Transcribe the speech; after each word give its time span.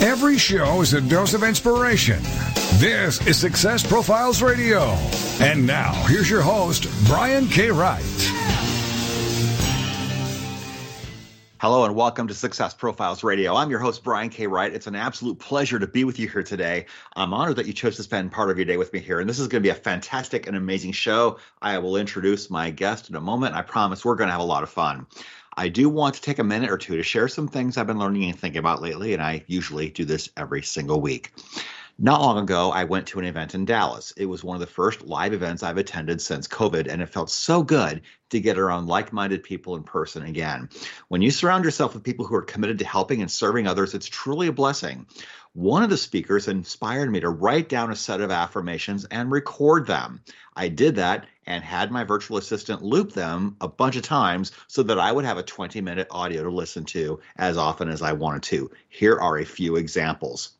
Every 0.00 0.38
show 0.38 0.80
is 0.80 0.92
a 0.92 1.00
dose 1.00 1.34
of 1.34 1.44
inspiration. 1.44 2.20
This 2.74 3.24
is 3.26 3.38
Success 3.38 3.86
Profiles 3.86 4.42
Radio. 4.42 4.80
And 5.40 5.66
now, 5.66 5.92
here's 6.06 6.28
your 6.28 6.42
host, 6.42 6.88
Brian 7.06 7.46
K. 7.46 7.70
Wright. 7.70 8.02
Hello 11.58 11.86
and 11.86 11.94
welcome 11.94 12.28
to 12.28 12.34
Success 12.34 12.74
Profiles 12.74 13.24
Radio. 13.24 13.54
I'm 13.54 13.70
your 13.70 13.78
host, 13.78 14.04
Brian 14.04 14.28
K. 14.28 14.46
Wright. 14.46 14.74
It's 14.74 14.86
an 14.86 14.96
absolute 14.96 15.38
pleasure 15.38 15.78
to 15.78 15.86
be 15.86 16.04
with 16.04 16.18
you 16.18 16.28
here 16.28 16.42
today. 16.42 16.84
I'm 17.16 17.32
honored 17.32 17.56
that 17.56 17.66
you 17.66 17.72
chose 17.72 17.96
to 17.96 18.02
spend 18.02 18.32
part 18.32 18.50
of 18.50 18.58
your 18.58 18.66
day 18.66 18.76
with 18.76 18.92
me 18.92 18.98
here. 18.98 19.20
And 19.20 19.30
this 19.30 19.38
is 19.38 19.48
going 19.48 19.62
to 19.62 19.66
be 19.66 19.70
a 19.70 19.74
fantastic 19.74 20.46
and 20.46 20.56
amazing 20.56 20.92
show. 20.92 21.38
I 21.62 21.78
will 21.78 21.96
introduce 21.96 22.50
my 22.50 22.70
guest 22.70 23.08
in 23.08 23.16
a 23.16 23.20
moment. 23.20 23.54
I 23.54 23.62
promise 23.62 24.04
we're 24.04 24.16
going 24.16 24.28
to 24.28 24.32
have 24.32 24.42
a 24.42 24.44
lot 24.44 24.62
of 24.62 24.68
fun. 24.68 25.06
I 25.56 25.68
do 25.68 25.88
want 25.88 26.16
to 26.16 26.20
take 26.20 26.38
a 26.38 26.44
minute 26.44 26.70
or 26.70 26.78
two 26.78 26.96
to 26.96 27.02
share 27.02 27.28
some 27.28 27.48
things 27.48 27.76
I've 27.76 27.86
been 27.86 27.98
learning 27.98 28.24
and 28.24 28.38
thinking 28.38 28.58
about 28.58 28.82
lately, 28.82 29.14
and 29.14 29.22
I 29.22 29.44
usually 29.46 29.90
do 29.90 30.04
this 30.04 30.28
every 30.36 30.62
single 30.62 31.00
week. 31.00 31.32
Not 31.96 32.20
long 32.20 32.38
ago, 32.38 32.72
I 32.72 32.84
went 32.84 33.06
to 33.08 33.20
an 33.20 33.24
event 33.24 33.54
in 33.54 33.66
Dallas. 33.66 34.12
It 34.16 34.26
was 34.26 34.42
one 34.42 34.56
of 34.56 34.60
the 34.60 34.66
first 34.66 35.02
live 35.02 35.32
events 35.32 35.62
I've 35.62 35.78
attended 35.78 36.20
since 36.20 36.48
COVID, 36.48 36.88
and 36.88 37.00
it 37.00 37.08
felt 37.08 37.30
so 37.30 37.62
good 37.62 38.02
to 38.30 38.40
get 38.40 38.58
around 38.58 38.88
like 38.88 39.12
minded 39.12 39.44
people 39.44 39.76
in 39.76 39.84
person 39.84 40.24
again. 40.24 40.70
When 41.06 41.22
you 41.22 41.30
surround 41.30 41.64
yourself 41.64 41.94
with 41.94 42.02
people 42.02 42.26
who 42.26 42.34
are 42.34 42.42
committed 42.42 42.80
to 42.80 42.84
helping 42.84 43.20
and 43.20 43.30
serving 43.30 43.68
others, 43.68 43.94
it's 43.94 44.08
truly 44.08 44.48
a 44.48 44.52
blessing. 44.52 45.06
One 45.52 45.84
of 45.84 45.90
the 45.90 45.96
speakers 45.96 46.48
inspired 46.48 47.12
me 47.12 47.20
to 47.20 47.30
write 47.30 47.68
down 47.68 47.92
a 47.92 47.96
set 47.96 48.20
of 48.20 48.32
affirmations 48.32 49.04
and 49.04 49.30
record 49.30 49.86
them. 49.86 50.20
I 50.56 50.68
did 50.68 50.96
that 50.96 51.26
and 51.46 51.64
had 51.64 51.90
my 51.90 52.04
virtual 52.04 52.36
assistant 52.36 52.82
loop 52.82 53.12
them 53.12 53.56
a 53.60 53.68
bunch 53.68 53.96
of 53.96 54.02
times 54.02 54.52
so 54.68 54.82
that 54.84 54.98
I 54.98 55.10
would 55.10 55.24
have 55.24 55.38
a 55.38 55.42
20 55.42 55.80
minute 55.80 56.06
audio 56.10 56.44
to 56.44 56.50
listen 56.50 56.84
to 56.86 57.20
as 57.36 57.56
often 57.56 57.88
as 57.88 58.02
I 58.02 58.12
wanted 58.12 58.44
to. 58.44 58.70
Here 58.88 59.16
are 59.18 59.38
a 59.38 59.44
few 59.44 59.76
examples. 59.76 60.50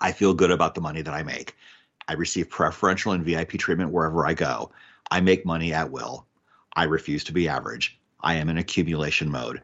I 0.00 0.12
feel 0.12 0.34
good 0.34 0.50
about 0.50 0.74
the 0.74 0.80
money 0.80 1.02
that 1.02 1.14
I 1.14 1.22
make. 1.22 1.56
I 2.08 2.14
receive 2.14 2.50
preferential 2.50 3.12
and 3.12 3.24
VIP 3.24 3.52
treatment 3.52 3.92
wherever 3.92 4.26
I 4.26 4.34
go. 4.34 4.72
I 5.10 5.20
make 5.20 5.46
money 5.46 5.72
at 5.72 5.90
will. 5.90 6.26
I 6.74 6.84
refuse 6.84 7.22
to 7.24 7.32
be 7.32 7.48
average. 7.48 8.00
I 8.20 8.34
am 8.34 8.48
in 8.48 8.58
accumulation 8.58 9.30
mode. 9.30 9.62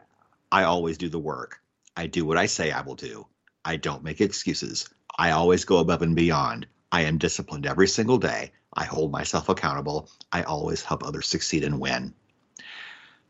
I 0.51 0.63
always 0.63 0.97
do 0.97 1.09
the 1.09 1.19
work. 1.19 1.59
I 1.97 2.07
do 2.07 2.23
what 2.23 2.37
I 2.37 2.45
say 2.45 2.71
I 2.71 2.81
will 2.81 2.95
do. 2.95 3.27
I 3.65 3.75
don't 3.75 4.03
make 4.03 4.21
excuses. 4.21 4.87
I 5.17 5.31
always 5.31 5.65
go 5.65 5.79
above 5.79 6.01
and 6.01 6.15
beyond. 6.15 6.67
I 6.91 7.01
am 7.01 7.17
disciplined 7.17 7.65
every 7.65 7.87
single 7.87 8.17
day. 8.17 8.51
I 8.73 8.85
hold 8.85 9.11
myself 9.11 9.49
accountable. 9.49 10.09
I 10.31 10.43
always 10.43 10.83
help 10.83 11.03
others 11.03 11.27
succeed 11.27 11.63
and 11.63 11.79
win. 11.79 12.13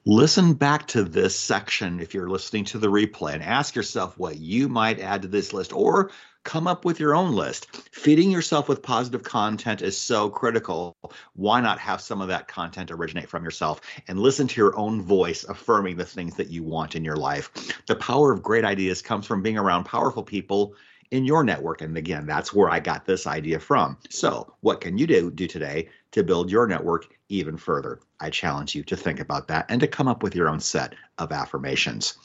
Listen 0.06 0.54
back 0.54 0.88
to 0.88 1.04
this 1.04 1.36
section 1.36 2.00
if 2.00 2.14
you're 2.14 2.30
listening 2.30 2.66
to 2.66 2.78
the 2.78 2.88
replay 2.88 3.34
and 3.34 3.44
ask 3.44 3.76
yourself 3.76 4.18
what 4.18 4.38
you 4.38 4.70
might 4.70 5.00
add 5.00 5.24
to 5.24 5.28
this 5.28 5.52
list 5.52 5.74
or 5.74 6.12
come 6.46 6.68
up 6.68 6.86
with 6.86 7.02
your 7.02 7.14
own 7.16 7.34
list. 7.34 7.68
Feeding 7.92 8.32
yourself 8.32 8.70
with 8.70 8.82
positive 8.82 9.24
content 9.24 9.82
is 9.82 9.98
so 9.98 10.30
critical. 10.30 10.96
Why 11.34 11.60
not 11.60 11.80
have 11.80 12.02
some 12.02 12.22
of 12.22 12.30
that 12.30 12.48
content 12.48 12.92
originate 12.92 13.30
from 13.30 13.44
yourself 13.44 13.82
and 14.08 14.20
listen 14.20 14.48
to 14.48 14.62
your 14.62 14.78
own 14.78 15.02
voice 15.02 15.44
affirming 15.44 15.98
the 15.98 16.06
things 16.06 16.36
that 16.38 16.50
you 16.50 16.64
want 16.64 16.96
in 16.96 17.04
your 17.04 17.18
life? 17.18 17.52
The 17.86 17.96
power 17.96 18.32
of 18.32 18.42
great 18.42 18.64
ideas 18.64 19.02
comes 19.02 19.28
from 19.28 19.44
being 19.44 19.58
around 19.58 19.84
powerful 19.84 20.24
people 20.24 20.76
in 21.12 21.26
your 21.26 21.44
network. 21.44 21.82
And 21.82 21.98
again, 21.98 22.26
that's 22.26 22.54
where 22.54 22.70
I 22.70 22.80
got 22.80 23.06
this 23.06 23.28
idea 23.28 23.60
from. 23.60 23.98
So, 24.10 24.54
what 24.62 24.82
can 24.82 24.98
you 24.98 25.08
do, 25.08 25.32
do 25.32 25.48
today 25.48 25.90
to 26.12 26.24
build 26.24 26.52
your 26.52 26.68
network 26.68 27.08
even 27.30 27.58
further? 27.58 28.00
I 28.20 28.30
challenge 28.30 28.76
you 28.76 28.84
to 28.84 28.98
think 28.98 29.20
about 29.20 29.48
that 29.48 29.66
and 29.70 29.82
to 29.82 29.88
come 29.88 30.08
up 30.08 30.24
with 30.24 30.36
your 30.36 30.50
own 30.50 30.60
set 30.60 30.96
of 31.18 31.32
affirmations. 31.32 32.18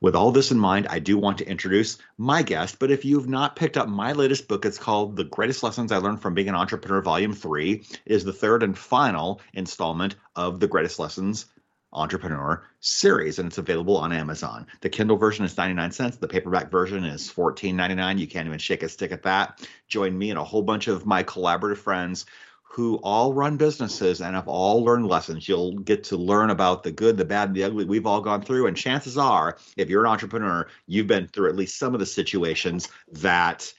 With 0.00 0.14
all 0.14 0.30
this 0.30 0.52
in 0.52 0.60
mind, 0.60 0.86
I 0.88 1.00
do 1.00 1.18
want 1.18 1.38
to 1.38 1.48
introduce 1.48 1.98
my 2.16 2.42
guest. 2.42 2.78
But 2.78 2.92
if 2.92 3.04
you've 3.04 3.28
not 3.28 3.56
picked 3.56 3.76
up 3.76 3.88
my 3.88 4.12
latest 4.12 4.46
book, 4.46 4.64
it's 4.64 4.78
called 4.78 5.16
The 5.16 5.24
Greatest 5.24 5.64
Lessons 5.64 5.90
I 5.90 5.98
Learned 5.98 6.22
from 6.22 6.34
Being 6.34 6.48
an 6.48 6.54
Entrepreneur, 6.54 7.02
Volume 7.02 7.32
3, 7.32 7.72
it 7.72 7.98
is 8.06 8.22
the 8.22 8.32
third 8.32 8.62
and 8.62 8.78
final 8.78 9.40
installment 9.54 10.14
of 10.36 10.60
the 10.60 10.68
Greatest 10.68 11.00
Lessons 11.00 11.46
Entrepreneur 11.92 12.64
series, 12.80 13.38
and 13.38 13.48
it's 13.48 13.58
available 13.58 13.96
on 13.96 14.12
Amazon. 14.12 14.66
The 14.80 14.90
Kindle 14.90 15.16
version 15.16 15.44
is 15.44 15.56
99 15.56 15.90
cents. 15.92 16.16
The 16.16 16.28
paperback 16.28 16.70
version 16.70 17.04
is 17.04 17.32
14.99. 17.32 18.18
You 18.18 18.26
can't 18.26 18.46
even 18.46 18.58
shake 18.58 18.82
a 18.82 18.88
stick 18.88 19.10
at 19.10 19.22
that. 19.22 19.66
Join 19.88 20.16
me 20.16 20.30
and 20.30 20.38
a 20.38 20.44
whole 20.44 20.62
bunch 20.62 20.88
of 20.88 21.06
my 21.06 21.22
collaborative 21.22 21.78
friends 21.78 22.26
who 22.62 22.96
all 23.02 23.32
run 23.32 23.56
businesses 23.56 24.20
and 24.20 24.34
have 24.34 24.46
all 24.46 24.84
learned 24.84 25.06
lessons. 25.06 25.48
You'll 25.48 25.78
get 25.78 26.04
to 26.04 26.16
learn 26.16 26.50
about 26.50 26.82
the 26.82 26.92
good, 26.92 27.16
the 27.16 27.24
bad, 27.24 27.48
and 27.48 27.56
the 27.56 27.64
ugly 27.64 27.84
we've 27.86 28.06
all 28.06 28.20
gone 28.20 28.42
through. 28.42 28.66
And 28.66 28.76
chances 28.76 29.16
are, 29.16 29.56
if 29.76 29.88
you're 29.88 30.04
an 30.04 30.10
entrepreneur, 30.10 30.68
you've 30.86 31.06
been 31.06 31.26
through 31.26 31.48
at 31.48 31.56
least 31.56 31.78
some 31.78 31.94
of 31.94 32.00
the 32.00 32.06
situations 32.06 32.88
that 33.12 33.72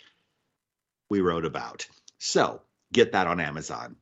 we 1.10 1.22
wrote 1.22 1.46
about. 1.46 1.88
So 2.18 2.62
get 2.92 3.12
that 3.12 3.28
on 3.28 3.40
Amazon. 3.40 3.96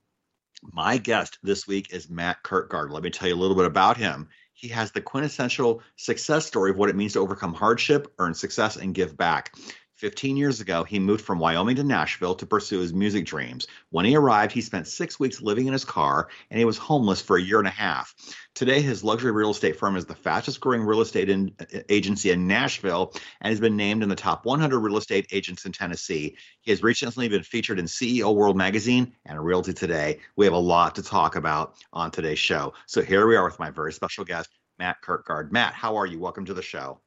My 0.63 0.97
guest 0.97 1.37
this 1.43 1.67
week 1.67 1.93
is 1.93 2.09
Matt 2.09 2.43
Kirkgard. 2.43 2.91
Let 2.91 3.03
me 3.03 3.09
tell 3.09 3.27
you 3.27 3.35
a 3.35 3.37
little 3.37 3.55
bit 3.55 3.65
about 3.65 3.97
him. 3.97 4.27
He 4.53 4.69
has 4.69 4.91
the 4.91 5.01
quintessential 5.01 5.83
success 5.97 6.45
story 6.47 6.71
of 6.71 6.77
what 6.77 6.89
it 6.89 6.95
means 6.95 7.13
to 7.13 7.19
overcome 7.19 7.53
hardship, 7.53 8.11
earn 8.17 8.33
success, 8.33 8.75
and 8.75 8.95
give 8.95 9.15
back. 9.15 9.55
15 9.97 10.37
years 10.37 10.61
ago, 10.61 10.83
he 10.83 10.99
moved 10.99 11.25
from 11.25 11.39
Wyoming 11.39 11.75
to 11.77 11.83
Nashville 11.83 12.35
to 12.35 12.45
pursue 12.45 12.79
his 12.79 12.93
music 12.93 13.25
dreams. 13.25 13.65
When 13.89 14.05
he 14.05 14.15
arrived, 14.15 14.51
he 14.51 14.61
spent 14.61 14.87
six 14.87 15.19
weeks 15.19 15.41
living 15.41 15.65
in 15.65 15.73
his 15.73 15.83
car 15.83 16.29
and 16.51 16.59
he 16.59 16.65
was 16.65 16.77
homeless 16.77 17.19
for 17.19 17.37
a 17.37 17.41
year 17.41 17.57
and 17.57 17.67
a 17.67 17.71
half. 17.71 18.13
Today, 18.53 18.79
his 18.79 19.03
luxury 19.03 19.31
real 19.31 19.49
estate 19.49 19.75
firm 19.75 19.97
is 19.97 20.05
the 20.05 20.13
fastest 20.13 20.59
growing 20.59 20.83
real 20.83 21.01
estate 21.01 21.29
in, 21.29 21.51
uh, 21.59 21.79
agency 21.89 22.29
in 22.29 22.45
Nashville 22.45 23.11
and 23.41 23.49
has 23.49 23.59
been 23.59 23.75
named 23.75 24.03
in 24.03 24.09
the 24.09 24.15
top 24.15 24.45
100 24.45 24.79
real 24.79 24.97
estate 24.97 25.27
agents 25.31 25.65
in 25.65 25.71
Tennessee. 25.71 26.37
He 26.61 26.69
has 26.69 26.83
recently 26.83 27.27
been 27.27 27.43
featured 27.43 27.79
in 27.79 27.85
CEO 27.85 28.35
World 28.35 28.55
Magazine 28.55 29.15
and 29.25 29.43
Realty 29.43 29.73
Today. 29.73 30.19
We 30.35 30.45
have 30.45 30.53
a 30.53 30.59
lot 30.59 30.93
to 30.95 31.03
talk 31.03 31.35
about 31.35 31.73
on 31.91 32.11
today's 32.11 32.39
show. 32.39 32.73
So 32.85 33.01
here 33.01 33.25
we 33.25 33.35
are 33.35 33.45
with 33.45 33.57
my 33.57 33.71
very 33.71 33.93
special 33.93 34.25
guest, 34.25 34.49
Matt 34.77 35.01
Kirkgard. 35.01 35.51
Matt, 35.51 35.73
how 35.73 35.95
are 35.95 36.05
you? 36.05 36.19
Welcome 36.19 36.45
to 36.45 36.53
the 36.53 36.61
show. 36.61 36.99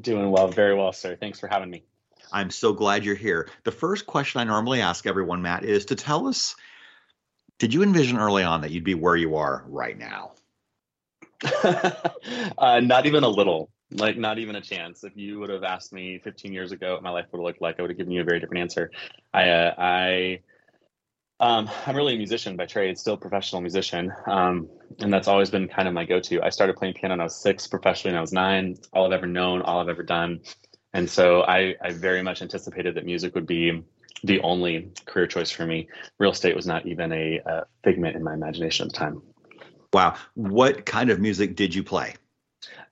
Doing 0.00 0.30
well, 0.30 0.48
very 0.48 0.74
well, 0.74 0.92
sir. 0.92 1.16
Thanks 1.16 1.38
for 1.38 1.48
having 1.48 1.68
me. 1.68 1.84
I'm 2.32 2.50
so 2.50 2.72
glad 2.72 3.04
you're 3.04 3.14
here. 3.14 3.48
The 3.64 3.72
first 3.72 4.06
question 4.06 4.40
I 4.40 4.44
normally 4.44 4.80
ask 4.80 5.06
everyone, 5.06 5.42
Matt, 5.42 5.64
is 5.64 5.84
to 5.86 5.94
tell 5.94 6.26
us 6.26 6.54
did 7.58 7.74
you 7.74 7.82
envision 7.82 8.18
early 8.18 8.42
on 8.42 8.62
that 8.62 8.70
you'd 8.70 8.84
be 8.84 8.94
where 8.94 9.16
you 9.16 9.36
are 9.36 9.64
right 9.68 9.96
now? 9.98 10.32
uh, 12.58 12.80
not 12.80 13.04
even 13.04 13.22
a 13.22 13.28
little, 13.28 13.70
like 13.92 14.16
not 14.16 14.38
even 14.38 14.56
a 14.56 14.60
chance. 14.62 15.04
If 15.04 15.14
you 15.14 15.38
would 15.40 15.50
have 15.50 15.62
asked 15.62 15.92
me 15.92 16.18
15 16.24 16.54
years 16.54 16.72
ago 16.72 16.94
what 16.94 17.02
my 17.02 17.10
life 17.10 17.26
would 17.30 17.38
have 17.38 17.44
looked 17.44 17.60
like, 17.60 17.78
I 17.78 17.82
would 17.82 17.90
have 17.90 17.98
given 17.98 18.12
you 18.12 18.22
a 18.22 18.24
very 18.24 18.40
different 18.40 18.62
answer. 18.62 18.90
I, 19.34 19.50
uh, 19.50 19.74
I, 19.76 20.40
um, 21.38 21.70
I'm 21.86 21.96
really 21.96 22.14
a 22.14 22.18
musician 22.18 22.56
by 22.56 22.64
trade, 22.66 22.98
still 22.98 23.16
professional 23.16 23.60
musician, 23.60 24.12
um, 24.26 24.68
and 24.98 25.12
that's 25.12 25.28
always 25.28 25.50
been 25.50 25.68
kind 25.68 25.88
of 25.88 25.94
my 25.94 26.04
go-to. 26.04 26.42
I 26.42 26.50
started 26.50 26.76
playing 26.76 26.94
piano 26.94 27.14
when 27.14 27.20
I 27.20 27.24
was 27.24 27.36
six, 27.36 27.66
professionally 27.66 28.12
when 28.12 28.18
I 28.18 28.20
was 28.22 28.32
nine. 28.32 28.76
All 28.92 29.06
I've 29.06 29.12
ever 29.12 29.26
known, 29.26 29.62
all 29.62 29.80
I've 29.80 29.88
ever 29.88 30.02
done. 30.02 30.40
And 30.92 31.08
so 31.08 31.42
I, 31.42 31.76
I 31.82 31.92
very 31.92 32.22
much 32.22 32.42
anticipated 32.42 32.94
that 32.96 33.04
music 33.04 33.34
would 33.34 33.46
be 33.46 33.82
the 34.24 34.40
only 34.40 34.90
career 35.06 35.26
choice 35.26 35.50
for 35.50 35.66
me. 35.66 35.88
Real 36.18 36.32
estate 36.32 36.56
was 36.56 36.66
not 36.66 36.86
even 36.86 37.12
a, 37.12 37.40
a 37.44 37.66
figment 37.84 38.16
in 38.16 38.24
my 38.24 38.34
imagination 38.34 38.86
at 38.86 38.92
the 38.92 38.98
time. 38.98 39.22
Wow. 39.92 40.16
What 40.34 40.86
kind 40.86 41.10
of 41.10 41.20
music 41.20 41.56
did 41.56 41.74
you 41.74 41.82
play? 41.82 42.14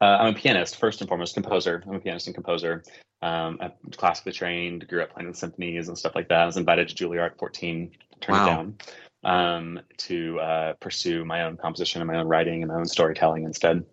Uh, 0.01 0.05
I'm 0.05 0.35
a 0.35 0.39
pianist, 0.39 0.77
first 0.77 1.01
and 1.01 1.09
foremost, 1.09 1.35
composer. 1.35 1.83
I'm 1.87 1.95
a 1.95 2.01
pianist 2.01 2.27
and 2.27 2.35
composer. 2.35 2.83
Um, 3.21 3.59
I'm 3.61 3.73
classically 3.97 4.33
trained, 4.33 4.87
grew 4.89 5.03
up 5.03 5.13
playing 5.13 5.35
symphonies 5.35 5.89
and 5.89 5.99
stuff 5.99 6.15
like 6.15 6.29
that. 6.29 6.41
I 6.41 6.47
was 6.47 6.57
invited 6.57 6.89
to 6.89 6.95
Juilliard 6.95 7.33
at 7.33 7.39
14, 7.39 7.91
turned 8.21 8.39
wow. 8.39 8.45
it 8.45 8.49
down 8.49 8.77
um, 9.25 9.81
to 9.99 10.39
uh, 10.41 10.73
pursue 10.75 11.25
my 11.25 11.43
own 11.43 11.57
composition 11.57 12.01
and 12.01 12.09
my 12.09 12.19
own 12.19 12.29
writing 12.29 12.63
and 12.63 12.71
my 12.71 12.79
own 12.79 12.87
storytelling 12.87 13.45
instead. 13.45 13.85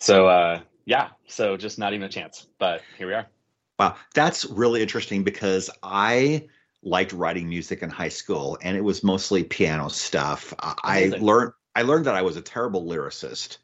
So, 0.00 0.26
uh, 0.26 0.60
yeah, 0.86 1.10
so 1.26 1.56
just 1.56 1.78
not 1.78 1.94
even 1.94 2.04
a 2.04 2.08
chance, 2.10 2.46
but 2.58 2.82
here 2.98 3.06
we 3.06 3.14
are. 3.14 3.26
Wow, 3.78 3.96
that's 4.14 4.44
really 4.44 4.82
interesting 4.82 5.24
because 5.24 5.70
I 5.82 6.48
liked 6.82 7.12
writing 7.12 7.48
music 7.48 7.82
in 7.82 7.90
high 7.90 8.08
school, 8.08 8.58
and 8.62 8.76
it 8.76 8.82
was 8.82 9.02
mostly 9.02 9.42
piano 9.42 9.88
stuff. 9.88 10.54
Amazing. 10.84 11.14
I 11.14 11.24
learned 11.24 11.52
I 11.74 11.82
learned 11.82 12.06
that 12.06 12.14
I 12.14 12.22
was 12.22 12.36
a 12.36 12.42
terrible 12.42 12.84
lyricist. 12.84 13.58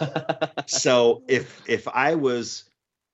so 0.66 1.22
if 1.28 1.60
if 1.68 1.86
I 1.88 2.14
was 2.14 2.64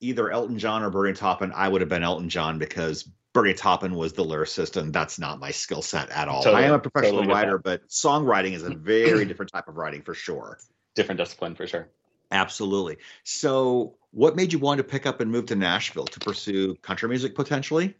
either 0.00 0.30
Elton 0.30 0.58
John 0.58 0.82
or 0.82 0.90
Bernie 0.90 1.14
Taupin, 1.14 1.52
I 1.54 1.68
would 1.68 1.80
have 1.80 1.90
been 1.90 2.02
Elton 2.02 2.28
John 2.28 2.58
because 2.58 3.08
Bernie 3.32 3.54
Taupin 3.54 3.94
was 3.94 4.12
the 4.12 4.24
lyricist, 4.24 4.76
and 4.80 4.92
that's 4.92 5.18
not 5.18 5.40
my 5.40 5.50
skill 5.50 5.82
set 5.82 6.10
at 6.10 6.28
all. 6.28 6.42
Totally, 6.42 6.64
I 6.64 6.68
am 6.68 6.74
a 6.74 6.78
professional 6.78 7.20
totally 7.20 7.34
writer, 7.34 7.58
but 7.58 7.86
songwriting 7.88 8.52
is 8.52 8.62
a 8.62 8.74
very 8.74 9.24
different 9.24 9.52
type 9.52 9.68
of 9.68 9.76
writing 9.76 10.02
for 10.02 10.14
sure. 10.14 10.58
Different 10.94 11.18
discipline 11.18 11.54
for 11.54 11.66
sure. 11.66 11.88
Absolutely. 12.30 12.96
So, 13.24 13.96
what 14.16 14.34
made 14.34 14.50
you 14.50 14.58
want 14.58 14.78
to 14.78 14.84
pick 14.84 15.04
up 15.04 15.20
and 15.20 15.30
move 15.30 15.44
to 15.44 15.54
Nashville 15.54 16.06
to 16.06 16.20
pursue 16.20 16.74
country 16.76 17.06
music 17.06 17.34
potentially? 17.34 17.94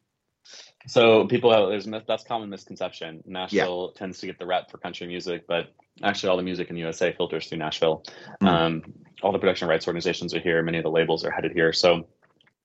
So 0.87 1.27
people 1.27 1.53
have 1.53 1.69
there's 1.69 1.87
that's 2.07 2.25
common 2.25 2.49
misconception. 2.49 3.23
Nashville 3.27 3.93
yeah. 3.93 3.99
tends 3.99 4.21
to 4.21 4.27
get 4.27 4.39
the 4.39 4.47
rep 4.47 4.71
for 4.71 4.79
country 4.79 5.07
music, 5.07 5.47
but 5.47 5.75
actually 6.03 6.31
all 6.31 6.39
the 6.39 6.43
music 6.43 6.71
in 6.71 6.75
the 6.75 6.81
USA 6.81 7.13
filters 7.13 7.49
through 7.49 7.59
Nashville. 7.59 8.03
Mm. 8.43 8.49
Um, 8.49 8.83
all 9.23 9.31
the 9.31 9.39
production 9.39 9.69
rights 9.69 9.87
organizations 9.87 10.33
are 10.33 10.41
here. 10.41 10.63
Many 10.63 10.79
of 10.79 10.85
the 10.85 10.91
labels 10.91 11.23
are 11.23 11.31
headed 11.31 11.53
here. 11.53 11.75
So 11.75 12.07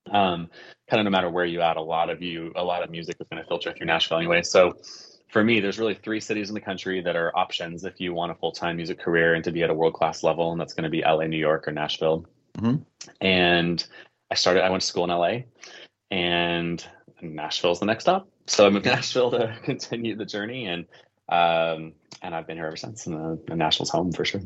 um, 0.09 0.49
kind 0.89 1.01
of 1.01 1.03
no 1.03 1.09
matter 1.09 1.29
where 1.29 1.45
you 1.45 1.61
at, 1.61 1.75
a 1.75 1.81
lot 1.81 2.09
of 2.09 2.21
you, 2.21 2.53
a 2.55 2.63
lot 2.63 2.83
of 2.83 2.89
music 2.89 3.17
is 3.19 3.27
going 3.29 3.43
to 3.43 3.47
filter 3.49 3.73
through 3.73 3.87
Nashville 3.87 4.19
anyway. 4.19 4.43
So 4.43 4.77
for 5.27 5.43
me, 5.43 5.59
there's 5.59 5.77
really 5.77 5.95
three 5.95 6.21
cities 6.21 6.47
in 6.47 6.53
the 6.53 6.61
country 6.61 7.01
that 7.01 7.17
are 7.17 7.37
options 7.37 7.83
if 7.83 7.99
you 7.99 8.13
want 8.13 8.31
a 8.31 8.35
full 8.35 8.53
time 8.53 8.77
music 8.77 8.99
career 8.99 9.33
and 9.33 9.43
to 9.43 9.51
be 9.51 9.61
at 9.61 9.69
a 9.69 9.73
world 9.73 9.93
class 9.93 10.23
level, 10.23 10.53
and 10.53 10.61
that's 10.61 10.73
going 10.73 10.85
to 10.85 10.89
be 10.89 11.01
LA, 11.01 11.27
New 11.27 11.37
York, 11.37 11.67
or 11.67 11.73
Nashville. 11.73 12.25
Mm-hmm. 12.57 12.83
And 13.19 13.85
I 14.29 14.35
started. 14.35 14.63
I 14.63 14.69
went 14.69 14.81
to 14.81 14.87
school 14.87 15.03
in 15.03 15.09
LA, 15.09 15.43
and 16.09 16.85
Nashville's 17.21 17.79
the 17.79 17.85
next 17.85 18.05
stop. 18.05 18.27
So 18.47 18.65
I 18.65 18.69
moved 18.69 18.85
to 18.85 18.91
Nashville 18.91 19.31
to 19.31 19.55
continue 19.63 20.15
the 20.15 20.25
journey, 20.25 20.65
and 20.65 20.85
um, 21.29 21.93
and 22.21 22.35
I've 22.35 22.47
been 22.47 22.57
here 22.57 22.67
ever 22.67 22.75
since. 22.75 23.07
And, 23.07 23.39
uh, 23.49 23.55
Nashville's 23.55 23.89
home 23.89 24.11
for 24.11 24.25
sure. 24.25 24.41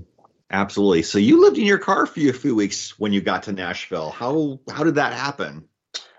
Absolutely. 0.51 1.01
So 1.01 1.17
you 1.17 1.41
lived 1.41 1.57
in 1.57 1.65
your 1.65 1.79
car 1.79 2.05
for 2.05 2.19
a 2.19 2.33
few 2.33 2.55
weeks 2.55 2.99
when 2.99 3.13
you 3.13 3.21
got 3.21 3.43
to 3.43 3.51
Nashville. 3.51 4.11
How 4.11 4.59
how 4.71 4.83
did 4.83 4.95
that 4.95 5.13
happen? 5.13 5.67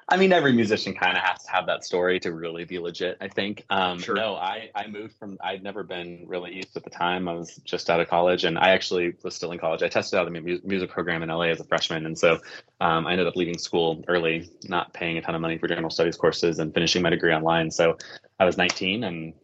I 0.08 0.16
mean, 0.16 0.32
every 0.32 0.52
musician 0.52 0.94
kind 0.94 1.16
of 1.16 1.22
has 1.24 1.42
to 1.42 1.50
have 1.50 1.66
that 1.66 1.84
story 1.84 2.20
to 2.20 2.32
really 2.32 2.64
be 2.64 2.78
legit. 2.78 3.16
I 3.20 3.26
think. 3.26 3.64
Um, 3.70 3.98
sure. 3.98 4.14
No, 4.14 4.36
I 4.36 4.70
I 4.74 4.86
moved 4.86 5.16
from. 5.18 5.36
I'd 5.42 5.64
never 5.64 5.82
been 5.82 6.24
really 6.28 6.52
east 6.52 6.76
at 6.76 6.84
the 6.84 6.90
time. 6.90 7.26
I 7.26 7.32
was 7.32 7.56
just 7.64 7.90
out 7.90 7.98
of 7.98 8.08
college, 8.08 8.44
and 8.44 8.56
I 8.56 8.70
actually 8.70 9.14
was 9.24 9.34
still 9.34 9.50
in 9.50 9.58
college. 9.58 9.82
I 9.82 9.88
tested 9.88 10.18
out 10.18 10.30
the 10.30 10.60
music 10.64 10.90
program 10.90 11.24
in 11.24 11.28
LA 11.28 11.46
as 11.46 11.58
a 11.58 11.64
freshman, 11.64 12.06
and 12.06 12.16
so 12.16 12.38
um, 12.80 13.06
I 13.06 13.12
ended 13.12 13.26
up 13.26 13.34
leaving 13.34 13.58
school 13.58 14.04
early, 14.06 14.48
not 14.68 14.92
paying 14.92 15.18
a 15.18 15.22
ton 15.22 15.34
of 15.34 15.40
money 15.40 15.58
for 15.58 15.66
general 15.66 15.90
studies 15.90 16.16
courses, 16.16 16.60
and 16.60 16.72
finishing 16.72 17.02
my 17.02 17.10
degree 17.10 17.34
online. 17.34 17.72
So 17.72 17.98
I 18.38 18.44
was 18.44 18.56
19 18.56 19.02
and 19.02 19.34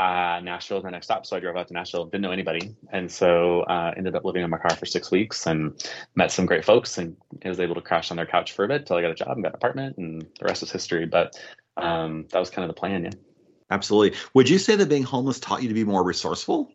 uh, 0.00 0.40
Nashville 0.40 0.78
was 0.78 0.84
my 0.84 0.90
next 0.90 1.06
stop. 1.06 1.26
So 1.26 1.36
I 1.36 1.40
drove 1.40 1.56
out 1.56 1.68
to 1.68 1.74
Nashville, 1.74 2.06
didn't 2.06 2.22
know 2.22 2.30
anybody. 2.30 2.74
And 2.90 3.12
so 3.12 3.62
uh, 3.62 3.92
ended 3.94 4.16
up 4.16 4.24
living 4.24 4.42
in 4.42 4.48
my 4.48 4.56
car 4.56 4.74
for 4.74 4.86
six 4.86 5.10
weeks 5.10 5.46
and 5.46 5.74
met 6.14 6.32
some 6.32 6.46
great 6.46 6.64
folks 6.64 6.96
and 6.96 7.16
was 7.44 7.60
able 7.60 7.74
to 7.74 7.82
crash 7.82 8.10
on 8.10 8.16
their 8.16 8.24
couch 8.24 8.52
for 8.52 8.64
a 8.64 8.68
bit 8.68 8.86
till 8.86 8.96
I 8.96 9.02
got 9.02 9.10
a 9.10 9.14
job 9.14 9.32
and 9.32 9.42
got 9.42 9.50
an 9.50 9.56
apartment 9.56 9.98
and 9.98 10.22
the 10.22 10.44
rest 10.46 10.62
is 10.62 10.72
history. 10.72 11.04
But 11.04 11.38
um, 11.76 12.24
that 12.30 12.38
was 12.38 12.48
kind 12.48 12.64
of 12.68 12.74
the 12.74 12.80
plan. 12.80 13.04
Yeah. 13.04 13.10
Absolutely. 13.70 14.18
Would 14.32 14.48
you 14.48 14.58
say 14.58 14.74
that 14.74 14.88
being 14.88 15.02
homeless 15.02 15.38
taught 15.38 15.62
you 15.62 15.68
to 15.68 15.74
be 15.74 15.84
more 15.84 16.02
resourceful? 16.02 16.72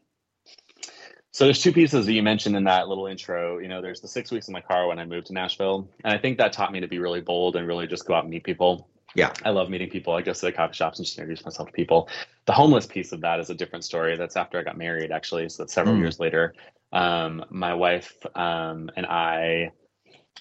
So 1.32 1.46
there's 1.46 1.62
two 1.62 1.74
pieces 1.74 2.06
that 2.06 2.14
you 2.14 2.24
mentioned 2.24 2.56
in 2.56 2.64
that 2.66 2.88
little 2.88 3.08
intro. 3.08 3.58
You 3.58 3.68
know, 3.68 3.82
there's 3.82 4.02
the 4.02 4.08
six 4.08 4.32
weeks 4.32 4.48
in 4.48 4.54
my 4.54 4.62
car 4.62 4.88
when 4.88 5.00
I 5.00 5.06
moved 5.06 5.28
to 5.28 5.34
Nashville. 5.34 5.90
And 6.04 6.14
I 6.14 6.20
think 6.20 6.38
that 6.38 6.54
taught 6.54 6.72
me 6.72 6.80
to 6.80 6.88
be 6.88 7.00
really 7.00 7.22
bold 7.22 7.56
and 7.56 7.68
really 7.68 7.88
just 7.88 8.06
go 8.06 8.14
out 8.14 8.24
and 8.24 8.32
meet 8.32 8.44
people 8.44 8.88
yeah. 9.16 9.34
I 9.44 9.50
love 9.50 9.70
meeting 9.70 9.90
people. 9.90 10.14
I 10.14 10.22
go 10.22 10.34
to 10.34 10.42
the 10.42 10.52
coffee 10.52 10.74
shops 10.74 11.00
and 11.00 11.06
just 11.06 11.18
introduce 11.18 11.44
myself 11.44 11.70
to 11.70 11.74
people. 11.74 12.10
The 12.46 12.54
homeless 12.54 12.86
piece 12.86 13.12
of 13.12 13.22
that 13.22 13.40
is 13.40 13.50
a 13.50 13.56
different 13.56 13.86
story. 13.86 14.18
That's 14.18 14.36
after 14.36 14.60
I 14.60 14.64
got 14.64 14.78
married, 14.78 15.12
actually. 15.12 15.50
So 15.50 15.64
that's 15.64 15.74
several 15.74 15.96
mm. 15.96 16.00
years 16.00 16.20
later. 16.20 16.54
Um, 16.92 17.44
my 17.50 17.74
wife 17.74 18.14
um, 18.36 18.90
and 18.96 19.06
I 19.06 19.72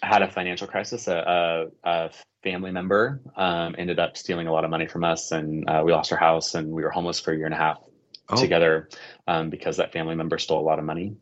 had 0.02 0.22
a 0.22 0.30
financial 0.30 0.66
crisis. 0.66 1.08
A, 1.08 1.70
a, 1.84 1.88
a 1.88 2.10
family 2.42 2.70
member 2.70 3.22
um, 3.36 3.74
ended 3.78 3.98
up 3.98 4.16
stealing 4.16 4.46
a 4.46 4.52
lot 4.52 4.64
of 4.64 4.70
money 4.70 4.86
from 4.86 5.04
us, 5.04 5.32
and 5.32 5.68
uh, 5.68 5.82
we 5.84 5.92
lost 5.92 6.12
our 6.12 6.18
house, 6.18 6.54
and 6.54 6.70
we 6.70 6.82
were 6.82 6.90
homeless 6.90 7.20
for 7.20 7.32
a 7.32 7.36
year 7.36 7.46
and 7.46 7.54
a 7.54 7.58
half 7.58 7.78
oh. 8.28 8.36
together 8.36 8.88
um, 9.26 9.50
because 9.50 9.76
that 9.76 9.92
family 9.92 10.14
member 10.14 10.38
stole 10.38 10.60
a 10.60 10.66
lot 10.66 10.78
of 10.78 10.84
money 10.84 11.16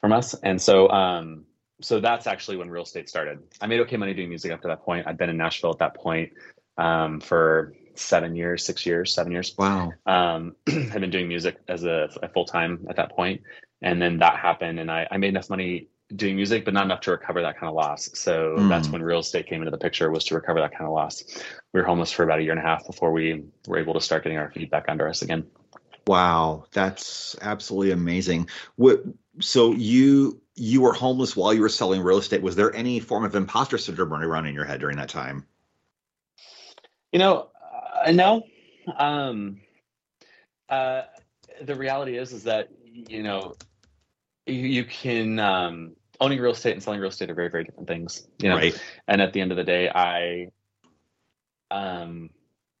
from 0.00 0.12
us. 0.12 0.34
And 0.34 0.60
so, 0.60 0.88
um, 0.88 1.44
so 1.80 2.00
that's 2.00 2.26
actually 2.26 2.56
when 2.56 2.70
real 2.70 2.84
estate 2.84 3.08
started. 3.08 3.40
I 3.60 3.66
made 3.66 3.80
okay 3.80 3.96
money 3.96 4.14
doing 4.14 4.28
music 4.28 4.52
up 4.52 4.62
to 4.62 4.68
that 4.68 4.82
point. 4.82 5.06
I'd 5.06 5.18
been 5.18 5.30
in 5.30 5.36
Nashville 5.36 5.70
at 5.70 5.78
that 5.78 5.94
point 5.94 6.32
um, 6.78 7.20
for 7.20 7.74
seven 7.94 8.34
years, 8.36 8.64
six 8.64 8.86
years, 8.86 9.14
seven 9.14 9.32
years. 9.32 9.54
Wow. 9.58 9.92
Um, 10.06 10.56
I've 10.68 11.00
been 11.00 11.10
doing 11.10 11.28
music 11.28 11.58
as 11.68 11.84
a, 11.84 12.08
a 12.22 12.28
full 12.28 12.44
time 12.44 12.86
at 12.88 12.96
that 12.96 13.12
point, 13.14 13.42
and 13.80 14.00
then 14.00 14.18
that 14.18 14.38
happened, 14.38 14.80
and 14.80 14.90
I, 14.90 15.06
I 15.10 15.16
made 15.18 15.28
enough 15.28 15.50
money 15.50 15.88
doing 16.14 16.36
music, 16.36 16.64
but 16.64 16.74
not 16.74 16.84
enough 16.84 17.00
to 17.00 17.10
recover 17.10 17.42
that 17.42 17.58
kind 17.58 17.68
of 17.68 17.74
loss. 17.74 18.10
So 18.14 18.56
mm. 18.58 18.68
that's 18.68 18.88
when 18.88 19.02
real 19.02 19.20
estate 19.20 19.46
came 19.46 19.62
into 19.62 19.70
the 19.70 19.78
picture 19.78 20.10
was 20.10 20.24
to 20.24 20.34
recover 20.34 20.60
that 20.60 20.72
kind 20.72 20.84
of 20.84 20.92
loss. 20.92 21.24
We 21.72 21.80
were 21.80 21.86
homeless 21.86 22.12
for 22.12 22.22
about 22.22 22.40
a 22.40 22.42
year 22.42 22.52
and 22.52 22.60
a 22.60 22.62
half 22.62 22.86
before 22.86 23.12
we 23.12 23.44
were 23.66 23.78
able 23.78 23.94
to 23.94 24.00
start 24.00 24.24
getting 24.24 24.38
our 24.38 24.50
feet 24.50 24.70
back 24.70 24.84
under 24.88 25.08
us 25.08 25.22
again. 25.22 25.46
Wow, 26.06 26.64
that's 26.72 27.36
absolutely 27.40 27.92
amazing. 27.92 28.48
What 28.76 29.02
so 29.40 29.72
you 29.72 30.40
you 30.54 30.82
were 30.82 30.92
homeless 30.92 31.34
while 31.34 31.54
you 31.54 31.60
were 31.60 31.68
selling 31.68 32.02
real 32.02 32.18
estate. 32.18 32.42
Was 32.42 32.56
there 32.56 32.74
any 32.74 33.00
form 33.00 33.24
of 33.24 33.34
imposter 33.34 33.78
syndrome 33.78 34.12
running 34.12 34.28
around 34.28 34.46
in 34.46 34.54
your 34.54 34.64
head 34.64 34.80
during 34.80 34.96
that 34.98 35.08
time? 35.08 35.46
You 37.12 37.18
know, 37.18 37.48
uh, 38.04 38.10
no. 38.10 38.42
Um, 38.96 39.60
uh, 40.68 41.02
the 41.60 41.74
reality 41.74 42.16
is, 42.16 42.32
is 42.32 42.44
that 42.44 42.68
you 42.84 43.22
know, 43.22 43.54
you, 44.46 44.54
you 44.54 44.84
can 44.84 45.38
um, 45.38 45.94
owning 46.20 46.40
real 46.40 46.52
estate 46.52 46.72
and 46.72 46.82
selling 46.82 47.00
real 47.00 47.10
estate 47.10 47.30
are 47.30 47.34
very, 47.34 47.50
very 47.50 47.64
different 47.64 47.88
things. 47.88 48.26
You 48.38 48.48
know, 48.48 48.56
right. 48.56 48.82
and 49.08 49.20
at 49.20 49.32
the 49.32 49.40
end 49.40 49.50
of 49.50 49.56
the 49.56 49.64
day, 49.64 49.88
I, 49.88 50.48
um, 51.70 52.30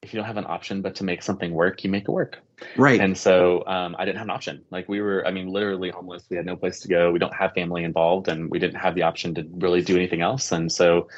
if 0.02 0.12
you 0.12 0.18
don't 0.18 0.26
have 0.26 0.36
an 0.36 0.46
option 0.46 0.82
but 0.82 0.94
to 0.96 1.04
make 1.04 1.22
something 1.22 1.52
work, 1.52 1.84
you 1.84 1.90
make 1.90 2.04
it 2.04 2.10
work. 2.10 2.38
Right. 2.76 3.00
And 3.00 3.16
so 3.16 3.64
um, 3.66 3.94
I 3.98 4.04
didn't 4.04 4.18
have 4.18 4.26
an 4.26 4.30
option. 4.30 4.64
Like 4.70 4.88
we 4.88 5.00
were, 5.00 5.26
I 5.26 5.30
mean, 5.30 5.48
literally 5.48 5.90
homeless. 5.90 6.24
We 6.28 6.36
had 6.36 6.46
no 6.46 6.56
place 6.56 6.80
to 6.80 6.88
go. 6.88 7.12
We 7.12 7.18
don't 7.18 7.34
have 7.34 7.52
family 7.52 7.84
involved, 7.84 8.28
and 8.28 8.50
we 8.50 8.58
didn't 8.58 8.80
have 8.80 8.94
the 8.94 9.02
option 9.02 9.34
to 9.34 9.46
really 9.52 9.82
do 9.82 9.96
anything 9.96 10.22
else. 10.22 10.52
And 10.52 10.70
so 10.70 11.08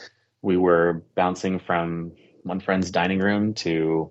we 0.43 0.57
were 0.57 1.03
bouncing 1.15 1.59
from 1.59 2.13
one 2.45 2.61
friend's 2.61 2.91
dining 2.91 3.19
room 3.19 3.55
to 3.55 4.11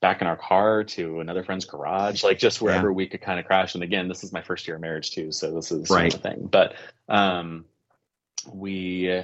back 0.00 0.20
in 0.20 0.26
our 0.26 0.36
car 0.36 0.84
to 0.84 1.20
another 1.20 1.42
friend's 1.42 1.64
garage, 1.64 2.22
like 2.22 2.38
just 2.38 2.60
wherever 2.60 2.88
yeah. 2.88 2.94
we 2.94 3.06
could 3.06 3.20
kind 3.20 3.40
of 3.40 3.46
crash. 3.46 3.74
And 3.74 3.82
again, 3.82 4.08
this 4.08 4.22
is 4.22 4.32
my 4.32 4.42
first 4.42 4.66
year 4.66 4.76
of 4.76 4.82
marriage 4.82 5.10
too, 5.12 5.32
so 5.32 5.52
this 5.52 5.72
is 5.72 5.90
right. 5.90 6.12
the 6.12 6.18
thing. 6.18 6.48
But 6.50 6.74
um, 7.08 7.64
we, 8.52 9.22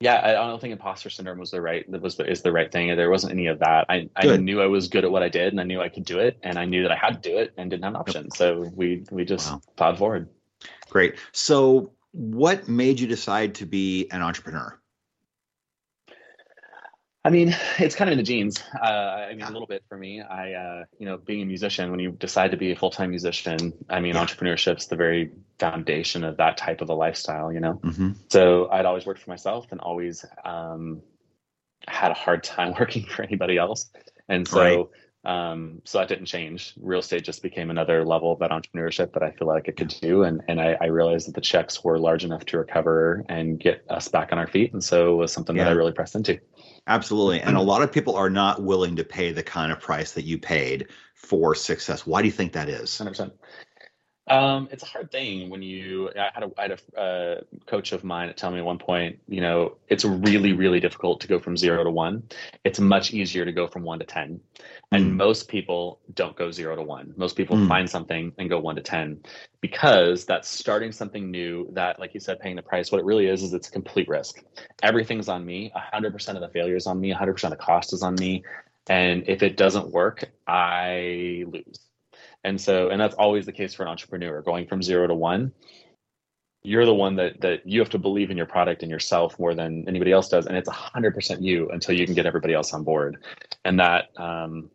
yeah, 0.00 0.20
I 0.24 0.32
don't 0.32 0.60
think 0.60 0.72
imposter 0.72 1.10
syndrome 1.10 1.38
was 1.38 1.52
the 1.52 1.60
right 1.60 1.88
that 1.92 2.02
was 2.02 2.18
is 2.18 2.42
the 2.42 2.50
right 2.50 2.70
thing. 2.70 2.96
There 2.96 3.10
wasn't 3.10 3.32
any 3.32 3.46
of 3.46 3.60
that. 3.60 3.86
I, 3.88 4.08
I 4.16 4.36
knew 4.36 4.60
I 4.60 4.66
was 4.66 4.88
good 4.88 5.04
at 5.04 5.12
what 5.12 5.22
I 5.22 5.28
did, 5.28 5.52
and 5.52 5.60
I 5.60 5.64
knew 5.64 5.80
I 5.80 5.88
could 5.88 6.04
do 6.04 6.18
it, 6.18 6.38
and 6.42 6.58
I 6.58 6.64
knew 6.64 6.82
that 6.82 6.90
I 6.90 6.96
had 6.96 7.22
to 7.22 7.30
do 7.30 7.38
it, 7.38 7.52
and 7.56 7.70
didn't 7.70 7.84
have 7.84 7.94
an 7.94 8.00
option. 8.00 8.24
Yep. 8.24 8.36
So 8.36 8.70
we 8.74 9.04
we 9.12 9.24
just 9.24 9.50
wow. 9.50 9.60
plowed 9.76 9.98
forward. 9.98 10.28
Great. 10.90 11.14
So, 11.30 11.92
what 12.10 12.68
made 12.68 12.98
you 12.98 13.06
decide 13.06 13.54
to 13.56 13.66
be 13.66 14.08
an 14.10 14.22
entrepreneur? 14.22 14.78
I 17.24 17.30
mean, 17.30 17.54
it's 17.78 17.94
kind 17.94 18.08
of 18.08 18.12
in 18.12 18.18
the 18.18 18.24
genes. 18.24 18.62
Uh, 18.74 18.84
I 18.84 19.34
mean, 19.34 19.42
a 19.42 19.50
little 19.50 19.66
bit 19.66 19.84
for 19.88 19.96
me. 19.96 20.20
I, 20.20 20.54
uh, 20.54 20.84
you 20.98 21.06
know, 21.06 21.18
being 21.18 21.42
a 21.42 21.46
musician, 21.46 21.90
when 21.90 22.00
you 22.00 22.12
decide 22.12 22.50
to 22.50 22.56
be 22.56 22.72
a 22.72 22.76
full 22.76 22.90
time 22.90 23.10
musician, 23.10 23.72
I 23.88 24.00
mean, 24.00 24.14
yeah. 24.14 24.24
entrepreneurship's 24.24 24.86
the 24.86 24.96
very 24.96 25.30
foundation 25.58 26.24
of 26.24 26.38
that 26.38 26.56
type 26.56 26.80
of 26.80 26.88
a 26.88 26.94
lifestyle. 26.94 27.52
You 27.52 27.60
know, 27.60 27.74
mm-hmm. 27.74 28.12
so 28.28 28.68
I'd 28.70 28.86
always 28.86 29.06
worked 29.06 29.20
for 29.20 29.30
myself 29.30 29.66
and 29.70 29.80
always 29.80 30.24
um, 30.44 31.02
had 31.86 32.10
a 32.10 32.14
hard 32.14 32.42
time 32.42 32.74
working 32.78 33.04
for 33.04 33.22
anybody 33.22 33.56
else, 33.56 33.90
and 34.28 34.46
so. 34.46 34.60
Right. 34.60 34.86
Um, 35.24 35.82
so 35.84 35.98
that 35.98 36.08
didn't 36.08 36.26
change. 36.26 36.74
Real 36.80 36.98
estate 36.98 37.22
just 37.22 37.42
became 37.42 37.70
another 37.70 38.04
level 38.04 38.32
of 38.32 38.40
that 38.40 38.50
entrepreneurship 38.50 39.12
that 39.12 39.22
I 39.22 39.30
feel 39.30 39.46
like 39.46 39.68
it 39.68 39.76
could 39.76 39.94
do. 40.00 40.24
And 40.24 40.42
and 40.48 40.60
I, 40.60 40.76
I, 40.80 40.86
realized 40.86 41.28
that 41.28 41.36
the 41.36 41.40
checks 41.40 41.84
were 41.84 41.96
large 41.96 42.24
enough 42.24 42.44
to 42.46 42.58
recover 42.58 43.24
and 43.28 43.60
get 43.60 43.84
us 43.88 44.08
back 44.08 44.32
on 44.32 44.38
our 44.38 44.48
feet. 44.48 44.72
And 44.72 44.82
so 44.82 45.12
it 45.12 45.16
was 45.16 45.32
something 45.32 45.54
yeah. 45.54 45.64
that 45.64 45.70
I 45.70 45.74
really 45.74 45.92
pressed 45.92 46.16
into. 46.16 46.40
Absolutely. 46.88 47.40
And 47.40 47.56
a 47.56 47.60
lot 47.60 47.82
of 47.82 47.92
people 47.92 48.16
are 48.16 48.30
not 48.30 48.62
willing 48.62 48.96
to 48.96 49.04
pay 49.04 49.30
the 49.30 49.44
kind 49.44 49.70
of 49.70 49.78
price 49.78 50.10
that 50.12 50.24
you 50.24 50.38
paid 50.38 50.88
for 51.14 51.54
success. 51.54 52.04
Why 52.04 52.20
do 52.20 52.26
you 52.26 52.32
think 52.32 52.52
that 52.54 52.68
is? 52.68 52.90
100%. 52.90 53.30
Um, 54.28 54.68
it's 54.70 54.84
a 54.84 54.86
hard 54.86 55.10
thing 55.10 55.50
when 55.50 55.62
you. 55.62 56.10
I 56.16 56.30
had 56.32 56.44
a, 56.44 56.50
I 56.56 56.62
had 56.62 56.80
a 56.94 57.00
uh, 57.00 57.40
coach 57.66 57.92
of 57.92 58.04
mine 58.04 58.32
tell 58.36 58.52
me 58.52 58.58
at 58.58 58.64
one 58.64 58.78
point. 58.78 59.18
You 59.26 59.40
know, 59.40 59.76
it's 59.88 60.04
really, 60.04 60.52
really 60.52 60.78
difficult 60.78 61.20
to 61.22 61.28
go 61.28 61.40
from 61.40 61.56
zero 61.56 61.82
to 61.82 61.90
one. 61.90 62.22
It's 62.64 62.78
much 62.78 63.12
easier 63.12 63.44
to 63.44 63.52
go 63.52 63.66
from 63.66 63.82
one 63.82 63.98
to 63.98 64.04
ten, 64.04 64.40
and 64.92 65.12
mm. 65.12 65.14
most 65.16 65.48
people 65.48 65.98
don't 66.14 66.36
go 66.36 66.52
zero 66.52 66.76
to 66.76 66.82
one. 66.82 67.12
Most 67.16 67.36
people 67.36 67.56
mm. 67.56 67.66
find 67.66 67.90
something 67.90 68.32
and 68.38 68.48
go 68.48 68.60
one 68.60 68.76
to 68.76 68.82
ten 68.82 69.20
because 69.60 70.24
that's 70.24 70.48
starting 70.48 70.92
something 70.92 71.28
new. 71.28 71.68
That, 71.72 71.98
like 71.98 72.14
you 72.14 72.20
said, 72.20 72.38
paying 72.38 72.56
the 72.56 72.62
price. 72.62 72.92
What 72.92 73.00
it 73.00 73.04
really 73.04 73.26
is 73.26 73.42
is 73.42 73.52
it's 73.54 73.68
a 73.68 73.72
complete 73.72 74.08
risk. 74.08 74.40
Everything's 74.84 75.28
on 75.28 75.44
me. 75.44 75.72
hundred 75.74 76.12
percent 76.12 76.38
of 76.38 76.42
the 76.42 76.48
failure 76.48 76.76
is 76.76 76.86
on 76.86 77.00
me. 77.00 77.10
hundred 77.10 77.32
percent 77.34 77.52
of 77.52 77.58
the 77.58 77.64
cost 77.64 77.92
is 77.92 78.04
on 78.04 78.14
me. 78.14 78.44
And 78.88 79.24
if 79.28 79.42
it 79.42 79.56
doesn't 79.56 79.90
work, 79.90 80.30
I 80.46 81.44
lose 81.48 81.91
and 82.44 82.60
so, 82.60 82.88
and 82.88 83.00
that's 83.00 83.14
always 83.14 83.46
the 83.46 83.52
case 83.52 83.74
for 83.74 83.82
an 83.84 83.88
entrepreneur 83.88 84.42
going 84.42 84.66
from 84.66 84.82
zero 84.82 85.06
to 85.06 85.14
one. 85.14 85.52
you're 86.62 86.86
the 86.86 86.94
one 86.94 87.16
that 87.16 87.40
that 87.40 87.66
you 87.66 87.80
have 87.80 87.90
to 87.90 87.98
believe 87.98 88.30
in 88.30 88.36
your 88.36 88.46
product 88.46 88.82
and 88.82 88.90
yourself 88.90 89.38
more 89.38 89.54
than 89.54 89.84
anybody 89.88 90.12
else 90.12 90.28
does 90.28 90.46
and 90.46 90.56
it's 90.56 90.68
100% 90.68 91.42
you 91.42 91.68
until 91.70 91.94
you 91.94 92.04
can 92.06 92.14
get 92.14 92.26
everybody 92.26 92.54
else 92.54 92.72
on 92.72 92.84
board 92.84 93.22
and 93.64 93.80
that 93.80 94.08
um 94.16 94.70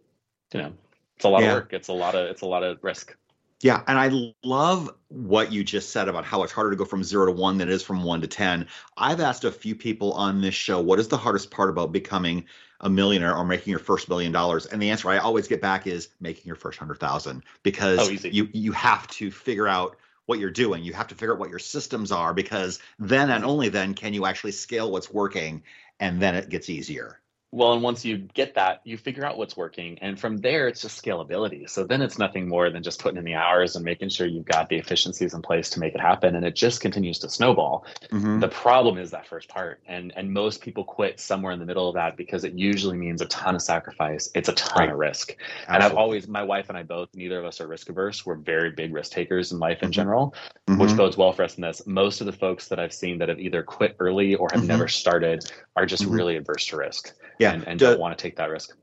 you 0.53 0.61
know 0.61 0.73
it's 1.15 1.25
a 1.25 1.29
lot 1.29 1.41
yeah. 1.41 1.47
of 1.47 1.53
work 1.53 1.73
it's 1.73 1.87
a 1.87 1.93
lot 1.93 2.13
of 2.15 2.29
it's 2.29 2.41
a 2.41 2.45
lot 2.45 2.63
of 2.63 2.77
risk 2.83 3.15
yeah, 3.61 3.81
and 3.87 3.97
I 3.97 4.33
love 4.43 4.91
what 5.07 5.51
you 5.51 5.63
just 5.63 5.89
said 5.89 6.07
about 6.07 6.25
how 6.25 6.43
it's 6.43 6.53
harder 6.53 6.69
to 6.69 6.75
go 6.75 6.85
from 6.85 7.03
zero 7.03 7.25
to 7.25 7.31
one 7.31 7.57
than 7.57 7.69
it 7.69 7.73
is 7.73 7.81
from 7.81 8.03
one 8.03 8.21
to 8.21 8.27
10. 8.27 8.67
I've 8.95 9.19
asked 9.19 9.45
a 9.45 9.51
few 9.51 9.73
people 9.73 10.13
on 10.13 10.41
this 10.41 10.53
show, 10.53 10.79
what 10.79 10.99
is 10.99 11.07
the 11.07 11.17
hardest 11.17 11.49
part 11.49 11.71
about 11.71 11.91
becoming 11.91 12.45
a 12.81 12.89
millionaire 12.89 13.35
or 13.35 13.45
making 13.45 13.71
your 13.71 13.79
first 13.79 14.09
million 14.09 14.31
dollars? 14.31 14.65
And 14.65 14.81
the 14.81 14.89
answer 14.89 15.09
I 15.09 15.17
always 15.17 15.47
get 15.47 15.61
back 15.61 15.87
is 15.87 16.09
making 16.19 16.43
your 16.45 16.55
first 16.55 16.79
hundred 16.79 16.99
thousand 16.99 17.43
because 17.63 17.99
oh, 17.99 18.27
you 18.27 18.49
you 18.53 18.71
have 18.71 19.07
to 19.07 19.31
figure 19.31 19.67
out 19.67 19.97
what 20.25 20.39
you're 20.39 20.51
doing. 20.51 20.83
You 20.83 20.93
have 20.93 21.07
to 21.07 21.15
figure 21.15 21.33
out 21.33 21.39
what 21.39 21.49
your 21.49 21.59
systems 21.59 22.11
are 22.11 22.33
because 22.33 22.79
then 22.99 23.31
and 23.31 23.43
only 23.43 23.69
then 23.69 23.93
can 23.93 24.13
you 24.13 24.25
actually 24.25 24.51
scale 24.51 24.91
what's 24.91 25.11
working 25.11 25.63
and 25.99 26.21
then 26.21 26.35
it 26.35 26.49
gets 26.49 26.69
easier. 26.69 27.19
Well, 27.53 27.71
and 27.71 27.81
once 27.81 28.03
you 28.03 28.17
get 28.17 28.55
that, 28.55 28.81
you 28.83 28.97
figure 28.97 29.25
out 29.25 29.37
what's 29.37 29.55
working. 29.55 29.97
And 30.01 30.19
from 30.19 30.37
there, 30.37 30.67
it's 30.67 30.81
just 30.81 31.01
scalability. 31.01 31.69
So 31.69 31.85
then 31.85 32.01
it's 32.01 32.19
nothing 32.19 32.49
more 32.49 32.69
than 32.69 32.83
just 32.83 33.01
putting 33.01 33.17
in 33.17 33.23
the 33.23 33.35
hours 33.35 33.77
and 33.77 33.85
making 33.85 34.09
sure 34.09 34.27
you've 34.27 34.45
got 34.45 34.67
the 34.67 34.75
efficiencies 34.75 35.33
in 35.33 35.41
place 35.41 35.69
to 35.69 35.79
make 35.79 35.95
it 35.95 36.01
happen. 36.01 36.35
And 36.35 36.43
it 36.43 36.55
just 36.55 36.81
continues 36.81 37.19
to 37.19 37.29
snowball. 37.29 37.85
Mm-hmm. 38.11 38.41
The 38.41 38.49
problem 38.49 38.97
is 38.97 39.11
that 39.11 39.25
first 39.25 39.47
part. 39.47 39.79
And 39.87 40.11
and 40.17 40.33
most 40.33 40.61
people 40.61 40.83
quit 40.83 41.21
somewhere 41.21 41.53
in 41.53 41.59
the 41.59 41.65
middle 41.65 41.87
of 41.87 41.95
that 41.95 42.17
because 42.17 42.43
it 42.43 42.51
usually 42.53 42.97
means 42.97 43.21
a 43.21 43.27
ton 43.27 43.55
of 43.55 43.61
sacrifice. 43.61 44.29
It's 44.35 44.49
a 44.49 44.53
ton 44.53 44.79
right. 44.79 44.91
of 44.91 44.99
risk. 44.99 45.31
Absolutely. 45.31 45.73
And 45.73 45.83
I've 45.83 45.93
always, 45.93 46.27
my 46.27 46.43
wife 46.43 46.67
and 46.67 46.77
I 46.77 46.83
both, 46.83 47.07
neither 47.15 47.39
of 47.39 47.45
us 47.45 47.61
are 47.61 47.67
risk 47.67 47.87
averse. 47.87 48.25
We're 48.25 48.35
very 48.35 48.71
big 48.71 48.93
risk 48.93 49.13
takers 49.13 49.53
in 49.53 49.59
life 49.59 49.83
in 49.83 49.85
mm-hmm. 49.85 49.93
general, 49.93 50.35
mm-hmm. 50.67 50.81
which 50.81 50.97
bodes 50.97 51.15
well 51.15 51.31
for 51.31 51.43
us 51.43 51.55
in 51.55 51.61
this. 51.61 51.87
Most 51.87 52.19
of 52.19 52.25
the 52.27 52.33
folks 52.33 52.67
that 52.67 52.79
I've 52.79 52.93
seen 52.93 53.19
that 53.19 53.29
have 53.29 53.39
either 53.39 53.63
quit 53.63 53.95
early 53.99 54.35
or 54.35 54.49
have 54.51 54.59
mm-hmm. 54.59 54.67
never 54.67 54.89
started 54.89 55.49
are 55.77 55.85
just 55.85 56.03
mm-hmm. 56.03 56.11
really 56.11 56.35
adverse 56.35 56.65
to 56.67 56.77
risk 56.77 57.13
yeah. 57.39 57.53
and, 57.53 57.67
and 57.67 57.79
Do, 57.79 57.87
don't 57.87 57.99
want 57.99 58.17
to 58.17 58.21
take 58.21 58.35
that 58.37 58.49
risk. 58.49 58.75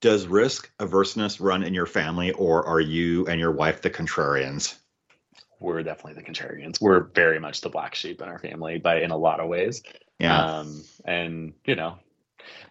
Does 0.00 0.26
risk 0.26 0.70
averseness 0.78 1.40
run 1.40 1.62
in 1.62 1.74
your 1.74 1.86
family, 1.86 2.32
or 2.32 2.64
are 2.66 2.80
you 2.80 3.26
and 3.26 3.40
your 3.40 3.52
wife 3.52 3.82
the 3.82 3.90
contrarians? 3.90 4.76
We're 5.58 5.82
definitely 5.82 6.22
the 6.22 6.30
contrarians. 6.30 6.80
We're 6.80 7.00
very 7.00 7.40
much 7.40 7.62
the 7.62 7.70
black 7.70 7.94
sheep 7.94 8.20
in 8.20 8.28
our 8.28 8.38
family, 8.38 8.78
but 8.78 9.02
in 9.02 9.10
a 9.10 9.16
lot 9.16 9.40
of 9.40 9.48
ways. 9.48 9.82
Yeah. 10.18 10.38
Um, 10.38 10.84
and 11.04 11.54
you 11.64 11.76
know, 11.76 11.98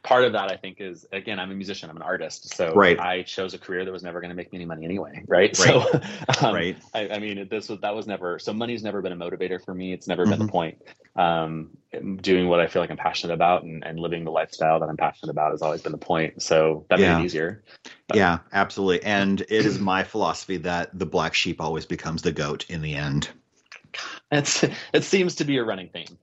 part 0.03 0.25
of 0.25 0.34
that 0.34 0.51
I 0.51 0.58
think 0.58 0.79
is 0.79 1.05
again 1.12 1.39
I'm 1.39 1.51
a 1.51 1.55
musician 1.55 1.89
I'm 1.89 1.96
an 1.96 2.01
artist 2.01 2.55
so 2.55 2.74
right. 2.74 3.00
I 3.00 3.24
chose 3.24 3.53
a 3.53 3.58
career 3.58 3.86
that 3.86 3.91
was 3.91 4.03
never 4.03 4.22
going 4.22 4.29
to 4.29 4.36
make 4.36 4.51
me 4.51 4.58
any 4.58 4.65
money 4.65 4.86
anyway 4.86 5.24
right, 5.27 5.58
right. 5.58 5.58
so 5.58 6.01
um, 6.48 6.55
right 6.55 6.77
I, 6.94 7.10
I, 7.10 7.20
mean 7.20 7.48
this 7.50 7.70
was 7.70 7.79
that 7.82 7.96
was 7.96 8.08
never 8.08 8.39
so 8.39 8.53
money's 8.53 8.84
never 8.84 9.01
been 9.01 9.12
a 9.12 9.17
motivator 9.17 9.63
for 9.63 9.74
me 9.74 9.94
it's 9.94 10.08
never 10.08 10.24
mm-hmm. 10.24 10.32
been 10.32 10.39
the 10.39 10.46
mm-hmm. 10.46 10.51
point 10.51 10.82
um, 11.15 11.70
doing 12.22 12.50
what 12.50 12.60
I 12.60 12.67
feel 12.67 12.82
like 12.82 12.91
I'm 12.91 12.98
passionate 12.98 13.34
about 13.34 13.63
and, 13.63 13.84
and 13.86 14.00
living 14.00 14.25
the 14.25 14.32
lifestyle 14.32 14.79
that 14.79 14.89
I'm 14.89 14.98
passionate 14.98 15.32
about 15.32 15.51
has 15.51 15.62
always 15.62 15.82
been 15.82 15.94
the 15.94 15.98
point 15.98 16.41
so 16.41 16.86
that 16.89 17.00
yeah. 17.00 17.15
made 17.15 17.24
it 17.24 17.25
easier 17.25 17.63
but. 18.08 18.17
yeah 18.17 18.39
absolutely 18.51 19.03
and 19.03 19.41
it 19.41 19.65
is 19.65 19.79
my 19.79 20.03
philosophy 20.03 20.58
that 20.58 20.98
the 20.98 21.05
black 21.05 21.34
sheep 21.34 21.62
always 21.62 21.86
becomes 21.86 22.22
the 22.22 22.32
goat 22.32 22.65
in 22.70 22.82
the 22.82 22.96
end 22.96 23.29
it's 24.32 24.63
it 24.94 25.03
seems 25.03 25.36
to 25.36 25.46
be 25.46 25.58
a 25.58 25.63
running 25.63 25.89
theme 25.89 26.17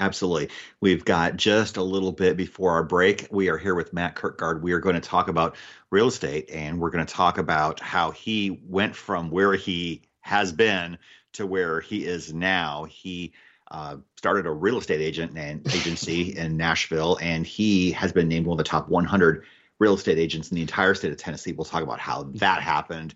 Absolutely. 0.00 0.50
We've 0.80 1.04
got 1.04 1.36
just 1.36 1.76
a 1.76 1.82
little 1.82 2.12
bit 2.12 2.36
before 2.36 2.72
our 2.72 2.84
break. 2.84 3.26
We 3.30 3.48
are 3.48 3.58
here 3.58 3.74
with 3.74 3.92
Matt 3.92 4.16
Kirkgard. 4.16 4.62
We 4.62 4.72
are 4.72 4.80
going 4.80 4.94
to 4.94 5.00
talk 5.00 5.28
about 5.28 5.56
real 5.90 6.08
estate 6.08 6.50
and 6.52 6.78
we're 6.80 6.90
going 6.90 7.06
to 7.06 7.12
talk 7.12 7.38
about 7.38 7.80
how 7.80 8.10
he 8.10 8.60
went 8.66 8.94
from 8.94 9.30
where 9.30 9.54
he 9.54 10.02
has 10.20 10.52
been 10.52 10.98
to 11.34 11.46
where 11.46 11.80
he 11.80 12.04
is 12.04 12.32
now. 12.32 12.84
He 12.84 13.32
uh, 13.70 13.96
started 14.16 14.46
a 14.46 14.50
real 14.50 14.78
estate 14.78 15.00
agent 15.00 15.36
and 15.36 15.66
agency 15.74 16.36
in 16.36 16.56
Nashville, 16.56 17.18
and 17.20 17.46
he 17.46 17.92
has 17.92 18.12
been 18.12 18.28
named 18.28 18.46
one 18.46 18.54
of 18.54 18.64
the 18.64 18.68
top 18.68 18.88
100 18.88 19.44
real 19.78 19.94
estate 19.94 20.18
agents 20.18 20.50
in 20.50 20.54
the 20.54 20.62
entire 20.62 20.94
state 20.94 21.12
of 21.12 21.18
Tennessee. 21.18 21.52
We'll 21.52 21.64
talk 21.64 21.82
about 21.82 22.00
how 22.00 22.24
that 22.34 22.62
happened. 22.62 23.14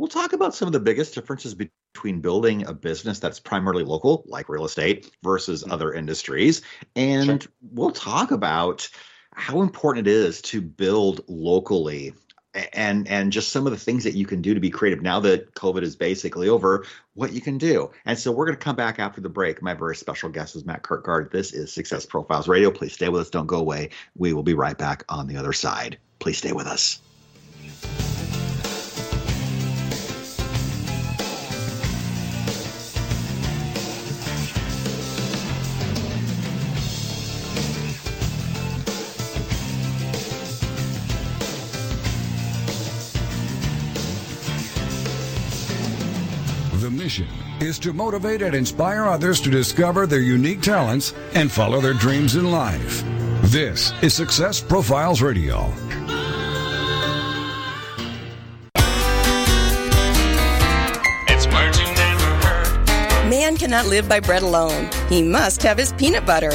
We'll 0.00 0.08
talk 0.08 0.32
about 0.32 0.54
some 0.54 0.66
of 0.66 0.72
the 0.72 0.80
biggest 0.80 1.14
differences 1.14 1.54
between 1.54 2.22
building 2.22 2.66
a 2.66 2.72
business 2.72 3.18
that's 3.18 3.38
primarily 3.38 3.84
local, 3.84 4.24
like 4.26 4.48
real 4.48 4.64
estate, 4.64 5.10
versus 5.22 5.62
mm-hmm. 5.62 5.72
other 5.72 5.92
industries. 5.92 6.62
And 6.96 7.42
sure. 7.42 7.52
we'll 7.60 7.90
talk 7.90 8.30
about 8.30 8.88
how 9.34 9.60
important 9.60 10.08
it 10.08 10.10
is 10.10 10.40
to 10.40 10.62
build 10.62 11.20
locally 11.28 12.14
and 12.72 13.08
and 13.08 13.30
just 13.30 13.50
some 13.50 13.66
of 13.66 13.72
the 13.72 13.78
things 13.78 14.04
that 14.04 14.14
you 14.14 14.24
can 14.24 14.40
do 14.40 14.54
to 14.54 14.60
be 14.60 14.70
creative 14.70 15.02
now 15.02 15.20
that 15.20 15.54
covid 15.54 15.82
is 15.82 15.94
basically 15.94 16.48
over 16.48 16.86
what 17.12 17.34
you 17.34 17.42
can 17.42 17.58
do. 17.58 17.90
And 18.06 18.18
so 18.18 18.32
we're 18.32 18.46
going 18.46 18.56
to 18.56 18.64
come 18.64 18.76
back 18.76 18.98
after 18.98 19.20
the 19.20 19.28
break. 19.28 19.60
My 19.60 19.74
very 19.74 19.96
special 19.96 20.30
guest 20.30 20.56
is 20.56 20.64
matt 20.64 20.82
kirkgard. 20.82 21.30
This 21.30 21.52
is 21.52 21.74
success 21.74 22.06
profiles 22.06 22.48
radio. 22.48 22.70
Please 22.70 22.94
stay 22.94 23.10
with 23.10 23.20
us. 23.20 23.28
Don't 23.28 23.46
go 23.46 23.58
away. 23.58 23.90
We 24.16 24.32
will 24.32 24.42
be 24.42 24.54
right 24.54 24.78
back 24.78 25.04
on 25.10 25.26
the 25.26 25.36
other 25.36 25.52
side. 25.52 25.98
Please 26.20 26.38
stay 26.38 26.52
with 26.52 26.66
us 26.66 27.02
mission 46.90 47.28
is 47.60 47.78
to 47.78 47.92
motivate 47.92 48.42
and 48.42 48.54
inspire 48.54 49.04
others 49.04 49.40
to 49.40 49.50
discover 49.50 50.06
their 50.06 50.20
unique 50.20 50.60
talents 50.60 51.14
and 51.34 51.50
follow 51.50 51.80
their 51.80 51.94
dreams 51.94 52.36
in 52.36 52.50
life. 52.50 53.04
This 53.44 53.92
is 54.02 54.14
Success 54.14 54.60
Profiles 54.60 55.22
Radio. 55.22 55.72
Man 63.28 63.56
cannot 63.56 63.86
live 63.86 64.08
by 64.08 64.18
bread 64.18 64.42
alone. 64.42 64.90
He 65.08 65.22
must 65.22 65.62
have 65.62 65.78
his 65.78 65.92
peanut 65.92 66.26
butter. 66.26 66.50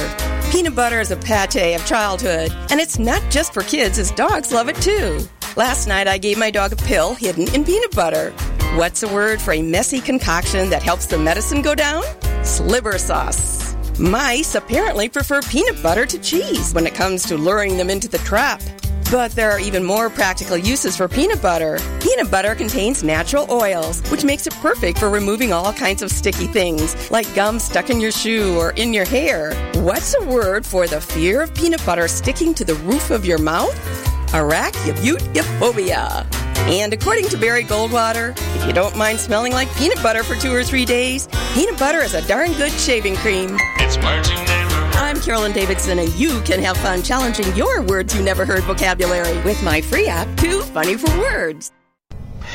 Peanut 0.51 0.75
butter 0.75 0.99
is 0.99 1.11
a 1.11 1.17
pate 1.17 1.73
of 1.73 1.85
childhood, 1.85 2.51
and 2.69 2.79
it's 2.79 2.99
not 2.99 3.21
just 3.31 3.53
for 3.53 3.63
kids, 3.63 3.97
as 3.97 4.11
dogs 4.11 4.51
love 4.51 4.69
it 4.69 4.75
too. 4.77 5.25
Last 5.55 5.87
night 5.87 6.07
I 6.07 6.17
gave 6.17 6.37
my 6.37 6.51
dog 6.51 6.73
a 6.73 6.75
pill 6.75 7.15
hidden 7.15 7.53
in 7.55 7.63
peanut 7.63 7.95
butter. 7.95 8.33
What's 8.75 9.03
a 9.03 9.07
word 9.07 9.41
for 9.41 9.53
a 9.53 9.61
messy 9.61 10.01
concoction 10.01 10.69
that 10.69 10.83
helps 10.83 11.05
the 11.05 11.17
medicine 11.17 11.61
go 11.61 11.75
down? 11.75 12.03
Slibber 12.43 12.97
sauce. 12.97 13.73
Mice 13.97 14.55
apparently 14.55 15.07
prefer 15.07 15.41
peanut 15.43 15.81
butter 15.81 16.05
to 16.05 16.19
cheese 16.19 16.73
when 16.73 16.85
it 16.85 16.93
comes 16.93 17.23
to 17.27 17.37
luring 17.37 17.77
them 17.77 17.89
into 17.89 18.09
the 18.09 18.17
trap. 18.17 18.61
But 19.09 19.31
there 19.31 19.49
are 19.49 19.61
even 19.61 19.81
more 19.81 20.09
practical 20.09 20.57
uses 20.57 20.97
for 20.97 21.07
peanut 21.07 21.41
butter. 21.41 21.79
Peanut 22.01 22.29
butter 22.29 22.53
contains 22.53 23.01
natural 23.01 23.49
oils, 23.49 24.01
which 24.11 24.25
makes 24.25 24.45
it 24.45 24.51
perfect 24.55 24.97
for 24.97 25.09
removing 25.09 25.53
all 25.53 25.71
kinds 25.71 26.01
of 26.01 26.11
sticky 26.11 26.47
things, 26.47 27.09
like 27.09 27.33
gum 27.33 27.59
stuck 27.59 27.89
in 27.89 28.01
your 28.01 28.11
shoe 28.11 28.57
or 28.57 28.71
in 28.71 28.93
your 28.93 29.05
hair. 29.05 29.53
What's 29.75 30.13
a 30.19 30.25
word 30.25 30.65
for 30.65 30.85
the 30.85 30.99
fear 30.99 31.41
of 31.41 31.55
peanut 31.55 31.85
butter 31.85 32.09
sticking 32.09 32.53
to 32.55 32.65
the 32.65 32.75
roof 32.75 33.09
of 33.09 33.23
your 33.23 33.39
mouth? 33.39 33.73
Arachibutyrophobia. 34.33 36.44
And 36.67 36.93
according 36.93 37.27
to 37.29 37.37
Barry 37.37 37.63
Goldwater, 37.63 38.35
if 38.55 38.65
you 38.65 38.73
don't 38.73 38.95
mind 38.97 39.19
smelling 39.19 39.53
like 39.53 39.73
peanut 39.75 40.01
butter 40.01 40.23
for 40.23 40.35
two 40.35 40.53
or 40.53 40.63
three 40.63 40.85
days, 40.85 41.27
peanut 41.53 41.77
butter 41.77 41.99
is 41.99 42.13
a 42.13 42.27
darn 42.27 42.53
good 42.53 42.71
shaving 42.71 43.15
cream. 43.17 43.57
It's 43.77 43.97
marching 43.97 44.45
I'm 44.97 45.21
Carolyn 45.21 45.51
Davidson, 45.51 45.99
and 45.99 46.11
you 46.15 46.41
can 46.41 46.59
have 46.63 46.77
fun 46.77 47.03
challenging 47.03 47.53
your 47.55 47.81
words 47.83 48.15
you 48.15 48.23
never 48.23 48.43
heard 48.43 48.63
vocabulary 48.63 49.39
with 49.43 49.61
my 49.61 49.79
free 49.79 50.07
app, 50.07 50.27
Too 50.37 50.61
Funny 50.61 50.97
for 50.97 51.15
Words. 51.19 51.71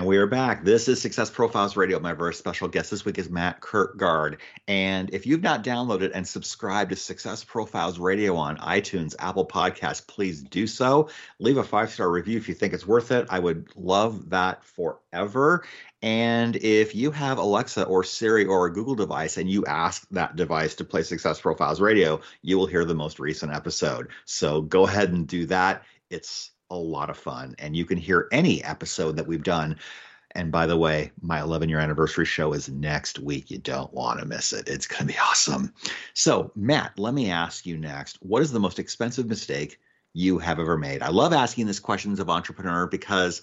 And 0.00 0.08
we 0.08 0.16
are 0.16 0.26
back. 0.26 0.64
This 0.64 0.88
is 0.88 0.98
Success 0.98 1.28
Profiles 1.28 1.76
Radio. 1.76 2.00
My 2.00 2.14
very 2.14 2.32
special 2.32 2.68
guest 2.68 2.90
this 2.90 3.04
week 3.04 3.18
is 3.18 3.28
Matt 3.28 3.60
Kirkgard. 3.60 4.38
And 4.66 5.12
if 5.12 5.26
you've 5.26 5.42
not 5.42 5.62
downloaded 5.62 6.12
and 6.14 6.26
subscribed 6.26 6.88
to 6.88 6.96
Success 6.96 7.44
Profiles 7.44 7.98
Radio 7.98 8.34
on 8.36 8.56
iTunes, 8.56 9.14
Apple 9.18 9.46
Podcasts, 9.46 10.06
please 10.06 10.42
do 10.42 10.66
so. 10.66 11.10
Leave 11.38 11.58
a 11.58 11.62
five 11.62 11.90
star 11.90 12.10
review 12.10 12.38
if 12.38 12.48
you 12.48 12.54
think 12.54 12.72
it's 12.72 12.86
worth 12.86 13.12
it. 13.12 13.26
I 13.28 13.40
would 13.40 13.68
love 13.76 14.30
that 14.30 14.64
forever. 14.64 15.66
And 16.00 16.56
if 16.56 16.94
you 16.94 17.10
have 17.10 17.36
Alexa 17.36 17.84
or 17.84 18.02
Siri 18.02 18.46
or 18.46 18.64
a 18.64 18.72
Google 18.72 18.94
device 18.94 19.36
and 19.36 19.50
you 19.50 19.66
ask 19.66 20.08
that 20.12 20.34
device 20.34 20.76
to 20.76 20.84
play 20.86 21.02
Success 21.02 21.42
Profiles 21.42 21.78
Radio, 21.78 22.22
you 22.40 22.56
will 22.56 22.66
hear 22.66 22.86
the 22.86 22.94
most 22.94 23.18
recent 23.18 23.52
episode. 23.52 24.08
So 24.24 24.62
go 24.62 24.86
ahead 24.86 25.12
and 25.12 25.28
do 25.28 25.44
that. 25.44 25.82
It's 26.08 26.52
a 26.70 26.76
lot 26.76 27.10
of 27.10 27.18
fun. 27.18 27.54
And 27.58 27.76
you 27.76 27.84
can 27.84 27.98
hear 27.98 28.28
any 28.32 28.62
episode 28.64 29.16
that 29.16 29.26
we've 29.26 29.42
done. 29.42 29.76
And 30.32 30.52
by 30.52 30.66
the 30.66 30.76
way, 30.76 31.10
my 31.20 31.40
11 31.40 31.68
year 31.68 31.80
anniversary 31.80 32.24
show 32.24 32.52
is 32.52 32.68
next 32.68 33.18
week. 33.18 33.50
You 33.50 33.58
don't 33.58 33.92
want 33.92 34.20
to 34.20 34.26
miss 34.26 34.52
it. 34.52 34.68
It's 34.68 34.86
going 34.86 35.00
to 35.00 35.12
be 35.12 35.18
awesome. 35.18 35.74
So, 36.14 36.52
Matt, 36.54 36.98
let 36.98 37.14
me 37.14 37.30
ask 37.30 37.66
you 37.66 37.76
next 37.76 38.18
what 38.20 38.42
is 38.42 38.52
the 38.52 38.60
most 38.60 38.78
expensive 38.78 39.26
mistake 39.26 39.78
you 40.12 40.38
have 40.38 40.60
ever 40.60 40.78
made? 40.78 41.02
I 41.02 41.08
love 41.08 41.32
asking 41.32 41.66
these 41.66 41.80
questions 41.80 42.20
of 42.20 42.30
entrepreneur 42.30 42.86
because 42.86 43.42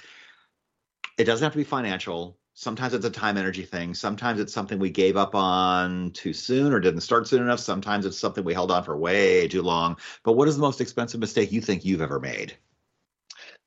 it 1.18 1.26
doesn't 1.26 1.44
have 1.44 1.54
to 1.54 1.58
be 1.58 1.64
financial. 1.64 2.38
Sometimes 2.54 2.94
it's 2.94 3.06
a 3.06 3.12
time 3.12 3.38
energy 3.38 3.64
thing. 3.64 3.94
Sometimes 3.94 4.40
it's 4.40 4.54
something 4.54 4.80
we 4.80 4.90
gave 4.90 5.16
up 5.16 5.36
on 5.36 6.12
too 6.12 6.34
soon 6.34 6.74
or 6.74 6.80
didn't 6.80 7.02
start 7.02 7.28
soon 7.28 7.42
enough. 7.42 7.60
Sometimes 7.60 8.06
it's 8.06 8.18
something 8.18 8.44
we 8.44 8.54
held 8.54 8.72
on 8.72 8.84
for 8.84 8.98
way 8.98 9.48
too 9.48 9.62
long. 9.62 9.98
But 10.24 10.34
what 10.34 10.48
is 10.48 10.56
the 10.56 10.62
most 10.62 10.82
expensive 10.82 11.20
mistake 11.20 11.52
you 11.52 11.62
think 11.62 11.86
you've 11.86 12.02
ever 12.02 12.20
made? 12.20 12.58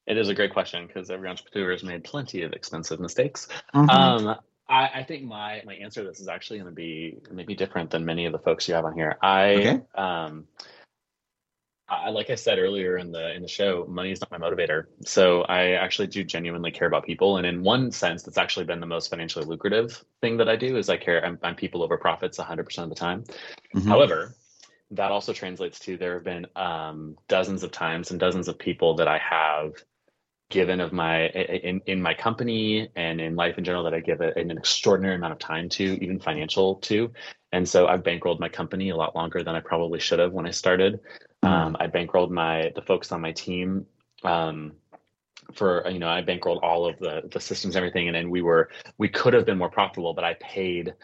It 0.07 0.17
is 0.17 0.29
a 0.29 0.35
great 0.35 0.53
question 0.53 0.87
because 0.87 1.11
every 1.11 1.29
entrepreneur 1.29 1.73
has 1.73 1.83
made 1.83 2.05
plenty 2.05 2.43
of 2.43 2.53
expensive 2.53 3.01
mistakes. 3.01 3.49
Mm-hmm. 3.75 3.91
Um, 3.91 4.37
I, 4.69 4.89
I, 4.95 5.03
think 5.03 5.25
my 5.25 5.63
my 5.67 5.75
answer 5.75 6.03
to 6.03 6.09
this 6.09 6.21
is 6.21 6.29
actually 6.29 6.59
going 6.59 6.71
to 6.71 6.75
be 6.75 7.19
maybe 7.31 7.55
different 7.55 7.91
than 7.91 8.05
many 8.05 8.27
of 8.27 8.33
the 8.33 8.39
folks 8.39 8.69
you 8.69 8.75
have 8.75 8.85
on 8.85 8.95
here. 8.95 9.19
I, 9.21 9.55
okay. 9.55 9.81
um, 9.97 10.47
I, 11.89 12.11
like 12.11 12.31
I 12.31 12.37
said 12.37 12.59
earlier 12.59 12.97
in 12.97 13.11
the 13.11 13.35
in 13.35 13.43
the 13.43 13.49
show, 13.49 13.85
money 13.89 14.13
is 14.13 14.21
not 14.21 14.31
my 14.31 14.39
motivator. 14.39 14.85
So 15.05 15.43
I 15.43 15.73
actually 15.73 16.07
do 16.07 16.23
genuinely 16.23 16.71
care 16.71 16.87
about 16.87 17.05
people, 17.05 17.37
and 17.37 17.47
in 17.47 17.63
one 17.63 17.91
sense, 17.91 18.23
that's 18.23 18.39
actually 18.39 18.67
been 18.67 18.81
the 18.81 18.87
most 18.87 19.11
financially 19.11 19.45
lucrative 19.45 20.05
thing 20.21 20.37
that 20.37 20.49
I 20.49 20.55
do. 20.55 20.77
Is 20.77 20.89
I 20.89 20.97
care. 20.97 21.25
I'm, 21.25 21.39
I'm 21.43 21.57
people 21.57 21.83
over 21.83 21.99
profits 21.99 22.39
100 22.39 22.65
percent 22.65 22.85
of 22.85 22.91
the 22.91 23.01
time. 23.01 23.25
Mm-hmm. 23.75 23.89
However, 23.89 24.37
that 24.93 25.11
also 25.11 25.33
translates 25.33 25.81
to 25.81 25.97
there 25.97 26.15
have 26.15 26.25
been 26.25 26.47
um, 26.55 27.17
dozens 27.29 27.65
of 27.65 27.73
times 27.73 28.13
and 28.13 28.21
dozens 28.21 28.47
of 28.47 28.59
people 28.59 28.95
that 28.97 29.09
I 29.09 29.19
have 29.19 29.73
given 30.51 30.81
of 30.81 30.93
my 30.93 31.29
in, 31.29 31.81
in 31.87 32.03
my 32.03 32.13
company 32.13 32.89
and 32.97 33.21
in 33.21 33.37
life 33.37 33.57
in 33.57 33.65
general 33.65 33.85
that 33.85 33.95
I 33.95 34.01
give 34.01 34.21
an 34.21 34.51
extraordinary 34.51 35.15
amount 35.15 35.33
of 35.33 35.39
time 35.39 35.69
to, 35.71 35.85
even 36.03 36.19
financial 36.21 36.77
to. 36.77 37.11
And 37.53 37.69
so 37.69 37.87
I've 37.87 38.03
bankrolled 38.03 38.41
my 38.41 38.49
company 38.49 38.91
a 38.91 38.97
lot 38.97 39.15
longer 39.17 39.43
than 39.43 39.55
I 39.55 39.61
probably 39.61 40.01
should 40.01 40.19
have 40.19 40.33
when 40.33 40.47
I 40.47 40.51
started. 40.51 41.01
Mm-hmm. 41.43 41.49
Um, 41.49 41.77
I 41.81 41.87
bankrolled 41.87 42.31
my 42.31 42.73
the 42.75 42.83
folks 42.83 43.13
on 43.13 43.21
my 43.21 43.33
team 43.33 43.87
um, 44.25 44.73
for 45.55 45.89
you 45.89 45.99
know 45.99 46.09
I 46.09 46.23
bankrolled 46.23 46.63
all 46.63 46.87
of 46.87 46.99
the 46.99 47.23
the 47.31 47.41
systems, 47.41 47.77
everything, 47.77 48.09
and 48.09 48.15
then 48.15 48.29
we 48.29 48.43
were 48.43 48.71
we 48.99 49.09
could 49.09 49.35
have 49.35 49.47
been 49.47 49.59
more 49.59 49.71
profitable, 49.71 50.15
but 50.15 50.25
I 50.25 50.35
paid 50.35 50.95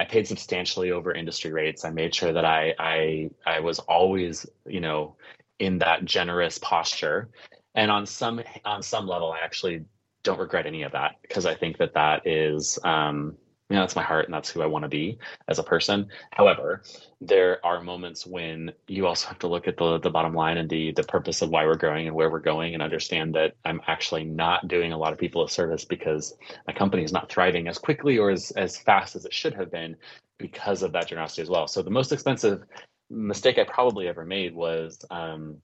I 0.00 0.04
paid 0.04 0.26
substantially 0.26 0.90
over 0.90 1.12
industry 1.12 1.52
rates. 1.52 1.84
I 1.84 1.90
made 1.90 2.14
sure 2.14 2.32
that 2.32 2.44
I 2.44 2.74
I 2.78 3.30
I 3.46 3.60
was 3.60 3.78
always 3.80 4.46
you 4.66 4.80
know 4.80 5.16
in 5.58 5.78
that 5.78 6.04
generous 6.04 6.58
posture 6.58 7.30
and 7.74 7.90
on 7.90 8.06
some 8.06 8.40
on 8.64 8.82
some 8.82 9.06
level 9.06 9.32
i 9.32 9.38
actually 9.44 9.84
don't 10.22 10.38
regret 10.38 10.66
any 10.66 10.82
of 10.82 10.92
that 10.92 11.16
because 11.22 11.46
i 11.46 11.54
think 11.54 11.78
that 11.78 11.94
that 11.94 12.26
is 12.26 12.78
um 12.84 13.36
you 13.70 13.76
know 13.76 13.82
that's 13.82 13.96
my 13.96 14.02
heart 14.02 14.26
and 14.26 14.34
that's 14.34 14.50
who 14.50 14.62
i 14.62 14.66
want 14.66 14.82
to 14.82 14.88
be 14.88 15.18
as 15.48 15.58
a 15.58 15.62
person. 15.62 16.06
However 16.32 16.82
there 17.20 17.64
are 17.64 17.82
moments 17.82 18.26
when 18.26 18.72
you 18.88 19.06
also 19.06 19.26
have 19.28 19.38
to 19.38 19.48
look 19.48 19.66
at 19.66 19.76
the 19.78 19.98
the 20.00 20.10
bottom 20.10 20.34
line 20.34 20.58
and 20.58 20.68
the 20.68 20.92
the 20.92 21.02
purpose 21.04 21.40
of 21.40 21.48
why 21.48 21.64
we're 21.64 21.76
growing 21.76 22.06
and 22.06 22.14
where 22.14 22.30
we're 22.30 22.40
going 22.40 22.74
and 22.74 22.82
understand 22.82 23.34
that 23.34 23.54
i'm 23.64 23.80
actually 23.86 24.24
not 24.24 24.68
doing 24.68 24.92
a 24.92 24.98
lot 24.98 25.12
of 25.12 25.18
people 25.18 25.42
a 25.44 25.48
service 25.48 25.84
because 25.84 26.34
my 26.66 26.72
company 26.74 27.02
is 27.02 27.12
not 27.12 27.30
thriving 27.30 27.66
as 27.68 27.78
quickly 27.78 28.18
or 28.18 28.30
as 28.30 28.50
as 28.52 28.76
fast 28.76 29.16
as 29.16 29.24
it 29.24 29.32
should 29.32 29.54
have 29.54 29.70
been 29.70 29.96
because 30.38 30.82
of 30.82 30.92
that 30.92 31.06
generosity 31.08 31.42
as 31.42 31.48
well. 31.48 31.66
So 31.66 31.82
the 31.82 31.90
most 31.90 32.12
expensive 32.12 32.64
mistake 33.10 33.58
i 33.58 33.64
probably 33.64 34.08
ever 34.08 34.24
made 34.24 34.54
was 34.54 34.98
um 35.10 35.58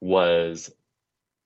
was 0.00 0.72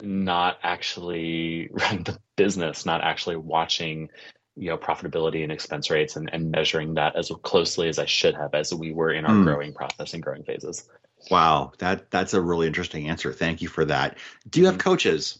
not 0.03 0.59
actually 0.63 1.69
running 1.73 2.05
the 2.05 2.19
business, 2.37 2.87
not 2.87 3.03
actually 3.03 3.37
watching 3.37 4.09
you 4.57 4.71
know 4.71 4.79
profitability 4.79 5.43
and 5.43 5.51
expense 5.51 5.91
rates 5.91 6.17
and, 6.17 6.31
and 6.33 6.51
measuring 6.51 6.95
that 6.95 7.17
as 7.17 7.31
closely 7.43 7.89
as 7.89 7.99
I 7.99 8.07
should 8.07 8.35
have 8.35 8.55
as 8.55 8.73
we 8.73 8.93
were 8.93 9.13
in 9.13 9.25
our 9.25 9.35
mm. 9.35 9.45
growing 9.45 9.75
process 9.75 10.15
and 10.15 10.23
growing 10.23 10.45
phases. 10.45 10.89
Wow, 11.31 11.73
that 11.79 12.11
that's 12.11 12.35
a 12.35 12.41
really 12.41 12.67
interesting 12.67 13.09
answer. 13.09 13.33
Thank 13.33 13.63
you 13.63 13.69
for 13.69 13.85
that. 13.87 14.19
Do 14.49 14.61
you 14.61 14.67
have 14.67 14.77
mm-hmm. 14.77 14.89
coaches? 14.89 15.39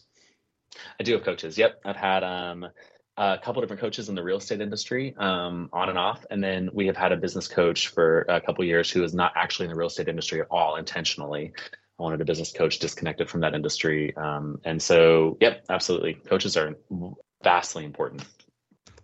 I 0.99 1.03
do 1.03 1.13
have 1.13 1.23
coaches. 1.23 1.57
Yep, 1.57 1.81
I've 1.85 1.95
had 1.95 2.23
um, 2.23 2.67
a 3.17 3.37
couple 3.41 3.61
different 3.61 3.81
coaches 3.81 4.09
in 4.09 4.15
the 4.15 4.23
real 4.23 4.37
estate 4.37 4.61
industry, 4.61 5.15
um, 5.17 5.69
on 5.71 5.89
and 5.89 5.97
off, 5.97 6.25
and 6.29 6.43
then 6.43 6.69
we 6.73 6.87
have 6.87 6.97
had 6.97 7.11
a 7.11 7.17
business 7.17 7.47
coach 7.47 7.89
for 7.89 8.21
a 8.27 8.41
couple 8.41 8.65
years 8.65 8.91
who 8.91 9.03
is 9.03 9.13
not 9.13 9.31
actually 9.35 9.65
in 9.65 9.71
the 9.71 9.77
real 9.77 9.87
estate 9.87 10.07
industry 10.07 10.41
at 10.41 10.47
all, 10.51 10.75
intentionally. 10.75 11.53
I 11.97 12.03
wanted 12.03 12.21
a 12.21 12.25
business 12.25 12.51
coach 12.51 12.79
disconnected 12.79 13.29
from 13.29 13.41
that 13.41 13.53
industry. 13.53 14.15
Um, 14.17 14.59
and 14.65 14.81
so, 14.81 15.37
yep, 15.39 15.65
absolutely. 15.69 16.15
Coaches 16.15 16.57
are 16.57 16.75
vastly 17.43 17.85
important. 17.85 18.25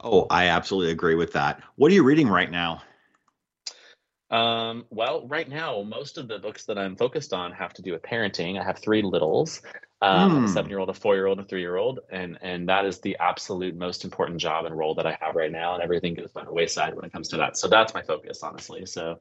Oh, 0.03 0.27
I 0.29 0.47
absolutely 0.47 0.91
agree 0.91 1.15
with 1.15 1.33
that. 1.33 1.61
What 1.75 1.91
are 1.91 1.95
you 1.95 2.03
reading 2.03 2.27
right 2.27 2.49
now? 2.49 2.81
Um, 4.29 4.85
well, 4.89 5.27
right 5.27 5.47
now, 5.47 5.83
most 5.83 6.17
of 6.17 6.27
the 6.27 6.39
books 6.39 6.65
that 6.65 6.77
I'm 6.77 6.95
focused 6.95 7.33
on 7.33 7.51
have 7.51 7.73
to 7.73 7.81
do 7.81 7.91
with 7.91 8.01
parenting. 8.01 8.59
I 8.59 8.63
have 8.63 8.79
three 8.79 9.01
littles, 9.01 9.61
um, 10.01 10.43
mm. 10.43 10.45
a 10.45 10.47
seven-year-old, 10.47 10.89
a 10.89 10.93
four-year-old, 10.93 11.39
a 11.39 11.43
three-year-old, 11.43 11.99
and 12.09 12.37
and 12.41 12.67
that 12.69 12.85
is 12.85 12.99
the 12.99 13.15
absolute 13.19 13.75
most 13.75 14.03
important 14.03 14.39
job 14.39 14.65
and 14.65 14.75
role 14.75 14.95
that 14.95 15.05
I 15.05 15.17
have 15.21 15.35
right 15.35 15.51
now. 15.51 15.75
And 15.75 15.83
everything 15.83 16.15
goes 16.15 16.31
by 16.31 16.43
the 16.43 16.51
wayside 16.51 16.95
when 16.95 17.05
it 17.05 17.11
comes 17.11 17.27
to 17.29 17.37
that. 17.37 17.57
So 17.57 17.67
that's 17.67 17.93
my 17.93 18.01
focus, 18.01 18.41
honestly. 18.41 18.85
So 18.85 19.19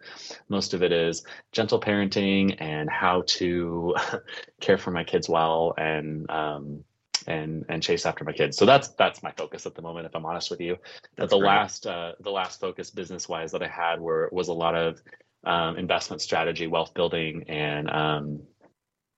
most 0.49 0.73
of 0.73 0.83
it 0.83 0.93
is 0.93 1.23
gentle 1.53 1.81
parenting 1.81 2.57
and 2.61 2.89
how 2.89 3.25
to 3.27 3.95
care 4.61 4.79
for 4.79 4.91
my 4.91 5.05
kids 5.05 5.29
well 5.29 5.75
and 5.77 6.31
um, 6.31 6.85
and 7.27 7.67
and 7.69 7.83
chase 7.83 8.07
after 8.07 8.25
my 8.25 8.33
kids. 8.33 8.57
So 8.57 8.65
that's 8.65 8.89
that's 8.89 9.23
my 9.23 9.33
focus 9.33 9.67
at 9.67 9.75
the 9.75 9.83
moment, 9.83 10.07
if 10.07 10.15
I'm 10.15 10.25
honest 10.25 10.51
with 10.51 10.61
you. 10.61 10.79
That's 11.17 11.31
the 11.31 11.39
great. 11.39 11.49
last 11.49 11.87
uh, 11.87 12.13
the 12.21 12.31
last 12.31 12.59
focus 12.59 12.91
business 12.91 13.29
wise 13.29 13.53
that 13.53 13.63
I 13.63 13.69
had 13.69 14.01
were 14.01 14.31
was 14.33 14.49
a 14.49 14.55
lot 14.55 14.75
of 14.75 15.03
um, 15.45 15.77
investment 15.77 16.23
strategy, 16.23 16.67
wealth 16.67 16.95
building, 16.95 17.45
and 17.49 17.91
um, 17.91 18.43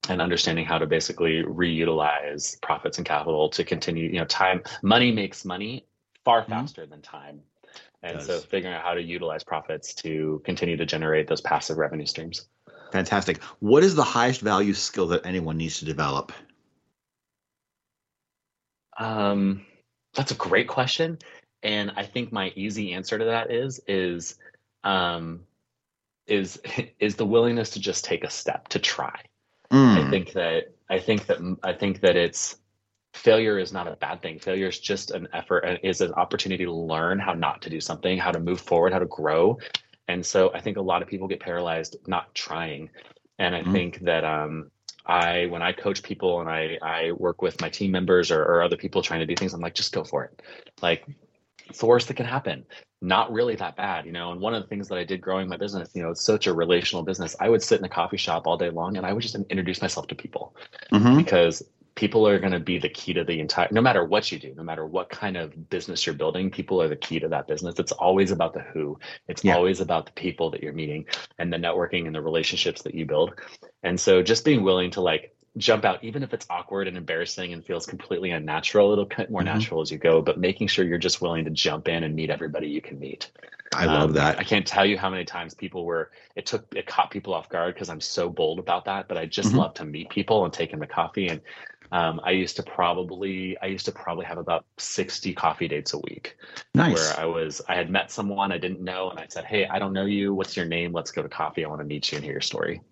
and 0.08 0.20
understanding 0.20 0.64
how 0.64 0.78
to 0.78 0.86
basically 0.86 1.42
reutilize 1.42 2.60
profits 2.60 2.98
and 2.98 3.06
capital 3.06 3.48
to 3.50 3.64
continue. 3.64 4.08
You 4.08 4.20
know, 4.20 4.24
time 4.24 4.62
money 4.82 5.12
makes 5.12 5.44
money 5.44 5.86
far 6.24 6.42
mm-hmm. 6.42 6.52
faster 6.52 6.82
mm-hmm. 6.82 6.90
than 6.90 7.02
time. 7.02 7.40
And 8.02 8.20
so 8.20 8.40
figuring 8.40 8.74
out 8.74 8.82
how 8.82 8.94
to 8.94 9.02
utilize 9.02 9.44
profits 9.44 9.94
to 9.96 10.42
continue 10.44 10.76
to 10.76 10.84
generate 10.84 11.28
those 11.28 11.40
passive 11.40 11.78
revenue 11.78 12.06
streams. 12.06 12.48
Fantastic. 12.90 13.40
What 13.60 13.84
is 13.84 13.94
the 13.94 14.02
highest 14.02 14.40
value 14.40 14.74
skill 14.74 15.06
that 15.08 15.24
anyone 15.24 15.56
needs 15.56 15.78
to 15.78 15.84
develop? 15.84 16.32
Um, 18.98 19.64
that's 20.14 20.32
a 20.32 20.34
great 20.34 20.68
question, 20.68 21.18
and 21.62 21.92
I 21.96 22.04
think 22.04 22.32
my 22.32 22.52
easy 22.54 22.92
answer 22.92 23.18
to 23.18 23.24
that 23.24 23.50
is 23.50 23.80
is 23.88 24.36
um, 24.84 25.46
is 26.26 26.60
is 26.98 27.16
the 27.16 27.24
willingness 27.24 27.70
to 27.70 27.80
just 27.80 28.04
take 28.04 28.24
a 28.24 28.30
step 28.30 28.68
to 28.68 28.78
try. 28.78 29.18
Mm. 29.72 30.06
I 30.06 30.10
think 30.10 30.32
that 30.32 30.74
I 30.88 30.98
think 30.98 31.26
that 31.26 31.56
I 31.62 31.72
think 31.72 32.00
that 32.00 32.16
it's 32.16 32.56
failure 33.14 33.58
is 33.58 33.72
not 33.72 33.88
a 33.88 33.96
bad 33.96 34.22
thing. 34.22 34.38
Failure 34.38 34.68
is 34.68 34.78
just 34.78 35.10
an 35.10 35.28
effort 35.32 35.60
and 35.60 35.78
is 35.82 36.00
an 36.00 36.12
opportunity 36.14 36.64
to 36.64 36.72
learn 36.72 37.18
how 37.18 37.34
not 37.34 37.62
to 37.62 37.70
do 37.70 37.80
something, 37.80 38.18
how 38.18 38.32
to 38.32 38.40
move 38.40 38.60
forward, 38.60 38.92
how 38.92 38.98
to 38.98 39.06
grow. 39.06 39.58
And 40.08 40.24
so 40.24 40.52
I 40.54 40.60
think 40.60 40.76
a 40.76 40.82
lot 40.82 41.02
of 41.02 41.08
people 41.08 41.28
get 41.28 41.40
paralyzed 41.40 41.96
not 42.06 42.34
trying. 42.34 42.90
And 43.38 43.54
I 43.54 43.62
mm. 43.62 43.72
think 43.72 44.00
that 44.00 44.24
um, 44.24 44.70
I 45.06 45.46
when 45.46 45.62
I 45.62 45.72
coach 45.72 46.02
people 46.02 46.40
and 46.40 46.48
I 46.48 46.78
I 46.82 47.12
work 47.12 47.42
with 47.42 47.60
my 47.60 47.68
team 47.68 47.90
members 47.90 48.30
or, 48.30 48.42
or 48.42 48.62
other 48.62 48.76
people 48.76 49.02
trying 49.02 49.20
to 49.20 49.26
do 49.26 49.34
things, 49.34 49.54
I'm 49.54 49.60
like, 49.60 49.74
just 49.74 49.92
go 49.92 50.04
for 50.04 50.24
it. 50.24 50.42
Like 50.80 51.06
it's 51.72 51.80
the 51.80 51.86
worst 51.86 52.08
that 52.08 52.18
can 52.18 52.26
happen. 52.26 52.66
Not 53.00 53.32
really 53.32 53.56
that 53.56 53.76
bad, 53.76 54.04
you 54.04 54.12
know. 54.12 54.30
And 54.30 54.42
one 54.42 54.52
of 54.52 54.62
the 54.62 54.68
things 54.68 54.88
that 54.88 54.98
I 54.98 55.04
did 55.04 55.22
growing 55.22 55.48
my 55.48 55.56
business, 55.56 55.88
you 55.94 56.02
know, 56.02 56.10
it's 56.10 56.22
such 56.22 56.46
a 56.46 56.52
relational 56.52 57.02
business. 57.02 57.34
I 57.40 57.48
would 57.48 57.62
sit 57.62 57.78
in 57.78 57.84
a 57.86 57.88
coffee 57.88 58.18
shop 58.18 58.46
all 58.46 58.58
day 58.58 58.68
long 58.68 58.98
and 58.98 59.06
I 59.06 59.14
would 59.14 59.22
just 59.22 59.34
introduce 59.34 59.80
myself 59.80 60.06
to 60.08 60.14
people 60.14 60.54
mm-hmm. 60.92 61.16
because 61.16 61.62
people 61.94 62.28
are 62.28 62.38
going 62.38 62.52
to 62.52 62.60
be 62.60 62.76
the 62.76 62.90
key 62.90 63.14
to 63.14 63.24
the 63.24 63.40
entire 63.40 63.68
no 63.70 63.82
matter 63.82 64.02
what 64.02 64.32
you 64.32 64.38
do 64.38 64.54
no 64.56 64.62
matter 64.62 64.86
what 64.86 65.10
kind 65.10 65.36
of 65.36 65.68
business 65.68 66.06
you're 66.06 66.14
building 66.14 66.50
people 66.50 66.80
are 66.80 66.88
the 66.88 66.96
key 66.96 67.20
to 67.20 67.28
that 67.28 67.46
business 67.46 67.78
it's 67.78 67.92
always 67.92 68.30
about 68.30 68.54
the 68.54 68.60
who 68.72 68.98
it's 69.28 69.44
yeah. 69.44 69.54
always 69.54 69.78
about 69.78 70.06
the 70.06 70.12
people 70.12 70.50
that 70.50 70.62
you're 70.62 70.72
meeting 70.72 71.04
and 71.38 71.52
the 71.52 71.56
networking 71.58 72.06
and 72.06 72.14
the 72.14 72.22
relationships 72.22 72.80
that 72.80 72.94
you 72.94 73.04
build 73.04 73.38
and 73.82 74.00
so 74.00 74.22
just 74.22 74.42
being 74.42 74.62
willing 74.62 74.90
to 74.90 75.02
like 75.02 75.34
jump 75.58 75.84
out, 75.84 76.02
even 76.02 76.22
if 76.22 76.32
it's 76.32 76.46
awkward 76.48 76.88
and 76.88 76.96
embarrassing 76.96 77.52
and 77.52 77.64
feels 77.64 77.86
completely 77.86 78.30
unnatural. 78.30 78.92
It'll 78.92 79.04
get 79.04 79.30
more 79.30 79.42
mm-hmm. 79.42 79.58
natural 79.58 79.80
as 79.80 79.90
you 79.90 79.98
go, 79.98 80.22
but 80.22 80.38
making 80.38 80.68
sure 80.68 80.84
you're 80.84 80.98
just 80.98 81.20
willing 81.20 81.44
to 81.44 81.50
jump 81.50 81.88
in 81.88 82.04
and 82.04 82.14
meet 82.14 82.30
everybody 82.30 82.68
you 82.68 82.80
can 82.80 82.98
meet. 82.98 83.30
I 83.74 83.86
love 83.86 84.10
um, 84.10 84.12
that. 84.14 84.38
I 84.38 84.44
can't 84.44 84.66
tell 84.66 84.84
you 84.84 84.98
how 84.98 85.08
many 85.10 85.24
times 85.24 85.54
people 85.54 85.84
were. 85.84 86.10
It 86.36 86.46
took 86.46 86.66
it 86.76 86.86
caught 86.86 87.10
people 87.10 87.32
off 87.32 87.48
guard 87.48 87.74
because 87.74 87.88
I'm 87.88 88.00
so 88.00 88.28
bold 88.28 88.58
about 88.58 88.84
that. 88.84 89.08
But 89.08 89.16
I 89.16 89.26
just 89.26 89.50
mm-hmm. 89.50 89.58
love 89.58 89.74
to 89.74 89.84
meet 89.84 90.10
people 90.10 90.44
and 90.44 90.52
take 90.52 90.70
them 90.70 90.80
to 90.80 90.86
coffee. 90.86 91.28
And 91.28 91.40
um, 91.90 92.20
I 92.22 92.32
used 92.32 92.56
to 92.56 92.62
probably 92.62 93.56
I 93.62 93.66
used 93.66 93.86
to 93.86 93.92
probably 93.92 94.26
have 94.26 94.38
about 94.38 94.64
60 94.78 95.32
coffee 95.34 95.68
dates 95.68 95.94
a 95.94 95.98
week. 95.98 96.36
Nice. 96.74 96.94
Where 96.94 97.20
I 97.20 97.26
was 97.26 97.62
I 97.66 97.74
had 97.74 97.90
met 97.90 98.10
someone 98.10 98.52
I 98.52 98.58
didn't 98.58 98.82
know 98.82 99.10
and 99.10 99.18
I 99.18 99.26
said, 99.28 99.44
Hey, 99.44 99.66
I 99.66 99.78
don't 99.78 99.94
know 99.94 100.06
you. 100.06 100.34
What's 100.34 100.56
your 100.56 100.66
name? 100.66 100.92
Let's 100.92 101.10
go 101.10 101.22
to 101.22 101.28
coffee. 101.28 101.64
I 101.64 101.68
want 101.68 101.80
to 101.80 101.86
meet 101.86 102.12
you 102.12 102.16
and 102.16 102.24
hear 102.24 102.34
your 102.34 102.42
story. 102.42 102.82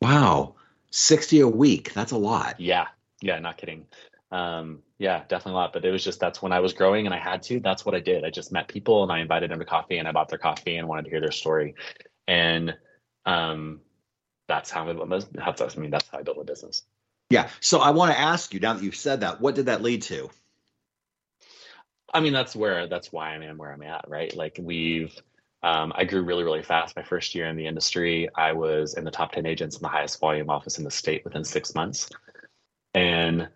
Wow. 0.00 0.54
60 0.92 1.40
a 1.40 1.48
week. 1.48 1.92
That's 1.92 2.12
a 2.12 2.16
lot. 2.16 2.60
Yeah. 2.60 2.86
Yeah, 3.20 3.38
not 3.38 3.56
kidding. 3.56 3.86
Um, 4.30 4.80
yeah, 4.98 5.24
definitely 5.28 5.52
a 5.52 5.56
lot. 5.56 5.72
But 5.72 5.84
it 5.84 5.90
was 5.90 6.04
just 6.04 6.20
that's 6.20 6.40
when 6.40 6.52
I 6.52 6.60
was 6.60 6.72
growing 6.72 7.06
and 7.06 7.14
I 7.14 7.18
had 7.18 7.42
to. 7.44 7.60
That's 7.60 7.84
what 7.84 7.94
I 7.94 8.00
did. 8.00 8.24
I 8.24 8.30
just 8.30 8.52
met 8.52 8.68
people 8.68 9.02
and 9.02 9.12
I 9.12 9.18
invited 9.18 9.50
them 9.50 9.58
to 9.58 9.64
coffee 9.64 9.98
and 9.98 10.06
I 10.06 10.12
bought 10.12 10.28
their 10.28 10.38
coffee 10.38 10.76
and 10.76 10.88
wanted 10.88 11.04
to 11.04 11.10
hear 11.10 11.20
their 11.20 11.32
story. 11.32 11.74
And 12.26 12.76
um, 13.26 13.80
that's 14.48 14.70
how 14.70 14.88
I 14.88 14.92
built. 14.92 15.08
That's 15.10 15.60
I 15.60 15.80
mean 15.80 15.90
that's 15.90 16.08
how 16.08 16.18
I 16.18 16.22
built 16.22 16.38
a 16.40 16.44
business. 16.44 16.82
Yeah. 17.30 17.48
So 17.60 17.80
I 17.80 17.90
want 17.90 18.12
to 18.12 18.18
ask 18.18 18.52
you 18.52 18.60
now 18.60 18.74
that 18.74 18.82
you've 18.82 18.96
said 18.96 19.20
that, 19.20 19.40
what 19.40 19.54
did 19.54 19.66
that 19.66 19.82
lead 19.82 20.02
to? 20.02 20.30
I 22.12 22.20
mean, 22.20 22.32
that's 22.32 22.54
where 22.54 22.86
that's 22.88 23.10
why 23.10 23.34
I 23.34 23.44
am 23.44 23.56
where 23.56 23.72
I'm 23.72 23.82
at, 23.82 24.04
right? 24.08 24.34
Like 24.36 24.58
we've 24.60 25.14
um, 25.62 25.92
I 25.94 26.04
grew 26.04 26.22
really, 26.22 26.44
really 26.44 26.62
fast. 26.62 26.96
My 26.96 27.02
first 27.02 27.34
year 27.34 27.46
in 27.46 27.56
the 27.56 27.66
industry, 27.66 28.28
I 28.34 28.52
was 28.52 28.94
in 28.94 29.04
the 29.04 29.10
top 29.10 29.32
10 29.32 29.46
agents 29.46 29.76
in 29.76 29.82
the 29.82 29.88
highest 29.88 30.20
volume 30.20 30.50
office 30.50 30.78
in 30.78 30.84
the 30.84 30.90
state 30.90 31.24
within 31.24 31.44
six 31.44 31.74
months. 31.74 32.10
And, 32.94 33.48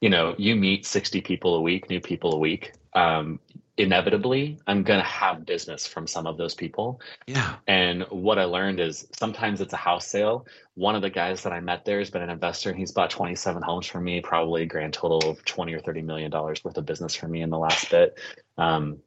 you 0.00 0.10
know, 0.10 0.34
you 0.36 0.56
meet 0.56 0.84
60 0.86 1.20
people 1.20 1.56
a 1.56 1.60
week, 1.60 1.88
new 1.88 2.00
people 2.00 2.34
a 2.34 2.38
week. 2.38 2.72
Um, 2.94 3.40
inevitably 3.76 4.58
I'm 4.66 4.82
going 4.84 5.00
to 5.00 5.06
have 5.06 5.44
business 5.44 5.86
from 5.86 6.06
some 6.06 6.26
of 6.26 6.36
those 6.36 6.54
people. 6.54 7.00
Yeah. 7.26 7.56
And 7.66 8.04
what 8.10 8.38
I 8.38 8.44
learned 8.44 8.78
is 8.78 9.06
sometimes 9.18 9.60
it's 9.60 9.72
a 9.72 9.78
house 9.78 10.06
sale. 10.06 10.46
One 10.74 10.94
of 10.94 11.02
the 11.02 11.10
guys 11.10 11.42
that 11.42 11.52
I 11.52 11.60
met 11.60 11.84
there 11.84 11.98
has 11.98 12.10
been 12.10 12.22
an 12.22 12.30
investor 12.30 12.70
and 12.70 12.78
he's 12.78 12.92
bought 12.92 13.10
27 13.10 13.62
homes 13.62 13.86
for 13.86 14.00
me, 14.00 14.20
probably 14.20 14.62
a 14.62 14.66
grand 14.66 14.92
total 14.92 15.18
of 15.28 15.44
20 15.44 15.74
or 15.74 15.80
30 15.80 16.02
million 16.02 16.30
dollars 16.30 16.62
worth 16.62 16.76
of 16.76 16.86
business 16.86 17.14
for 17.14 17.26
me 17.26 17.42
in 17.42 17.50
the 17.50 17.58
last 17.58 17.90
bit. 17.90 18.18
Um, 18.58 18.98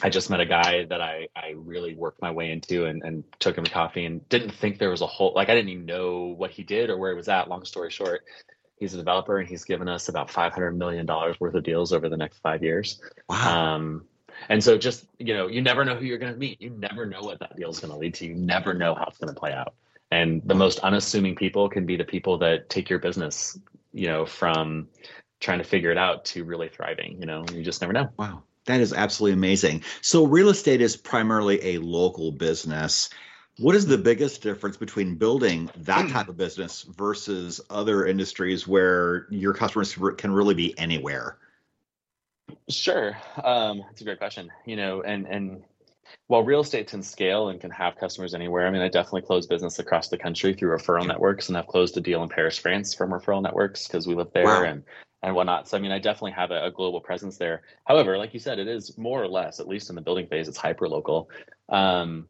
I 0.00 0.10
just 0.10 0.30
met 0.30 0.40
a 0.40 0.46
guy 0.46 0.84
that 0.84 1.00
I, 1.00 1.28
I 1.34 1.54
really 1.56 1.94
worked 1.94 2.22
my 2.22 2.30
way 2.30 2.52
into 2.52 2.86
and, 2.86 3.02
and 3.02 3.24
took 3.40 3.58
him 3.58 3.64
to 3.64 3.70
coffee 3.70 4.04
and 4.04 4.26
didn't 4.28 4.50
think 4.50 4.78
there 4.78 4.90
was 4.90 5.00
a 5.00 5.06
whole, 5.06 5.32
like, 5.34 5.48
I 5.48 5.54
didn't 5.54 5.70
even 5.70 5.86
know 5.86 6.34
what 6.36 6.50
he 6.52 6.62
did 6.62 6.90
or 6.90 6.96
where 6.96 7.10
he 7.10 7.16
was 7.16 7.28
at. 7.28 7.48
Long 7.48 7.64
story 7.64 7.90
short, 7.90 8.22
he's 8.76 8.94
a 8.94 8.96
developer 8.96 9.38
and 9.38 9.48
he's 9.48 9.64
given 9.64 9.88
us 9.88 10.08
about 10.08 10.28
$500 10.28 10.76
million 10.76 11.06
worth 11.06 11.54
of 11.54 11.64
deals 11.64 11.92
over 11.92 12.08
the 12.08 12.16
next 12.16 12.38
five 12.38 12.62
years. 12.62 13.00
Wow. 13.28 13.74
Um, 13.74 14.04
and 14.48 14.62
so 14.62 14.78
just, 14.78 15.04
you 15.18 15.34
know, 15.34 15.48
you 15.48 15.62
never 15.62 15.84
know 15.84 15.96
who 15.96 16.04
you're 16.04 16.18
going 16.18 16.32
to 16.32 16.38
meet. 16.38 16.60
You 16.60 16.70
never 16.70 17.04
know 17.04 17.22
what 17.22 17.40
that 17.40 17.56
deal 17.56 17.70
is 17.70 17.80
going 17.80 17.92
to 17.92 17.98
lead 17.98 18.14
to. 18.14 18.26
You 18.26 18.34
never 18.34 18.74
know 18.74 18.94
how 18.94 19.06
it's 19.08 19.18
going 19.18 19.34
to 19.34 19.38
play 19.38 19.52
out. 19.52 19.74
And 20.10 20.42
the 20.44 20.54
most 20.54 20.78
unassuming 20.78 21.34
people 21.34 21.68
can 21.68 21.86
be 21.86 21.96
the 21.96 22.04
people 22.04 22.38
that 22.38 22.70
take 22.70 22.88
your 22.88 22.98
business, 22.98 23.58
you 23.92 24.06
know, 24.06 24.24
from 24.24 24.88
trying 25.40 25.58
to 25.58 25.64
figure 25.64 25.90
it 25.90 25.98
out 25.98 26.24
to 26.26 26.44
really 26.44 26.68
thriving, 26.68 27.18
you 27.20 27.26
know, 27.26 27.44
you 27.52 27.62
just 27.62 27.80
never 27.80 27.92
know. 27.92 28.08
Wow. 28.16 28.42
That 28.68 28.82
is 28.82 28.92
absolutely 28.92 29.32
amazing. 29.32 29.82
So 30.02 30.26
real 30.26 30.50
estate 30.50 30.82
is 30.82 30.94
primarily 30.94 31.74
a 31.74 31.78
local 31.78 32.30
business. 32.30 33.08
What 33.56 33.74
is 33.74 33.86
the 33.86 33.96
biggest 33.96 34.42
difference 34.42 34.76
between 34.76 35.16
building 35.16 35.70
that 35.78 36.10
type 36.10 36.28
of 36.28 36.36
business 36.36 36.82
versus 36.82 37.62
other 37.70 38.04
industries 38.04 38.68
where 38.68 39.26
your 39.30 39.54
customers 39.54 39.96
can 40.18 40.32
really 40.32 40.54
be 40.54 40.78
anywhere? 40.78 41.38
Sure, 42.68 43.16
um, 43.42 43.82
that's 43.88 44.02
a 44.02 44.04
great 44.04 44.18
question. 44.18 44.50
You 44.66 44.76
know, 44.76 45.00
and 45.00 45.26
and 45.26 45.62
while 46.26 46.42
real 46.42 46.60
estate 46.60 46.88
can 46.88 47.02
scale 47.02 47.48
and 47.48 47.60
can 47.60 47.70
have 47.70 47.96
customers 47.96 48.34
anywhere, 48.34 48.66
I 48.66 48.70
mean, 48.70 48.82
I 48.82 48.88
definitely 48.88 49.22
close 49.22 49.46
business 49.46 49.78
across 49.78 50.08
the 50.08 50.18
country 50.18 50.54
through 50.54 50.76
referral 50.76 51.06
networks, 51.06 51.48
and 51.48 51.56
I've 51.56 51.66
closed 51.66 51.96
a 51.96 52.00
deal 52.00 52.22
in 52.22 52.28
Paris, 52.28 52.58
France, 52.58 52.94
from 52.94 53.10
referral 53.10 53.42
networks 53.42 53.86
because 53.86 54.06
we 54.06 54.14
live 54.14 54.30
there, 54.32 54.44
wow. 54.44 54.64
and 54.64 54.82
and 55.22 55.34
whatnot. 55.34 55.68
So 55.68 55.76
I 55.76 55.80
mean, 55.80 55.92
I 55.92 55.98
definitely 55.98 56.32
have 56.32 56.50
a, 56.50 56.66
a, 56.66 56.70
global 56.70 57.00
presence 57.00 57.38
there. 57.38 57.62
However, 57.86 58.16
like 58.18 58.34
you 58.34 58.40
said, 58.40 58.58
it 58.58 58.68
is 58.68 58.96
more 58.96 59.22
or 59.22 59.28
less, 59.28 59.58
at 59.58 59.68
least 59.68 59.90
in 59.90 59.96
the 59.96 60.02
building 60.02 60.26
phase, 60.26 60.48
it's 60.48 60.58
hyper 60.58 60.88
local. 60.88 61.28
Um, 61.68 62.28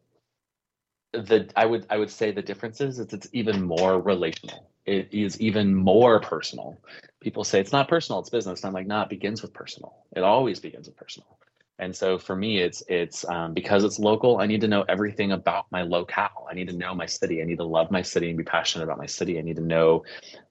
the 1.11 1.49
I 1.55 1.65
would 1.65 1.85
I 1.89 1.97
would 1.97 2.09
say 2.09 2.31
the 2.31 2.41
difference 2.41 2.81
is 2.81 2.99
it's, 2.99 3.13
it's 3.13 3.29
even 3.33 3.63
more 3.63 3.99
relational. 3.99 4.69
It 4.85 5.09
is 5.11 5.39
even 5.39 5.75
more 5.75 6.19
personal. 6.19 6.79
People 7.19 7.43
say 7.43 7.59
it's 7.59 7.71
not 7.71 7.87
personal, 7.87 8.19
it's 8.19 8.29
business. 8.29 8.63
And 8.63 8.69
I'm 8.69 8.73
like, 8.73 8.87
no, 8.87 9.01
it 9.01 9.09
begins 9.09 9.41
with 9.41 9.53
personal. 9.53 9.95
It 10.15 10.23
always 10.23 10.59
begins 10.59 10.87
with 10.87 10.97
personal. 10.97 11.37
And 11.79 11.95
so 11.95 12.17
for 12.17 12.35
me, 12.35 12.59
it's 12.59 12.83
it's 12.87 13.27
um, 13.27 13.53
because 13.53 13.83
it's 13.83 13.99
local. 13.99 14.39
I 14.39 14.45
need 14.45 14.61
to 14.61 14.67
know 14.67 14.83
everything 14.87 15.31
about 15.31 15.65
my 15.71 15.81
locale. 15.81 16.47
I 16.49 16.53
need 16.53 16.67
to 16.67 16.75
know 16.75 16.93
my 16.93 17.05
city. 17.05 17.41
I 17.41 17.45
need 17.45 17.57
to 17.57 17.63
love 17.63 17.89
my 17.89 18.01
city 18.01 18.29
and 18.29 18.37
be 18.37 18.43
passionate 18.43 18.83
about 18.83 18.97
my 18.97 19.05
city. 19.05 19.39
I 19.39 19.41
need 19.41 19.55
to 19.55 19.61
know 19.61 20.03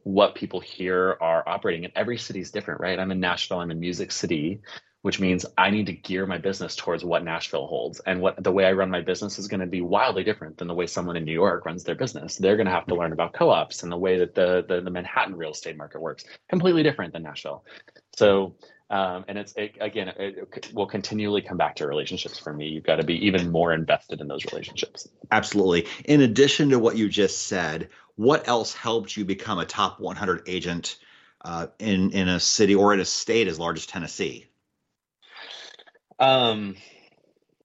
what 0.04 0.34
people 0.34 0.60
here 0.60 1.16
are 1.20 1.46
operating. 1.46 1.84
And 1.84 1.92
every 1.94 2.18
city 2.18 2.40
is 2.40 2.50
different, 2.50 2.80
right? 2.80 2.98
I'm 2.98 3.10
in 3.10 3.20
Nashville. 3.20 3.60
I'm 3.60 3.70
in 3.70 3.78
Music 3.78 4.10
City 4.10 4.60
which 5.02 5.20
means 5.20 5.46
I 5.56 5.70
need 5.70 5.86
to 5.86 5.92
gear 5.92 6.26
my 6.26 6.38
business 6.38 6.74
towards 6.74 7.04
what 7.04 7.24
Nashville 7.24 7.66
holds. 7.66 8.00
And 8.00 8.20
what 8.20 8.42
the 8.42 8.50
way 8.50 8.64
I 8.64 8.72
run 8.72 8.90
my 8.90 9.00
business 9.00 9.38
is 9.38 9.46
going 9.46 9.60
to 9.60 9.66
be 9.66 9.80
wildly 9.80 10.24
different 10.24 10.58
than 10.58 10.66
the 10.66 10.74
way 10.74 10.86
someone 10.86 11.16
in 11.16 11.24
New 11.24 11.32
York 11.32 11.64
runs 11.64 11.84
their 11.84 11.94
business. 11.94 12.36
They're 12.36 12.56
going 12.56 12.66
to 12.66 12.72
have 12.72 12.86
to 12.86 12.94
learn 12.94 13.12
about 13.12 13.32
co-ops 13.32 13.82
and 13.82 13.92
the 13.92 13.96
way 13.96 14.18
that 14.18 14.34
the, 14.34 14.64
the, 14.68 14.80
the 14.80 14.90
Manhattan 14.90 15.36
real 15.36 15.52
estate 15.52 15.76
market 15.76 16.00
works, 16.00 16.24
completely 16.48 16.82
different 16.82 17.12
than 17.12 17.22
Nashville. 17.22 17.64
So, 18.16 18.56
um, 18.90 19.24
and 19.28 19.36
it's 19.36 19.52
it, 19.54 19.76
again, 19.80 20.08
it 20.08 20.72
will 20.72 20.86
continually 20.86 21.42
come 21.42 21.58
back 21.58 21.76
to 21.76 21.86
relationships 21.86 22.38
for 22.38 22.52
me. 22.52 22.68
You've 22.68 22.84
got 22.84 22.96
to 22.96 23.04
be 23.04 23.26
even 23.26 23.50
more 23.50 23.72
invested 23.72 24.20
in 24.20 24.28
those 24.28 24.44
relationships. 24.46 25.08
Absolutely. 25.30 25.86
In 26.06 26.22
addition 26.22 26.70
to 26.70 26.78
what 26.78 26.96
you 26.96 27.08
just 27.08 27.46
said, 27.46 27.90
what 28.16 28.48
else 28.48 28.74
helped 28.74 29.16
you 29.16 29.24
become 29.24 29.58
a 29.58 29.66
top 29.66 30.00
100 30.00 30.42
agent 30.46 30.96
uh, 31.44 31.66
in 31.78 32.12
in 32.12 32.28
a 32.28 32.40
city 32.40 32.74
or 32.74 32.94
in 32.94 33.00
a 33.00 33.04
state 33.04 33.46
as 33.46 33.58
large 33.58 33.76
as 33.76 33.86
Tennessee? 33.86 34.46
Um, 36.18 36.76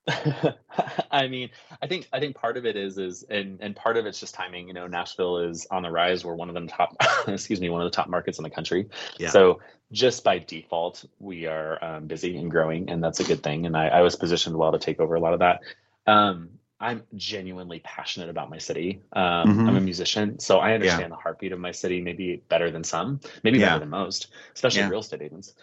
I 1.11 1.27
mean, 1.27 1.49
I 1.81 1.87
think 1.87 2.09
I 2.11 2.19
think 2.19 2.35
part 2.35 2.57
of 2.57 2.65
it 2.65 2.75
is 2.75 2.97
is 2.97 3.23
and 3.23 3.59
and 3.61 3.75
part 3.75 3.95
of 3.95 4.05
it's 4.05 4.19
just 4.19 4.35
timing. 4.35 4.67
You 4.67 4.73
know, 4.73 4.87
Nashville 4.87 5.37
is 5.37 5.65
on 5.71 5.83
the 5.83 5.89
rise. 5.89 6.25
We're 6.25 6.35
one 6.35 6.49
of 6.49 6.55
the 6.55 6.67
top, 6.67 6.95
excuse 7.27 7.61
me, 7.61 7.69
one 7.69 7.81
of 7.81 7.89
the 7.89 7.95
top 7.95 8.09
markets 8.09 8.37
in 8.37 8.43
the 8.43 8.49
country. 8.49 8.89
Yeah. 9.17 9.29
So 9.29 9.61
just 9.91 10.23
by 10.23 10.39
default, 10.39 11.05
we 11.19 11.45
are 11.45 11.83
um, 11.83 12.07
busy 12.07 12.37
and 12.37 12.51
growing, 12.51 12.89
and 12.89 13.03
that's 13.03 13.19
a 13.19 13.23
good 13.23 13.43
thing. 13.43 13.65
And 13.65 13.77
I, 13.77 13.87
I, 13.87 14.01
was 14.01 14.15
positioned 14.15 14.57
well 14.57 14.71
to 14.71 14.79
take 14.79 14.99
over 14.99 15.15
a 15.15 15.19
lot 15.19 15.33
of 15.33 15.39
that. 15.39 15.61
Um, 16.07 16.49
I'm 16.79 17.03
genuinely 17.15 17.79
passionate 17.79 18.29
about 18.29 18.49
my 18.49 18.57
city. 18.57 19.03
Um, 19.13 19.23
mm-hmm. 19.23 19.69
I'm 19.69 19.75
a 19.77 19.81
musician, 19.81 20.39
so 20.39 20.59
I 20.59 20.73
understand 20.73 21.03
yeah. 21.03 21.07
the 21.09 21.15
heartbeat 21.15 21.53
of 21.53 21.59
my 21.59 21.71
city 21.71 22.01
maybe 22.01 22.43
better 22.49 22.71
than 22.71 22.83
some, 22.83 23.21
maybe 23.43 23.59
yeah. 23.59 23.67
better 23.67 23.79
than 23.81 23.89
most, 23.89 24.27
especially 24.55 24.81
yeah. 24.81 24.89
real 24.89 24.99
estate 24.99 25.21
agents. 25.21 25.53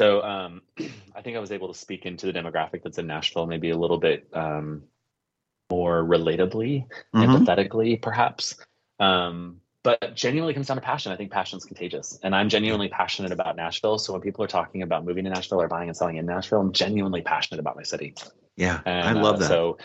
So 0.00 0.22
um, 0.22 0.62
I 1.14 1.20
think 1.20 1.36
I 1.36 1.40
was 1.40 1.52
able 1.52 1.68
to 1.68 1.78
speak 1.78 2.06
into 2.06 2.24
the 2.24 2.32
demographic 2.32 2.82
that's 2.82 2.96
in 2.96 3.06
Nashville 3.06 3.46
maybe 3.46 3.68
a 3.68 3.76
little 3.76 3.98
bit 3.98 4.26
um, 4.32 4.84
more 5.70 6.02
relatably, 6.02 6.86
mm-hmm. 7.14 7.18
empathetically, 7.20 8.00
perhaps. 8.00 8.56
Um, 8.98 9.60
but 9.82 10.14
genuinely 10.14 10.54
comes 10.54 10.68
down 10.68 10.78
to 10.78 10.82
passion. 10.82 11.12
I 11.12 11.16
think 11.16 11.30
passion 11.30 11.58
is 11.58 11.64
contagious, 11.64 12.18
and 12.22 12.34
I'm 12.34 12.48
genuinely 12.48 12.88
passionate 12.88 13.32
about 13.32 13.56
Nashville. 13.56 13.98
So 13.98 14.14
when 14.14 14.22
people 14.22 14.42
are 14.42 14.48
talking 14.48 14.82
about 14.82 15.04
moving 15.04 15.24
to 15.24 15.30
Nashville 15.30 15.60
or 15.60 15.68
buying 15.68 15.88
and 15.88 15.96
selling 15.96 16.16
in 16.16 16.24
Nashville, 16.24 16.60
I'm 16.60 16.72
genuinely 16.72 17.20
passionate 17.20 17.60
about 17.60 17.76
my 17.76 17.82
city. 17.82 18.14
Yeah, 18.56 18.80
and, 18.86 19.18
I 19.18 19.20
love 19.20 19.36
uh, 19.36 19.38
that. 19.38 19.48
So 19.48 19.78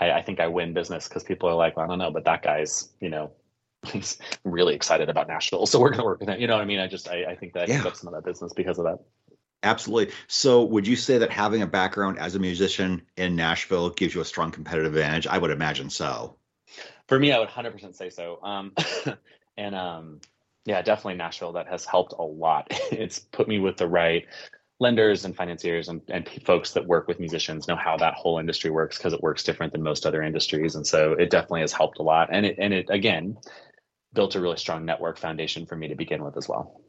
I, 0.00 0.12
I, 0.12 0.22
think 0.22 0.40
I 0.40 0.46
win 0.46 0.74
business 0.74 1.08
because 1.08 1.22
people 1.22 1.48
are 1.48 1.54
like, 1.54 1.76
well, 1.76 1.86
I 1.86 1.88
don't 1.88 1.98
know, 1.98 2.10
but 2.10 2.24
that 2.24 2.42
guy's, 2.42 2.90
you 3.00 3.08
know, 3.08 3.32
he's 3.86 4.18
really 4.44 4.74
excited 4.74 5.08
about 5.08 5.28
Nashville, 5.28 5.66
so 5.66 5.80
we're 5.80 5.90
going 5.90 6.00
to 6.00 6.04
work 6.04 6.20
with 6.20 6.28
him. 6.28 6.40
You 6.40 6.46
know 6.46 6.56
what 6.56 6.62
I 6.62 6.66
mean? 6.66 6.80
I 6.80 6.86
just 6.86 7.08
I, 7.08 7.24
I 7.24 7.36
think 7.36 7.54
that 7.54 7.68
yeah. 7.68 7.82
I 7.84 7.92
some 7.92 8.08
of 8.08 8.14
that 8.14 8.24
business 8.24 8.52
because 8.54 8.78
of 8.78 8.84
that. 8.84 8.98
Absolutely. 9.64 10.14
So, 10.28 10.62
would 10.64 10.86
you 10.86 10.94
say 10.94 11.18
that 11.18 11.30
having 11.30 11.62
a 11.62 11.66
background 11.66 12.18
as 12.18 12.34
a 12.34 12.38
musician 12.38 13.02
in 13.16 13.34
Nashville 13.34 13.90
gives 13.90 14.14
you 14.14 14.20
a 14.20 14.24
strong 14.24 14.50
competitive 14.50 14.94
advantage? 14.94 15.26
I 15.26 15.38
would 15.38 15.50
imagine 15.50 15.90
so. 15.90 16.36
For 17.08 17.18
me, 17.18 17.32
I 17.32 17.38
would 17.38 17.48
100% 17.48 17.96
say 17.96 18.10
so. 18.10 18.38
Um, 18.42 18.72
and 19.56 19.74
um, 19.74 20.20
yeah, 20.66 20.82
definitely 20.82 21.14
Nashville. 21.14 21.52
That 21.52 21.68
has 21.68 21.84
helped 21.84 22.14
a 22.18 22.22
lot. 22.22 22.66
it's 22.92 23.18
put 23.18 23.48
me 23.48 23.58
with 23.58 23.78
the 23.78 23.88
right 23.88 24.26
lenders 24.80 25.24
and 25.24 25.34
financiers 25.36 25.88
and, 25.88 26.02
and 26.08 26.28
folks 26.44 26.72
that 26.72 26.86
work 26.86 27.08
with 27.08 27.20
musicians 27.20 27.68
know 27.68 27.76
how 27.76 27.96
that 27.96 28.14
whole 28.14 28.38
industry 28.38 28.70
works 28.70 28.98
because 28.98 29.12
it 29.12 29.22
works 29.22 29.42
different 29.42 29.72
than 29.72 29.82
most 29.82 30.04
other 30.04 30.22
industries. 30.22 30.74
And 30.74 30.86
so 30.86 31.12
it 31.12 31.30
definitely 31.30 31.60
has 31.60 31.72
helped 31.72 31.98
a 32.00 32.02
lot. 32.02 32.28
And 32.30 32.44
it, 32.44 32.56
and 32.58 32.74
it 32.74 32.90
again, 32.90 33.38
built 34.12 34.34
a 34.34 34.40
really 34.40 34.56
strong 34.56 34.84
network 34.84 35.18
foundation 35.18 35.64
for 35.64 35.76
me 35.76 35.88
to 35.88 35.94
begin 35.94 36.22
with 36.22 36.36
as 36.36 36.48
well. 36.48 36.83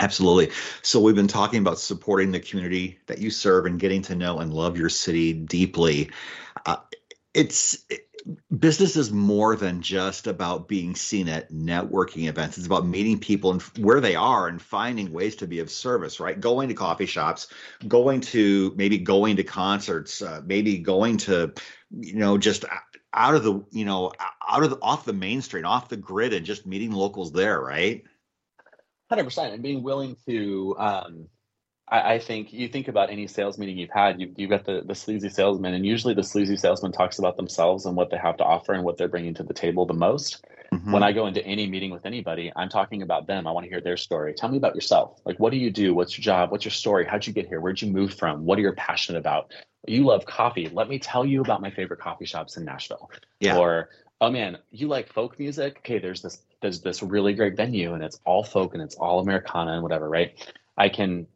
Absolutely. 0.00 0.50
So 0.82 0.98
we've 0.98 1.14
been 1.14 1.28
talking 1.28 1.60
about 1.60 1.78
supporting 1.78 2.32
the 2.32 2.40
community 2.40 2.98
that 3.06 3.18
you 3.18 3.30
serve 3.30 3.66
and 3.66 3.78
getting 3.78 4.00
to 4.02 4.14
know 4.14 4.38
and 4.38 4.52
love 4.52 4.78
your 4.78 4.88
city 4.88 5.32
deeply. 5.34 6.10
Uh, 6.64 6.76
it's 7.34 7.84
business 8.58 8.96
is 8.96 9.12
more 9.12 9.56
than 9.56 9.82
just 9.82 10.26
about 10.26 10.68
being 10.68 10.94
seen 10.94 11.28
at 11.28 11.50
networking 11.52 12.28
events. 12.28 12.58
It's 12.58 12.66
about 12.66 12.86
meeting 12.86 13.18
people 13.18 13.52
and 13.52 13.62
where 13.78 14.00
they 14.00 14.14
are 14.14 14.48
and 14.48 14.60
finding 14.60 15.12
ways 15.12 15.36
to 15.36 15.46
be 15.46 15.60
of 15.60 15.70
service, 15.70 16.18
right? 16.18 16.38
Going 16.38 16.68
to 16.68 16.74
coffee 16.74 17.06
shops, 17.06 17.48
going 17.86 18.20
to 18.22 18.72
maybe 18.76 18.98
going 18.98 19.36
to 19.36 19.44
concerts, 19.44 20.22
uh, 20.22 20.42
maybe 20.44 20.78
going 20.78 21.18
to, 21.18 21.52
you 21.90 22.14
know, 22.16 22.38
just 22.38 22.64
out 23.12 23.34
of 23.34 23.42
the, 23.42 23.62
you 23.70 23.84
know, 23.84 24.12
out 24.48 24.62
of 24.62 24.70
the, 24.70 24.78
off 24.82 25.04
the 25.04 25.12
main 25.12 25.42
street, 25.42 25.64
off 25.64 25.88
the 25.88 25.96
grid 25.96 26.32
and 26.32 26.46
just 26.46 26.66
meeting 26.66 26.92
locals 26.92 27.32
there, 27.32 27.60
right? 27.60 28.04
100% 29.10 29.52
and 29.52 29.62
being 29.62 29.82
willing 29.82 30.16
to, 30.26 30.76
um, 30.78 31.28
I, 31.88 32.14
I, 32.14 32.18
think 32.18 32.52
you 32.52 32.68
think 32.68 32.88
about 32.88 33.10
any 33.10 33.26
sales 33.26 33.58
meeting 33.58 33.76
you've 33.76 33.90
had, 33.90 34.20
you, 34.20 34.32
you've 34.36 34.50
got 34.50 34.64
the, 34.64 34.82
the 34.86 34.94
sleazy 34.94 35.28
salesman, 35.28 35.74
and 35.74 35.84
usually 35.84 36.14
the 36.14 36.22
sleazy 36.22 36.56
salesman 36.56 36.92
talks 36.92 37.18
about 37.18 37.36
themselves 37.36 37.86
and 37.86 37.96
what 37.96 38.10
they 38.10 38.18
have 38.18 38.36
to 38.36 38.44
offer 38.44 38.72
and 38.72 38.84
what 38.84 38.96
they're 38.96 39.08
bringing 39.08 39.34
to 39.34 39.42
the 39.42 39.54
table 39.54 39.86
the 39.86 39.94
most. 39.94 40.44
Mm-hmm. 40.72 40.92
When 40.92 41.02
I 41.02 41.10
go 41.10 41.26
into 41.26 41.44
any 41.44 41.66
meeting 41.66 41.90
with 41.90 42.06
anybody, 42.06 42.52
I'm 42.54 42.68
talking 42.68 43.02
about 43.02 43.26
them. 43.26 43.46
I 43.46 43.50
want 43.50 43.64
to 43.64 43.70
hear 43.70 43.80
their 43.80 43.96
story. 43.96 44.34
Tell 44.34 44.48
me 44.48 44.56
about 44.56 44.76
yourself. 44.76 45.20
Like, 45.24 45.40
what 45.40 45.50
do 45.50 45.58
you 45.58 45.70
do? 45.70 45.94
What's 45.94 46.16
your 46.16 46.22
job? 46.22 46.52
What's 46.52 46.64
your 46.64 46.70
story? 46.70 47.04
How'd 47.04 47.26
you 47.26 47.32
get 47.32 47.48
here? 47.48 47.60
Where'd 47.60 47.82
you 47.82 47.90
move 47.90 48.14
from? 48.14 48.44
What 48.44 48.56
are 48.58 48.62
you 48.62 48.72
passionate 48.72 49.18
about? 49.18 49.52
You 49.88 50.04
love 50.04 50.26
coffee. 50.26 50.68
Let 50.72 50.88
me 50.88 51.00
tell 51.00 51.26
you 51.26 51.40
about 51.40 51.60
my 51.60 51.70
favorite 51.70 51.98
coffee 51.98 52.26
shops 52.26 52.56
in 52.56 52.64
Nashville. 52.64 53.10
Yeah. 53.40 53.56
Or, 53.56 53.88
oh 54.20 54.30
man, 54.30 54.58
you 54.70 54.86
like 54.86 55.12
folk 55.12 55.40
music? 55.40 55.78
Okay, 55.78 55.98
there's 55.98 56.22
this 56.22 56.38
there's 56.60 56.80
this 56.80 57.02
really 57.02 57.34
great 57.34 57.56
venue 57.56 57.94
and 57.94 58.02
it's 58.02 58.20
all 58.24 58.44
folk 58.44 58.74
and 58.74 58.82
it's 58.82 58.94
all 58.96 59.20
Americana 59.20 59.72
and 59.72 59.82
whatever, 59.82 60.08
right? 60.08 60.34
I 60.76 60.88
can 60.88 61.26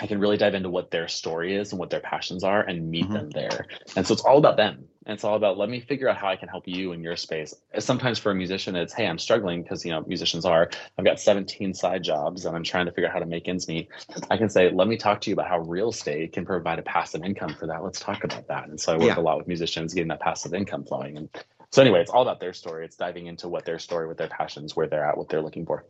I 0.00 0.06
can 0.06 0.18
really 0.18 0.36
dive 0.36 0.54
into 0.54 0.70
what 0.70 0.90
their 0.90 1.06
story 1.06 1.54
is 1.54 1.72
and 1.72 1.78
what 1.78 1.90
their 1.90 2.00
passions 2.00 2.44
are 2.44 2.62
and 2.62 2.90
meet 2.90 3.04
mm-hmm. 3.04 3.12
them 3.12 3.30
there. 3.30 3.66
And 3.94 4.06
so 4.06 4.14
it's 4.14 4.22
all 4.22 4.38
about 4.38 4.56
them. 4.56 4.88
And 5.04 5.14
it's 5.14 5.24
all 5.24 5.34
about 5.34 5.58
let 5.58 5.68
me 5.68 5.80
figure 5.80 6.08
out 6.08 6.16
how 6.16 6.28
I 6.28 6.36
can 6.36 6.48
help 6.48 6.62
you 6.66 6.92
in 6.92 7.02
your 7.02 7.16
space. 7.16 7.52
Sometimes 7.78 8.20
for 8.20 8.30
a 8.30 8.34
musician, 8.34 8.76
it's 8.76 8.92
hey, 8.92 9.06
I'm 9.06 9.18
struggling 9.18 9.62
because 9.62 9.84
you 9.84 9.90
know 9.90 10.02
musicians 10.06 10.44
are. 10.44 10.70
I've 10.96 11.04
got 11.04 11.18
17 11.18 11.74
side 11.74 12.04
jobs 12.04 12.46
and 12.46 12.56
I'm 12.56 12.62
trying 12.62 12.86
to 12.86 12.92
figure 12.92 13.08
out 13.08 13.12
how 13.12 13.18
to 13.18 13.26
make 13.26 13.48
ends 13.48 13.66
meet. 13.66 13.88
I 14.30 14.36
can 14.36 14.48
say, 14.48 14.70
let 14.70 14.86
me 14.86 14.96
talk 14.96 15.20
to 15.22 15.30
you 15.30 15.34
about 15.34 15.48
how 15.48 15.58
real 15.58 15.90
estate 15.90 16.32
can 16.32 16.46
provide 16.46 16.78
a 16.78 16.82
passive 16.82 17.24
income 17.24 17.54
for 17.54 17.66
that. 17.66 17.82
Let's 17.82 17.98
talk 17.98 18.22
about 18.22 18.46
that. 18.46 18.68
And 18.68 18.80
so 18.80 18.94
I 18.94 18.96
work 18.96 19.08
yeah. 19.08 19.18
a 19.18 19.20
lot 19.20 19.38
with 19.38 19.48
musicians 19.48 19.92
getting 19.92 20.08
that 20.08 20.20
passive 20.20 20.54
income 20.54 20.84
flowing. 20.84 21.16
And 21.16 21.28
so 21.72 21.82
anyway, 21.82 22.00
it's 22.00 22.10
all 22.10 22.22
about 22.22 22.38
their 22.38 22.52
story. 22.52 22.84
It's 22.84 22.96
diving 22.96 23.26
into 23.26 23.48
what 23.48 23.64
their 23.64 23.78
story, 23.78 24.06
what 24.06 24.18
their 24.18 24.28
passions, 24.28 24.76
where 24.76 24.86
they're 24.86 25.04
at, 25.04 25.16
what 25.16 25.28
they're 25.28 25.42
looking 25.42 25.66
for. 25.66 25.86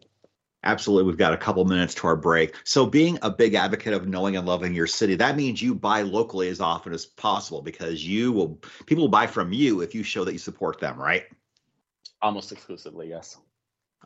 Absolutely. 0.65 1.09
We've 1.09 1.19
got 1.19 1.33
a 1.33 1.39
couple 1.39 1.65
minutes 1.65 1.95
to 1.97 2.07
our 2.07 2.15
break. 2.15 2.55
So, 2.63 2.87
being 2.87 3.19
a 3.23 3.31
big 3.31 3.55
advocate 3.55 3.93
of 3.95 4.07
knowing 4.07 4.37
and 4.37 4.47
loving 4.47 4.75
your 4.75 4.87
city, 4.87 5.17
that 5.17 5.37
means 5.37 5.61
you 5.61 5.75
buy 5.75 6.03
locally 6.03 6.49
as 6.49 6.61
often 6.61 6.93
as 6.93 7.05
possible 7.05 7.63
because 7.63 8.07
you 8.07 8.31
will, 8.31 8.61
people 8.87 9.05
will 9.05 9.11
buy 9.11 9.27
from 9.27 9.53
you 9.53 9.81
if 9.81 9.95
you 9.95 10.05
show 10.05 10.25
that 10.25 10.33
you 10.33 10.39
support 10.39 10.79
them, 10.79 11.01
right? 11.01 11.25
Almost 12.21 12.53
exclusively, 12.53 13.09
yes. 13.09 13.37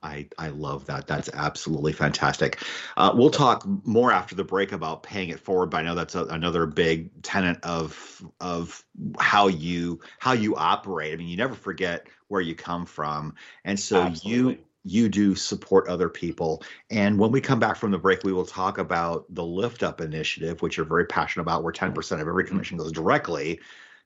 I, 0.02 0.28
I 0.38 0.48
love 0.48 0.86
that. 0.86 1.06
That's 1.06 1.28
absolutely 1.32 1.92
fantastic. 1.92 2.62
Uh, 2.96 3.12
we'll 3.14 3.30
talk 3.30 3.66
more 3.84 4.12
after 4.12 4.34
the 4.34 4.44
break 4.44 4.72
about 4.72 5.02
paying 5.02 5.30
it 5.30 5.40
forward, 5.40 5.70
but 5.70 5.78
I 5.78 5.82
know 5.82 5.94
that's 5.94 6.14
a, 6.14 6.24
another 6.26 6.66
big 6.66 7.22
tenet 7.22 7.58
of 7.62 8.22
of 8.40 8.84
how 9.18 9.48
you 9.48 10.00
how 10.18 10.32
you 10.32 10.56
operate. 10.56 11.12
I 11.12 11.16
mean, 11.16 11.28
you 11.28 11.36
never 11.36 11.54
forget 11.54 12.06
where 12.28 12.40
you 12.40 12.54
come 12.54 12.86
from, 12.86 13.34
and 13.64 13.78
so 13.78 14.02
absolutely. 14.02 14.52
you 14.52 14.58
you 14.86 15.08
do 15.08 15.34
support 15.34 15.88
other 15.88 16.08
people. 16.08 16.62
And 16.90 17.18
when 17.18 17.32
we 17.32 17.40
come 17.40 17.58
back 17.58 17.76
from 17.76 17.90
the 17.90 17.98
break, 17.98 18.22
we 18.22 18.32
will 18.32 18.46
talk 18.46 18.78
about 18.78 19.26
the 19.34 19.44
Lift 19.44 19.82
Up 19.82 20.00
initiative, 20.00 20.62
which 20.62 20.76
you're 20.76 20.86
very 20.86 21.06
passionate 21.06 21.42
about, 21.42 21.64
where 21.64 21.72
10% 21.72 22.12
of 22.12 22.20
every 22.20 22.44
mm-hmm. 22.44 22.52
commission 22.52 22.78
goes 22.78 22.92
directly 22.92 23.58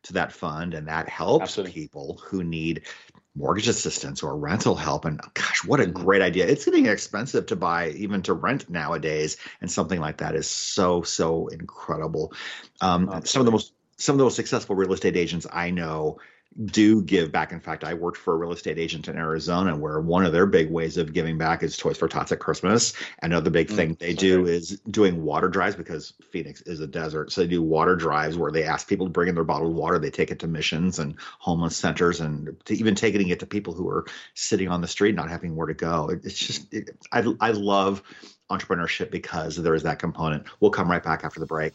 to 0.04 0.14
that 0.14 0.32
fund. 0.32 0.72
And 0.72 0.88
that 0.88 1.06
helps 1.06 1.42
Absolutely. 1.42 1.72
people 1.72 2.22
who 2.24 2.42
need 2.42 2.86
mortgage 3.36 3.68
assistance 3.68 4.22
or 4.22 4.36
rental 4.36 4.74
help. 4.74 5.04
And 5.04 5.20
gosh, 5.34 5.64
what 5.64 5.80
a 5.80 5.84
mm-hmm. 5.84 6.04
great 6.04 6.22
idea. 6.22 6.46
It's 6.46 6.64
getting 6.64 6.86
expensive 6.86 7.46
to 7.46 7.56
buy, 7.56 7.90
even 7.90 8.22
to 8.22 8.34
rent 8.34 8.68
nowadays. 8.68 9.36
And 9.60 9.70
something 9.70 10.00
like 10.00 10.18
that 10.18 10.34
is 10.34 10.48
so, 10.48 11.02
so 11.02 11.48
incredible. 11.48 12.32
Um, 12.80 13.22
some 13.24 13.40
of 13.40 13.46
the 13.46 13.52
most 13.52 13.72
some 14.00 14.14
of 14.14 14.18
the 14.18 14.24
most 14.24 14.36
successful 14.36 14.74
real 14.74 14.94
estate 14.94 15.16
agents 15.16 15.46
I 15.52 15.70
know 15.70 16.18
do 16.64 17.00
give 17.02 17.30
back. 17.30 17.52
In 17.52 17.60
fact, 17.60 17.84
I 17.84 17.94
worked 17.94 18.18
for 18.18 18.34
a 18.34 18.36
real 18.36 18.52
estate 18.52 18.78
agent 18.78 19.08
in 19.08 19.16
Arizona 19.16 19.76
where 19.76 20.00
one 20.00 20.24
of 20.24 20.32
their 20.32 20.46
big 20.46 20.70
ways 20.70 20.96
of 20.96 21.12
giving 21.12 21.38
back 21.38 21.62
is 21.62 21.76
Toys 21.76 21.96
for 21.96 22.08
Tots 22.08 22.32
at 22.32 22.40
Christmas. 22.40 22.92
Another 23.22 23.50
big 23.50 23.68
mm, 23.68 23.76
thing 23.76 23.96
they 24.00 24.14
do 24.14 24.46
is 24.46 24.80
doing 24.80 25.22
water 25.22 25.48
drives 25.48 25.76
because 25.76 26.12
Phoenix 26.30 26.60
is 26.62 26.80
a 26.80 26.86
desert. 26.86 27.30
So 27.30 27.42
they 27.42 27.46
do 27.46 27.62
water 27.62 27.94
drives 27.94 28.36
where 28.36 28.50
they 28.50 28.64
ask 28.64 28.88
people 28.88 29.06
to 29.06 29.12
bring 29.12 29.28
in 29.28 29.34
their 29.36 29.44
bottled 29.44 29.74
water. 29.74 29.98
They 29.98 30.10
take 30.10 30.32
it 30.32 30.40
to 30.40 30.48
missions 30.48 30.98
and 30.98 31.14
homeless 31.38 31.76
centers 31.76 32.20
and 32.20 32.56
to 32.64 32.74
even 32.74 32.96
taking 32.96 33.28
it 33.28 33.40
to 33.40 33.46
people 33.46 33.72
who 33.72 33.88
are 33.88 34.06
sitting 34.34 34.68
on 34.68 34.80
the 34.80 34.88
street 34.88 35.14
not 35.14 35.30
having 35.30 35.54
where 35.54 35.68
to 35.68 35.74
go. 35.74 36.10
It's 36.24 36.38
just, 36.38 36.74
it, 36.74 36.90
I, 37.12 37.24
I 37.40 37.50
love 37.52 38.02
entrepreneurship 38.50 39.12
because 39.12 39.56
there 39.56 39.74
is 39.74 39.84
that 39.84 40.00
component. 40.00 40.46
We'll 40.58 40.72
come 40.72 40.90
right 40.90 41.02
back 41.02 41.24
after 41.24 41.38
the 41.38 41.46
break. 41.46 41.74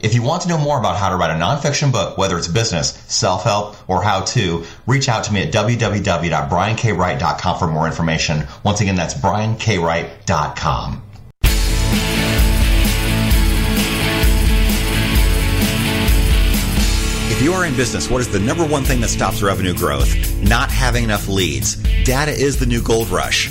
If 0.00 0.14
you 0.14 0.22
want 0.22 0.42
to 0.42 0.48
know 0.48 0.58
more 0.58 0.78
about 0.78 0.96
how 0.96 1.08
to 1.08 1.16
write 1.16 1.30
a 1.30 1.34
nonfiction 1.34 1.90
book, 1.90 2.18
whether 2.18 2.36
it's 2.36 2.48
business, 2.48 2.90
self-help, 3.08 3.76
or 3.88 4.02
how 4.02 4.20
to, 4.20 4.64
reach 4.86 5.08
out 5.08 5.24
to 5.24 5.32
me 5.32 5.42
at 5.42 5.52
www.briankWright.com 5.52 7.58
for 7.58 7.66
more 7.66 7.86
information. 7.86 8.46
Once 8.64 8.80
again, 8.80 8.96
that's 8.96 9.14
briankWright.com. 9.14 11.02
If 17.30 17.42
you 17.42 17.52
are 17.52 17.66
in 17.66 17.74
business, 17.74 18.08
what 18.08 18.20
is 18.20 18.30
the 18.30 18.38
number 18.38 18.64
one 18.64 18.84
thing 18.84 19.00
that 19.00 19.08
stops 19.08 19.42
revenue 19.42 19.74
growth? 19.74 20.14
Not 20.42 20.70
having 20.70 21.04
enough 21.04 21.26
leads. 21.26 21.76
Data 22.04 22.30
is 22.30 22.58
the 22.58 22.66
new 22.66 22.80
gold 22.80 23.08
rush. 23.08 23.50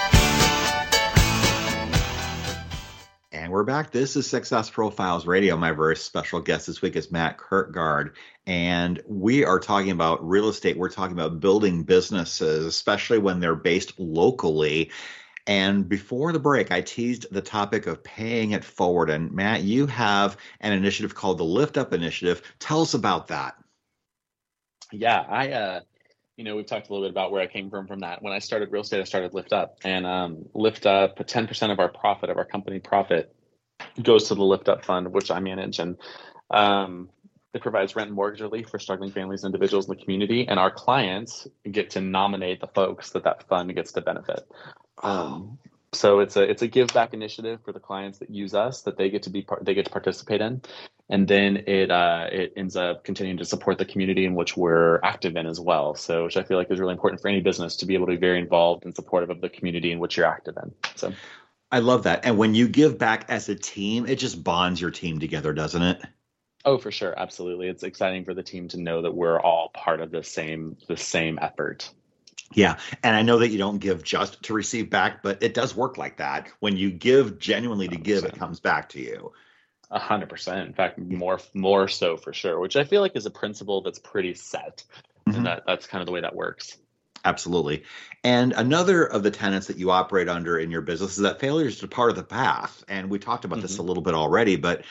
We're 3.61 3.65
back. 3.65 3.91
This 3.91 4.15
is 4.15 4.27
Success 4.27 4.71
Profiles 4.71 5.27
Radio. 5.27 5.55
My 5.55 5.71
very 5.71 5.95
special 5.95 6.39
guest 6.39 6.65
this 6.65 6.81
week 6.81 6.95
is 6.95 7.11
Matt 7.11 7.37
Kirkgard. 7.37 8.13
And 8.47 8.99
we 9.05 9.45
are 9.45 9.59
talking 9.59 9.91
about 9.91 10.27
real 10.27 10.49
estate. 10.49 10.77
We're 10.77 10.89
talking 10.89 11.15
about 11.15 11.39
building 11.39 11.83
businesses, 11.83 12.65
especially 12.65 13.19
when 13.19 13.39
they're 13.39 13.53
based 13.53 13.99
locally. 13.99 14.89
And 15.45 15.87
before 15.87 16.33
the 16.33 16.39
break, 16.39 16.71
I 16.71 16.81
teased 16.81 17.27
the 17.29 17.43
topic 17.43 17.85
of 17.85 18.03
paying 18.03 18.53
it 18.53 18.65
forward. 18.65 19.11
And 19.11 19.31
Matt, 19.31 19.61
you 19.61 19.85
have 19.85 20.37
an 20.59 20.73
initiative 20.73 21.13
called 21.13 21.37
the 21.37 21.43
Lift 21.43 21.77
Up 21.77 21.93
Initiative. 21.93 22.41
Tell 22.57 22.81
us 22.81 22.95
about 22.95 23.27
that. 23.27 23.53
Yeah, 24.91 25.23
I, 25.29 25.51
uh, 25.51 25.79
you 26.35 26.45
know, 26.45 26.55
we've 26.55 26.65
talked 26.65 26.89
a 26.89 26.93
little 26.93 27.07
bit 27.07 27.11
about 27.11 27.31
where 27.31 27.43
I 27.43 27.45
came 27.45 27.69
from 27.69 27.85
from 27.85 27.99
that. 27.99 28.23
When 28.23 28.33
I 28.33 28.39
started 28.39 28.71
real 28.71 28.81
estate, 28.81 29.01
I 29.01 29.03
started 29.03 29.35
Lift 29.35 29.53
Up, 29.53 29.77
and 29.83 30.07
um, 30.07 30.49
Lift 30.55 30.87
Up, 30.87 31.19
10% 31.19 31.71
of 31.71 31.79
our 31.79 31.89
profit, 31.89 32.31
of 32.31 32.37
our 32.37 32.45
company 32.45 32.79
profit, 32.79 33.35
goes 34.01 34.27
to 34.27 34.35
the 34.35 34.43
Lift 34.43 34.69
Up 34.69 34.85
Fund, 34.85 35.11
which 35.13 35.31
I 35.31 35.39
manage. 35.39 35.79
And 35.79 35.97
um, 36.49 37.09
it 37.53 37.61
provides 37.61 37.95
rent 37.95 38.07
and 38.07 38.15
mortgage 38.15 38.41
relief 38.41 38.69
for 38.69 38.79
struggling 38.79 39.11
families 39.11 39.43
and 39.43 39.53
individuals 39.53 39.89
in 39.89 39.95
the 39.95 40.01
community. 40.01 40.47
And 40.47 40.59
our 40.59 40.71
clients 40.71 41.47
get 41.69 41.91
to 41.91 42.01
nominate 42.01 42.61
the 42.61 42.67
folks 42.67 43.11
that 43.11 43.23
that 43.23 43.47
fund 43.47 43.73
gets 43.75 43.91
to 43.93 44.01
benefit. 44.01 44.47
Um, 45.03 45.57
so 45.93 46.19
it's 46.19 46.37
a 46.37 46.43
it's 46.43 46.61
a 46.61 46.67
give 46.67 46.87
back 46.93 47.13
initiative 47.13 47.59
for 47.65 47.73
the 47.73 47.79
clients 47.79 48.19
that 48.19 48.29
use 48.29 48.53
us 48.53 48.83
that 48.83 48.97
they 48.97 49.09
get 49.09 49.23
to 49.23 49.29
be 49.29 49.41
part 49.41 49.65
they 49.65 49.73
get 49.73 49.85
to 49.85 49.91
participate 49.91 50.39
in, 50.39 50.61
and 51.09 51.27
then 51.27 51.63
it 51.67 51.91
uh, 51.91 52.27
it 52.31 52.53
ends 52.55 52.77
up 52.77 53.03
continuing 53.03 53.37
to 53.39 53.45
support 53.45 53.77
the 53.77 53.83
community 53.83 54.23
in 54.23 54.33
which 54.33 54.55
we're 54.55 55.01
active 55.03 55.35
in 55.35 55.47
as 55.47 55.59
well. 55.59 55.95
So 55.95 56.25
which 56.25 56.37
I 56.37 56.43
feel 56.43 56.57
like 56.57 56.71
is 56.71 56.79
really 56.79 56.93
important 56.93 57.21
for 57.21 57.27
any 57.27 57.41
business 57.41 57.75
to 57.77 57.85
be 57.85 57.95
able 57.95 58.05
to 58.05 58.13
be 58.13 58.17
very 58.17 58.39
involved 58.39 58.85
and 58.85 58.95
supportive 58.95 59.29
of 59.29 59.41
the 59.41 59.49
community 59.49 59.91
in 59.91 59.99
which 59.99 60.15
you're 60.15 60.25
active 60.25 60.55
in. 60.63 60.71
So. 60.95 61.11
I 61.71 61.79
love 61.79 62.03
that. 62.03 62.25
And 62.25 62.37
when 62.37 62.53
you 62.53 62.67
give 62.67 62.97
back 62.97 63.25
as 63.29 63.47
a 63.47 63.55
team, 63.55 64.05
it 64.05 64.17
just 64.17 64.43
bonds 64.43 64.81
your 64.81 64.91
team 64.91 65.19
together, 65.19 65.53
doesn't 65.53 65.81
it? 65.81 66.01
Oh, 66.65 66.77
for 66.77 66.91
sure, 66.91 67.17
absolutely. 67.17 67.67
It's 67.67 67.83
exciting 67.83 68.25
for 68.25 68.33
the 68.33 68.43
team 68.43 68.67
to 68.69 68.77
know 68.77 69.01
that 69.01 69.15
we're 69.15 69.39
all 69.39 69.69
part 69.69 70.01
of 70.01 70.11
the 70.11 70.23
same 70.23 70.77
the 70.87 70.97
same 70.97 71.39
effort. 71.41 71.89
Yeah, 72.53 72.77
and 73.01 73.15
I 73.15 73.21
know 73.21 73.39
that 73.39 73.49
you 73.49 73.57
don't 73.57 73.79
give 73.79 74.03
just 74.03 74.43
to 74.43 74.53
receive 74.53 74.89
back, 74.89 75.23
but 75.23 75.41
it 75.41 75.53
does 75.53 75.75
work 75.75 75.97
like 75.97 76.17
that. 76.17 76.49
When 76.59 76.75
you 76.75 76.91
give 76.91 77.39
genuinely 77.39 77.87
to 77.87 77.95
100%. 77.95 78.03
give, 78.03 78.25
it 78.25 78.37
comes 78.37 78.59
back 78.59 78.89
to 78.89 78.99
you. 78.99 79.31
A 79.89 79.99
hundred 79.99 80.29
percent. 80.29 80.67
In 80.67 80.73
fact, 80.73 80.99
more 80.99 81.39
more 81.53 81.87
so 81.87 82.15
for 82.15 82.33
sure. 82.33 82.59
Which 82.59 82.75
I 82.75 82.83
feel 82.83 83.01
like 83.01 83.15
is 83.15 83.25
a 83.25 83.31
principle 83.31 83.81
that's 83.81 83.99
pretty 83.99 84.33
set, 84.35 84.83
mm-hmm. 85.27 85.37
and 85.37 85.45
that 85.47 85.63
that's 85.65 85.87
kind 85.87 86.01
of 86.01 86.05
the 86.05 86.11
way 86.11 86.21
that 86.21 86.35
works. 86.35 86.77
Absolutely. 87.23 87.83
And 88.23 88.53
another 88.53 89.03
of 89.03 89.23
the 89.23 89.31
tenets 89.31 89.67
that 89.67 89.77
you 89.77 89.91
operate 89.91 90.27
under 90.27 90.57
in 90.57 90.71
your 90.71 90.81
business 90.81 91.11
is 91.11 91.23
that 91.23 91.39
failure 91.39 91.67
is 91.67 91.81
a 91.83 91.87
part 91.87 92.09
of 92.09 92.15
the 92.15 92.23
path. 92.23 92.83
And 92.87 93.09
we 93.09 93.19
talked 93.19 93.45
about 93.45 93.57
mm-hmm. 93.57 93.63
this 93.63 93.77
a 93.77 93.83
little 93.83 94.03
bit 94.03 94.15
already, 94.15 94.55
but 94.55 94.83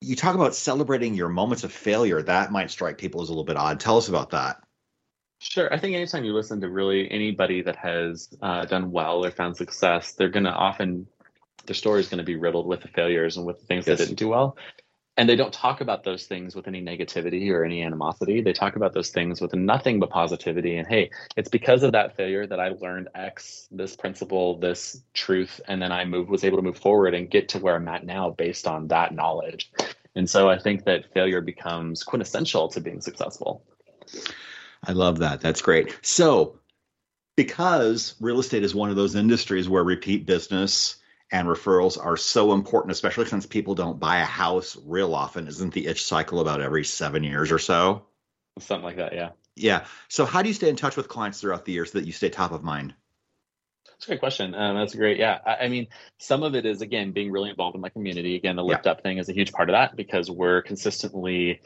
you 0.00 0.16
talk 0.16 0.34
about 0.34 0.54
celebrating 0.54 1.14
your 1.14 1.28
moments 1.28 1.62
of 1.62 1.72
failure. 1.72 2.20
That 2.22 2.50
might 2.50 2.70
strike 2.70 2.98
people 2.98 3.22
as 3.22 3.28
a 3.28 3.32
little 3.32 3.44
bit 3.44 3.56
odd. 3.56 3.78
Tell 3.78 3.98
us 3.98 4.08
about 4.08 4.30
that. 4.30 4.62
Sure. 5.38 5.72
I 5.72 5.78
think 5.78 5.94
anytime 5.94 6.24
you 6.24 6.32
listen 6.32 6.60
to 6.60 6.68
really 6.68 7.10
anybody 7.10 7.62
that 7.62 7.76
has 7.76 8.28
uh, 8.40 8.64
done 8.64 8.90
well 8.92 9.24
or 9.24 9.30
found 9.30 9.56
success, 9.56 10.12
they're 10.12 10.28
going 10.28 10.44
to 10.44 10.52
often, 10.52 11.08
their 11.66 11.74
story 11.74 12.00
is 12.00 12.08
going 12.08 12.18
to 12.18 12.24
be 12.24 12.36
riddled 12.36 12.66
with 12.66 12.80
the 12.80 12.88
failures 12.88 13.36
and 13.36 13.46
with 13.46 13.60
the 13.60 13.66
things 13.66 13.86
yes. 13.86 13.98
they 13.98 14.04
didn't 14.06 14.18
do 14.18 14.28
well. 14.28 14.56
And 15.18 15.28
they 15.28 15.36
don't 15.36 15.52
talk 15.52 15.82
about 15.82 16.04
those 16.04 16.24
things 16.24 16.56
with 16.56 16.66
any 16.66 16.80
negativity 16.80 17.50
or 17.50 17.64
any 17.64 17.82
animosity. 17.82 18.40
They 18.40 18.54
talk 18.54 18.76
about 18.76 18.94
those 18.94 19.10
things 19.10 19.42
with 19.42 19.54
nothing 19.54 20.00
but 20.00 20.08
positivity. 20.08 20.78
And 20.78 20.88
hey, 20.88 21.10
it's 21.36 21.50
because 21.50 21.82
of 21.82 21.92
that 21.92 22.16
failure 22.16 22.46
that 22.46 22.58
I 22.58 22.70
learned 22.70 23.08
X, 23.14 23.68
this 23.70 23.94
principle, 23.94 24.58
this 24.58 25.02
truth, 25.12 25.60
and 25.68 25.82
then 25.82 25.92
I 25.92 26.06
moved, 26.06 26.30
was 26.30 26.44
able 26.44 26.56
to 26.56 26.62
move 26.62 26.78
forward 26.78 27.12
and 27.12 27.30
get 27.30 27.50
to 27.50 27.58
where 27.58 27.76
I'm 27.76 27.88
at 27.88 28.06
now 28.06 28.30
based 28.30 28.66
on 28.66 28.88
that 28.88 29.14
knowledge. 29.14 29.70
And 30.14 30.28
so 30.28 30.48
I 30.48 30.58
think 30.58 30.84
that 30.84 31.12
failure 31.12 31.42
becomes 31.42 32.02
quintessential 32.04 32.68
to 32.68 32.80
being 32.80 33.02
successful. 33.02 33.64
I 34.84 34.92
love 34.92 35.18
that. 35.18 35.40
That's 35.40 35.62
great. 35.62 35.96
So, 36.02 36.58
because 37.36 38.14
real 38.20 38.40
estate 38.40 38.62
is 38.62 38.74
one 38.74 38.90
of 38.90 38.96
those 38.96 39.14
industries 39.14 39.68
where 39.68 39.84
repeat 39.84 40.26
business 40.26 40.96
and 41.32 41.48
referrals 41.48 41.98
are 42.02 42.16
so 42.16 42.52
important, 42.52 42.92
especially 42.92 43.24
since 43.24 43.46
people 43.46 43.74
don't 43.74 43.98
buy 43.98 44.18
a 44.18 44.26
house 44.26 44.76
real 44.84 45.14
often, 45.14 45.48
isn't 45.48 45.72
the 45.72 45.86
itch 45.86 46.04
cycle 46.04 46.40
about 46.40 46.60
every 46.60 46.84
seven 46.84 47.24
years 47.24 47.50
or 47.50 47.58
so? 47.58 48.04
Something 48.58 48.84
like 48.84 48.96
that, 48.96 49.14
yeah. 49.14 49.30
Yeah. 49.56 49.86
So, 50.08 50.26
how 50.26 50.42
do 50.42 50.48
you 50.48 50.54
stay 50.54 50.68
in 50.68 50.76
touch 50.76 50.96
with 50.96 51.08
clients 51.08 51.40
throughout 51.40 51.64
the 51.64 51.72
year 51.72 51.86
so 51.86 51.98
that 51.98 52.06
you 52.06 52.12
stay 52.12 52.28
top 52.28 52.52
of 52.52 52.62
mind? 52.62 52.94
That's 53.86 54.04
a 54.04 54.08
great 54.08 54.20
question. 54.20 54.54
Um, 54.54 54.76
that's 54.76 54.94
great. 54.94 55.18
Yeah. 55.18 55.38
I, 55.44 55.64
I, 55.64 55.68
mean, 55.68 55.88
some 56.18 56.42
of 56.42 56.54
it 56.54 56.66
is, 56.66 56.82
again, 56.82 57.12
being 57.12 57.30
really 57.30 57.50
involved 57.50 57.74
in 57.74 57.80
my 57.80 57.88
community. 57.88 58.36
Again, 58.36 58.56
the 58.56 58.64
lift 58.64 58.86
yeah. 58.86 58.92
up 58.92 59.02
thing 59.02 59.18
is 59.18 59.28
a 59.28 59.32
huge 59.32 59.52
part 59.52 59.70
of 59.70 59.74
that 59.74 59.96
because 59.96 60.30
we're 60.30 60.62
consistently 60.62 61.60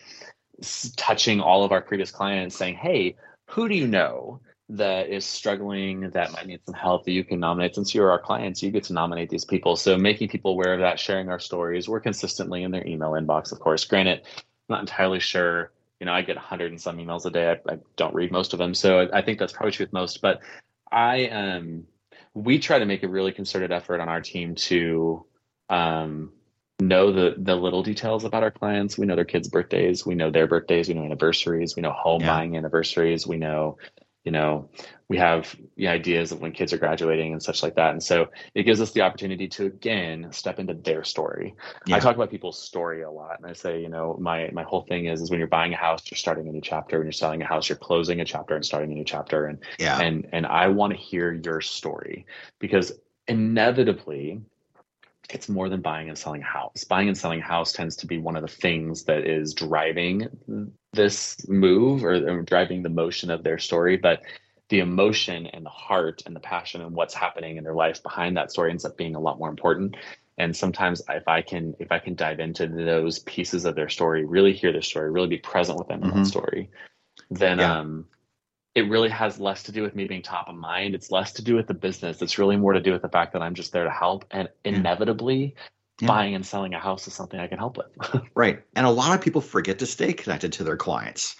touching 0.97 1.41
all 1.41 1.65
of 1.65 1.73
our 1.73 1.81
previous 1.81 2.11
clients 2.11 2.57
saying, 2.57 2.75
hey, 2.77 3.17
who 3.51 3.69
do 3.69 3.75
you 3.75 3.87
know 3.87 4.41
that 4.69 5.09
is 5.09 5.25
struggling 5.25 6.11
that 6.11 6.33
might 6.33 6.47
need 6.47 6.61
some 6.65 6.75
help 6.75 7.05
that 7.05 7.13
you 7.13 7.23
can 7.23 7.39
nominate 7.39 7.75
since 7.75 7.95
you're 7.95 8.11
our 8.11 8.19
clients 8.19 8.63
you 8.63 8.71
get 8.71 8.83
to 8.83 8.93
nominate 8.93 9.31
these 9.31 9.45
people 9.45 9.77
so 9.77 9.97
making 9.97 10.29
people 10.29 10.51
aware 10.51 10.75
of 10.75 10.81
that 10.81 10.99
sharing 10.99 11.29
our 11.29 11.39
stories 11.39 11.89
we're 11.89 12.01
consistently 12.01 12.65
in 12.65 12.73
their 12.73 12.85
email 12.87 13.13
inbox 13.13 13.53
of 13.53 13.61
course 13.61 13.85
granted 13.85 14.21
i'm 14.25 14.45
not 14.69 14.81
entirely 14.81 15.21
sure 15.21 15.71
you 16.01 16.07
know 16.07 16.13
i 16.13 16.21
get 16.21 16.35
100 16.35 16.73
and 16.73 16.81
some 16.81 16.97
emails 16.97 17.27
a 17.27 17.31
day 17.31 17.51
i, 17.51 17.73
I 17.73 17.79
don't 17.95 18.15
read 18.15 18.33
most 18.33 18.53
of 18.53 18.59
them 18.59 18.75
so 18.75 19.01
I, 19.01 19.19
I 19.19 19.23
think 19.23 19.39
that's 19.39 19.53
probably 19.53 19.71
true 19.71 19.85
with 19.85 19.93
most 19.93 20.21
but 20.21 20.41
i 20.91 21.29
um 21.29 21.85
we 22.35 22.59
try 22.59 22.81
to 22.81 22.87
make 22.87 23.05
a 23.05 23.09
really 23.09 23.33
concerted 23.33 23.71
effort 23.71 24.01
on 24.01 24.09
our 24.09 24.21
team 24.21 24.57
to 24.57 25.25
um 25.71 26.33
know 26.81 27.13
the 27.13 27.35
the 27.39 27.55
little 27.55 27.83
details 27.83 28.25
about 28.25 28.43
our 28.43 28.51
clients. 28.51 28.99
We 28.99 29.07
know 29.07 29.17
their 29.17 29.25
kids' 29.25 29.49
birthdays, 29.49 30.05
we 30.05 30.15
know 30.15 30.31
their 30.31 30.47
birthdays, 30.47 30.89
we 30.89 30.95
know 30.95 31.05
anniversaries, 31.05 31.75
we 31.77 31.83
know 31.83 31.93
home 31.93 32.21
yeah. 32.21 32.27
buying 32.27 32.57
anniversaries, 32.57 33.27
we 33.27 33.37
know, 33.37 33.79
you 34.27 34.33
know, 34.33 34.69
we 35.09 35.17
have 35.19 35.55
the 35.77 35.87
ideas 35.87 36.33
of 36.33 36.41
when 36.41 36.51
kids 36.51 36.73
are 36.73 36.79
graduating 36.79 37.33
and 37.33 37.41
such 37.41 37.63
like 37.63 37.77
that. 37.77 37.93
And 37.93 38.03
so 38.03 38.27
it 38.57 38.65
gives 38.65 38.81
us 38.81 38.91
the 38.91 39.03
opportunity 39.03 39.47
to 39.47 39.67
again 39.67 40.27
step 40.33 40.59
into 40.59 40.75
their 40.75 41.05
story. 41.05 41.55
Yeah. 41.87 41.95
I 41.95 42.01
talk 42.01 42.17
about 42.17 42.29
people's 42.29 42.61
story 42.61 43.03
a 43.03 43.11
lot. 43.11 43.39
And 43.39 43.49
I 43.49 43.53
say, 43.53 43.81
you 43.81 43.89
know, 43.89 44.17
my 44.21 44.51
my 44.53 44.65
whole 44.65 44.83
thing 44.83 45.07
is 45.07 45.23
is 45.23 45.31
when 45.31 45.39
you're 45.39 45.47
buying 45.47 45.73
a 45.73 45.77
house, 45.77 46.03
you're 46.11 46.19
starting 46.19 46.49
a 46.49 46.51
new 46.51 46.61
chapter. 46.61 46.99
When 46.99 47.07
you're 47.07 47.13
selling 47.13 47.41
a 47.41 47.47
house, 47.47 47.69
you're 47.69 47.79
closing 47.79 48.21
a 48.21 48.25
chapter 48.25 48.57
and 48.57 48.67
starting 48.67 48.91
a 48.91 48.95
new 48.95 49.05
chapter. 49.05 49.47
And 49.47 49.61
yeah. 49.79 50.01
and 50.01 50.27
and 50.33 50.45
I 50.45 50.67
want 50.67 50.93
to 50.93 50.99
hear 50.99 51.33
your 51.33 51.61
story 51.61 52.27
because 52.59 52.93
inevitably 53.29 54.41
it's 55.31 55.49
more 55.49 55.69
than 55.69 55.81
buying 55.81 56.09
and 56.09 56.17
selling 56.19 56.43
a 56.43 56.47
house. 56.47 56.85
Buying 56.85 57.09
and 57.09 57.17
selling 57.17 57.41
a 57.41 57.45
house 57.45 57.73
tends 57.73 57.97
to 57.97 58.07
be 58.07 58.19
one 58.19 58.37
of 58.37 58.43
the 58.43 58.49
things 58.49 59.05
that 59.05 59.27
is 59.27 59.55
driving 59.55 60.29
this 60.93 61.37
move 61.49 62.05
or, 62.05 62.15
or, 62.15 62.43
driving 62.43 62.83
the 62.83 62.89
motion 62.89 63.31
of 63.31 63.43
their 63.43 63.59
story. 63.59 63.97
But 63.97 64.23
the 64.69 64.81
emotion 64.81 65.47
and 65.47 65.65
the 65.65 65.71
heart 65.71 66.23
and 66.27 66.35
the 66.35 66.41
passion 66.41 66.81
and 66.81 66.95
what's 66.95 67.15
happening 67.15 67.57
in 67.57 67.65
their 67.65 67.75
life 67.75 68.03
behind 68.03 68.37
that 68.37 68.51
story 68.51 68.71
ends 68.71 68.85
up 68.85 68.97
being 68.97 69.15
a 69.15 69.21
lot 69.21 69.39
more 69.39 69.49
important. 69.49 69.97
And 70.39 70.55
sometimes 70.55 71.03
if 71.09 71.27
I 71.29 71.43
can 71.43 71.75
if 71.79 71.91
I 71.91 71.99
can 71.99 72.15
dive 72.15 72.41
into 72.41 72.67
those 72.67 73.21
pieces 73.21 73.65
of 73.65 73.75
their 73.75 73.89
story, 73.89 74.25
really 74.25 74.53
hear 74.53 74.73
their 74.73 74.83
story, 74.83 75.11
really 75.11 75.29
be 75.29 75.39
present 75.39 75.79
with 75.79 75.89
them 75.89 76.01
mm-hmm. 76.01 76.11
in 76.11 76.15
that 76.17 76.23
mm-hmm. 76.23 76.29
story, 76.29 76.71
then 77.31 77.59
yeah. 77.59 77.79
um 77.79 78.07
it 78.77 78.91
really 78.91 79.09
has 79.09 79.41
less 79.41 79.63
to 79.65 79.73
do 79.73 79.83
with 79.83 79.97
me 79.97 80.07
being 80.07 80.21
top 80.21 80.51
of 80.51 80.55
mind. 80.55 80.95
It's 80.95 81.11
less 81.11 81.33
to 81.33 81.43
do 81.43 81.57
with 81.57 81.67
the 81.67 81.75
business. 81.75 82.21
It's 82.21 82.39
really 82.39 82.57
more 82.57 82.75
to 82.75 82.81
do 82.81 82.93
with 82.93 83.01
the 83.01 83.09
fact 83.09 83.33
that 83.33 83.41
I'm 83.41 83.55
just 83.55 83.73
there 83.73 83.85
to 83.85 83.91
help. 83.91 84.27
And 84.31 84.51
inevitably, 84.67 85.55
yeah. 85.99 86.07
buying 86.07 86.35
and 86.35 86.45
selling 86.45 86.75
a 86.75 86.79
house 86.79 87.09
is 87.09 87.15
something 87.15 87.41
I 87.41 87.47
can 87.47 87.57
help 87.57 87.79
with. 87.79 88.23
right. 88.35 88.63
And 88.77 88.87
a 88.87 88.91
lot 88.91 89.15
of 89.15 89.23
people 89.23 89.41
forget 89.41 89.79
to 89.79 89.87
stay 89.87 90.13
connected 90.13 90.53
to 90.55 90.65
their 90.65 90.77
clients. 90.77 91.37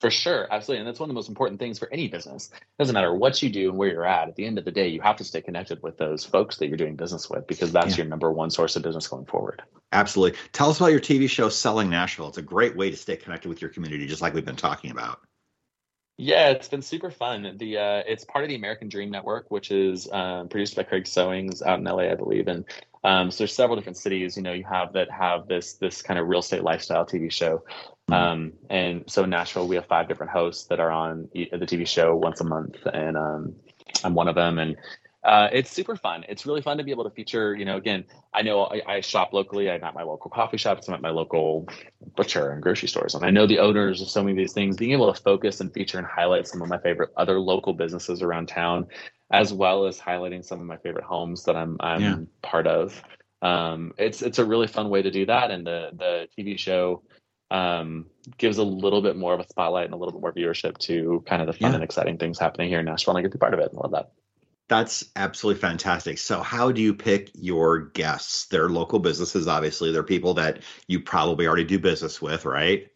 For 0.00 0.12
sure, 0.12 0.46
absolutely, 0.48 0.82
and 0.82 0.86
that's 0.86 1.00
one 1.00 1.10
of 1.10 1.14
the 1.14 1.18
most 1.18 1.28
important 1.28 1.58
things 1.58 1.80
for 1.80 1.92
any 1.92 2.06
business. 2.06 2.50
It 2.54 2.62
doesn't 2.78 2.94
matter 2.94 3.12
what 3.12 3.42
you 3.42 3.50
do 3.50 3.70
and 3.70 3.76
where 3.76 3.88
you're 3.88 4.06
at. 4.06 4.28
At 4.28 4.36
the 4.36 4.46
end 4.46 4.56
of 4.56 4.64
the 4.64 4.70
day, 4.70 4.86
you 4.86 5.00
have 5.00 5.16
to 5.16 5.24
stay 5.24 5.40
connected 5.40 5.82
with 5.82 5.98
those 5.98 6.24
folks 6.24 6.58
that 6.58 6.68
you're 6.68 6.76
doing 6.76 6.94
business 6.94 7.28
with 7.28 7.48
because 7.48 7.72
that's 7.72 7.90
yeah. 7.90 8.04
your 8.04 8.06
number 8.06 8.30
one 8.30 8.50
source 8.50 8.76
of 8.76 8.84
business 8.84 9.08
going 9.08 9.26
forward. 9.26 9.60
Absolutely. 9.90 10.38
Tell 10.52 10.70
us 10.70 10.76
about 10.76 10.92
your 10.92 11.00
TV 11.00 11.28
show, 11.28 11.48
Selling 11.48 11.90
Nashville. 11.90 12.28
It's 12.28 12.38
a 12.38 12.42
great 12.42 12.76
way 12.76 12.92
to 12.92 12.96
stay 12.96 13.16
connected 13.16 13.48
with 13.48 13.60
your 13.60 13.70
community, 13.70 14.06
just 14.06 14.22
like 14.22 14.34
we've 14.34 14.44
been 14.44 14.54
talking 14.54 14.92
about. 14.92 15.18
Yeah, 16.20 16.48
it's 16.48 16.66
been 16.66 16.82
super 16.82 17.12
fun. 17.12 17.54
The 17.58 17.78
uh, 17.78 18.02
it's 18.04 18.24
part 18.24 18.44
of 18.44 18.48
the 18.48 18.56
American 18.56 18.88
Dream 18.88 19.08
Network, 19.08 19.52
which 19.52 19.70
is 19.70 20.10
um, 20.10 20.48
produced 20.48 20.74
by 20.74 20.82
Craig 20.82 21.06
Sowings 21.06 21.62
out 21.62 21.78
in 21.78 21.84
LA, 21.84 22.10
I 22.10 22.16
believe. 22.16 22.48
And 22.48 22.64
um, 23.04 23.30
so 23.30 23.38
there's 23.38 23.54
several 23.54 23.76
different 23.76 23.98
cities, 23.98 24.36
you 24.36 24.42
know, 24.42 24.52
you 24.52 24.64
have 24.64 24.92
that 24.94 25.08
have 25.12 25.46
this 25.46 25.74
this 25.74 26.02
kind 26.02 26.18
of 26.18 26.26
real 26.26 26.40
estate 26.40 26.64
lifestyle 26.64 27.06
TV 27.06 27.30
show. 27.30 27.62
Mm-hmm. 28.10 28.14
Um, 28.14 28.52
and 28.68 29.04
so 29.06 29.22
in 29.22 29.30
Nashville, 29.30 29.68
we 29.68 29.76
have 29.76 29.86
five 29.86 30.08
different 30.08 30.32
hosts 30.32 30.64
that 30.64 30.80
are 30.80 30.90
on 30.90 31.28
the 31.32 31.46
TV 31.46 31.86
show 31.86 32.16
once 32.16 32.40
a 32.40 32.44
month, 32.44 32.78
and 32.92 33.16
um, 33.16 33.54
I'm 34.02 34.14
one 34.14 34.26
of 34.26 34.34
them. 34.34 34.58
And 34.58 34.76
uh, 35.24 35.48
it's 35.52 35.70
super 35.70 35.96
fun. 35.96 36.24
It's 36.28 36.46
really 36.46 36.62
fun 36.62 36.78
to 36.78 36.84
be 36.84 36.92
able 36.92 37.04
to 37.04 37.10
feature. 37.10 37.54
You 37.54 37.64
know, 37.64 37.76
again, 37.76 38.04
I 38.32 38.42
know 38.42 38.64
I, 38.64 38.82
I, 38.86 39.00
shop 39.00 39.32
locally. 39.32 39.68
I'm 39.68 39.82
at 39.82 39.94
my 39.94 40.04
local 40.04 40.30
coffee 40.30 40.56
shops. 40.56 40.86
I'm 40.86 40.94
at 40.94 41.02
my 41.02 41.10
local 41.10 41.68
butcher 42.16 42.50
and 42.50 42.62
grocery 42.62 42.88
stores, 42.88 43.14
and 43.14 43.24
I 43.24 43.30
know 43.30 43.46
the 43.46 43.58
owners 43.58 44.00
of 44.00 44.08
so 44.08 44.22
many 44.22 44.32
of 44.32 44.38
these 44.38 44.52
things. 44.52 44.76
Being 44.76 44.92
able 44.92 45.12
to 45.12 45.20
focus 45.20 45.60
and 45.60 45.72
feature 45.72 45.98
and 45.98 46.06
highlight 46.06 46.46
some 46.46 46.62
of 46.62 46.68
my 46.68 46.78
favorite 46.78 47.10
other 47.16 47.40
local 47.40 47.72
businesses 47.74 48.22
around 48.22 48.46
town, 48.46 48.86
as 49.32 49.52
well 49.52 49.86
as 49.86 49.98
highlighting 49.98 50.44
some 50.44 50.60
of 50.60 50.66
my 50.66 50.76
favorite 50.76 51.04
homes 51.04 51.44
that 51.44 51.56
I'm 51.56 51.76
I'm 51.80 52.00
yeah. 52.00 52.16
part 52.42 52.68
of. 52.68 53.02
Um, 53.42 53.94
it's 53.98 54.22
it's 54.22 54.38
a 54.38 54.44
really 54.44 54.68
fun 54.68 54.88
way 54.88 55.02
to 55.02 55.10
do 55.10 55.26
that, 55.26 55.50
and 55.50 55.66
the 55.66 55.90
the 55.94 56.28
TV 56.38 56.56
show 56.56 57.02
um, 57.50 58.06
gives 58.36 58.58
a 58.58 58.64
little 58.64 59.02
bit 59.02 59.16
more 59.16 59.34
of 59.34 59.40
a 59.40 59.48
spotlight 59.48 59.86
and 59.86 59.94
a 59.94 59.96
little 59.96 60.12
bit 60.12 60.20
more 60.20 60.32
viewership 60.32 60.78
to 60.78 61.24
kind 61.26 61.42
of 61.42 61.46
the 61.46 61.54
fun 61.54 61.72
yeah. 61.72 61.74
and 61.76 61.84
exciting 61.84 62.18
things 62.18 62.38
happening 62.38 62.68
here 62.68 62.78
in 62.78 62.84
Nashville. 62.84 63.16
And 63.16 63.18
I 63.18 63.22
get 63.22 63.32
to 63.32 63.38
be 63.38 63.40
part 63.40 63.54
of 63.54 63.60
it. 63.60 63.70
I 63.74 63.76
love 63.76 63.92
that. 63.92 64.12
That's 64.68 65.04
absolutely 65.16 65.60
fantastic. 65.60 66.18
So, 66.18 66.42
how 66.42 66.70
do 66.70 66.82
you 66.82 66.94
pick 66.94 67.30
your 67.34 67.78
guests? 67.78 68.46
They're 68.46 68.68
local 68.68 68.98
businesses, 68.98 69.48
obviously. 69.48 69.92
They're 69.92 70.02
people 70.02 70.34
that 70.34 70.62
you 70.86 71.00
probably 71.00 71.46
already 71.46 71.64
do 71.64 71.78
business 71.78 72.20
with, 72.20 72.44
right? 72.44 72.88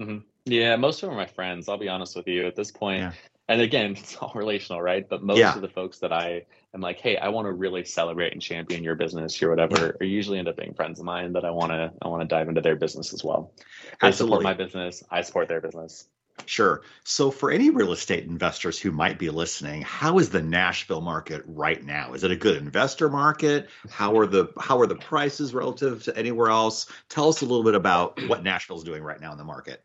Mm-hmm. 0.00 0.18
Yeah, 0.46 0.74
most 0.76 1.02
of 1.02 1.08
them 1.08 1.16
are 1.16 1.22
my 1.22 1.26
friends. 1.26 1.68
I'll 1.68 1.78
be 1.78 1.88
honest 1.88 2.16
with 2.16 2.26
you 2.26 2.46
at 2.46 2.56
this 2.56 2.72
point. 2.72 3.00
Yeah. 3.00 3.12
And 3.48 3.60
again, 3.60 3.92
it's 3.98 4.16
all 4.16 4.32
relational, 4.34 4.82
right? 4.82 5.08
But 5.08 5.22
most 5.22 5.38
yeah. 5.38 5.54
of 5.54 5.60
the 5.60 5.68
folks 5.68 5.98
that 5.98 6.12
I 6.12 6.46
am 6.74 6.80
like, 6.80 6.98
hey, 6.98 7.16
I 7.16 7.28
want 7.28 7.46
to 7.46 7.52
really 7.52 7.84
celebrate 7.84 8.32
and 8.32 8.42
champion 8.42 8.82
your 8.82 8.96
business 8.96 9.40
or 9.40 9.50
whatever, 9.50 9.76
yeah. 9.76 9.92
are 10.00 10.10
usually 10.10 10.38
end 10.38 10.48
up 10.48 10.56
being 10.56 10.74
friends 10.74 10.98
of 10.98 11.04
mine 11.04 11.34
that 11.34 11.44
I 11.44 11.50
want 11.50 11.70
to 11.70 11.92
I 12.02 12.08
want 12.08 12.22
to 12.22 12.26
dive 12.26 12.48
into 12.48 12.60
their 12.60 12.76
business 12.76 13.12
as 13.12 13.22
well. 13.22 13.52
They 14.00 14.10
support 14.10 14.42
my 14.42 14.54
business. 14.54 15.04
I 15.10 15.20
support 15.22 15.48
their 15.48 15.60
business. 15.60 16.06
Sure. 16.46 16.82
So, 17.04 17.30
for 17.30 17.50
any 17.50 17.70
real 17.70 17.92
estate 17.92 18.24
investors 18.24 18.78
who 18.78 18.90
might 18.90 19.18
be 19.18 19.30
listening, 19.30 19.82
how 19.82 20.18
is 20.18 20.30
the 20.30 20.42
Nashville 20.42 21.00
market 21.00 21.42
right 21.46 21.84
now? 21.84 22.12
Is 22.12 22.24
it 22.24 22.30
a 22.30 22.36
good 22.36 22.56
investor 22.56 23.08
market? 23.08 23.68
How 23.88 24.18
are 24.18 24.26
the 24.26 24.52
how 24.58 24.78
are 24.80 24.86
the 24.86 24.96
prices 24.96 25.54
relative 25.54 26.02
to 26.04 26.16
anywhere 26.16 26.48
else? 26.48 26.86
Tell 27.08 27.28
us 27.28 27.42
a 27.42 27.46
little 27.46 27.64
bit 27.64 27.74
about 27.74 28.20
what 28.28 28.42
Nashville's 28.42 28.84
doing 28.84 29.02
right 29.02 29.20
now 29.20 29.32
in 29.32 29.38
the 29.38 29.44
market. 29.44 29.82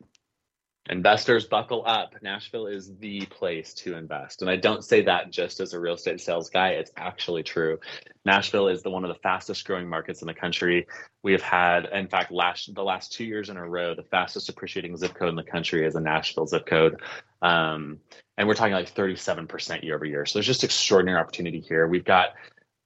Investors 0.88 1.46
buckle 1.46 1.82
up. 1.86 2.14
Nashville 2.22 2.66
is 2.66 2.94
the 2.98 3.26
place 3.26 3.74
to 3.74 3.96
invest. 3.96 4.42
And 4.42 4.50
I 4.50 4.56
don't 4.56 4.84
say 4.84 5.02
that 5.02 5.30
just 5.30 5.60
as 5.60 5.72
a 5.72 5.80
real 5.80 5.94
estate 5.94 6.20
sales 6.20 6.48
guy. 6.48 6.70
It's 6.70 6.92
actually 6.96 7.42
true. 7.42 7.78
Nashville 8.24 8.68
is 8.68 8.82
the 8.82 8.90
one 8.90 9.04
of 9.04 9.08
the 9.08 9.20
fastest 9.22 9.66
growing 9.66 9.88
markets 9.88 10.22
in 10.22 10.26
the 10.26 10.34
country. 10.34 10.86
We 11.22 11.32
have 11.32 11.42
had, 11.42 11.86
in 11.86 12.08
fact, 12.08 12.30
last 12.30 12.72
the 12.74 12.84
last 12.84 13.12
two 13.12 13.24
years 13.24 13.48
in 13.48 13.56
a 13.56 13.68
row, 13.68 13.94
the 13.94 14.04
fastest 14.04 14.48
appreciating 14.48 14.96
zip 14.96 15.14
code 15.14 15.28
in 15.28 15.36
the 15.36 15.42
country 15.42 15.84
is 15.84 15.96
a 15.96 16.00
Nashville 16.00 16.46
zip 16.46 16.66
code. 16.66 17.00
Um, 17.42 17.98
and 18.38 18.46
we're 18.46 18.54
talking 18.54 18.74
like 18.74 18.94
37% 18.94 19.82
year 19.82 19.96
over 19.96 20.04
year. 20.04 20.26
So 20.26 20.38
there's 20.38 20.46
just 20.46 20.64
extraordinary 20.64 21.18
opportunity 21.18 21.60
here. 21.60 21.88
We've 21.88 22.04
got 22.04 22.30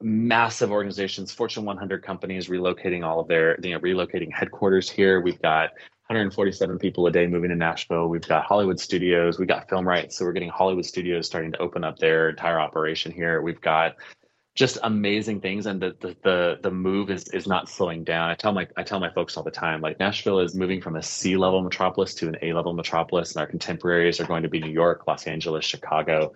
massive 0.01 0.71
organizations, 0.71 1.33
Fortune 1.33 1.65
100 1.65 2.03
companies 2.03 2.49
relocating 2.49 3.05
all 3.05 3.21
of 3.21 3.29
their, 3.29 3.59
you 3.61 3.73
know, 3.73 3.81
relocating 3.81 4.33
headquarters 4.33 4.89
here. 4.89 5.21
We've 5.21 5.41
got 5.43 5.71
147 6.11 6.77
people 6.81 7.07
a 7.07 7.11
day 7.13 7.29
moving 7.29 7.51
to 7.51 7.55
Nashville. 7.55 8.09
We've 8.09 8.27
got 8.27 8.45
Hollywood 8.45 8.81
studios. 8.81 9.39
We've 9.39 9.47
got 9.47 9.69
film 9.69 9.87
rights, 9.87 10.17
so 10.17 10.25
we're 10.25 10.33
getting 10.33 10.49
Hollywood 10.49 10.85
studios 10.85 11.25
starting 11.25 11.53
to 11.53 11.59
open 11.59 11.85
up 11.85 12.01
their 12.01 12.31
entire 12.31 12.59
operation 12.59 13.13
here. 13.13 13.41
We've 13.43 13.61
got 13.61 13.95
just 14.57 14.79
amazing 14.83 15.41
things, 15.41 15.67
and 15.67 15.81
the 15.81 15.97
the 16.01 16.17
the, 16.25 16.59
the 16.65 16.71
move 16.73 17.11
is 17.11 17.29
is 17.29 17.47
not 17.47 17.69
slowing 17.69 18.03
down. 18.03 18.29
I 18.29 18.35
tell 18.35 18.51
my 18.53 18.67
I 18.77 18.83
tell 18.83 18.99
my 18.99 19.13
folks 19.13 19.37
all 19.37 19.45
the 19.45 19.53
time, 19.53 19.83
like 19.83 20.01
Nashville 20.01 20.41
is 20.41 20.57
moving 20.57 20.81
from 20.81 20.97
a 20.97 21.03
C 21.03 21.37
level 21.37 21.63
metropolis 21.63 22.13
to 22.17 22.27
an 22.27 22.37
A 22.43 22.55
level 22.55 22.73
metropolis, 22.73 23.31
and 23.31 23.41
our 23.41 23.47
contemporaries 23.47 24.19
are 24.19 24.27
going 24.27 24.43
to 24.43 24.49
be 24.49 24.59
New 24.59 24.73
York, 24.73 25.07
Los 25.07 25.29
Angeles, 25.29 25.65
Chicago, 25.65 26.33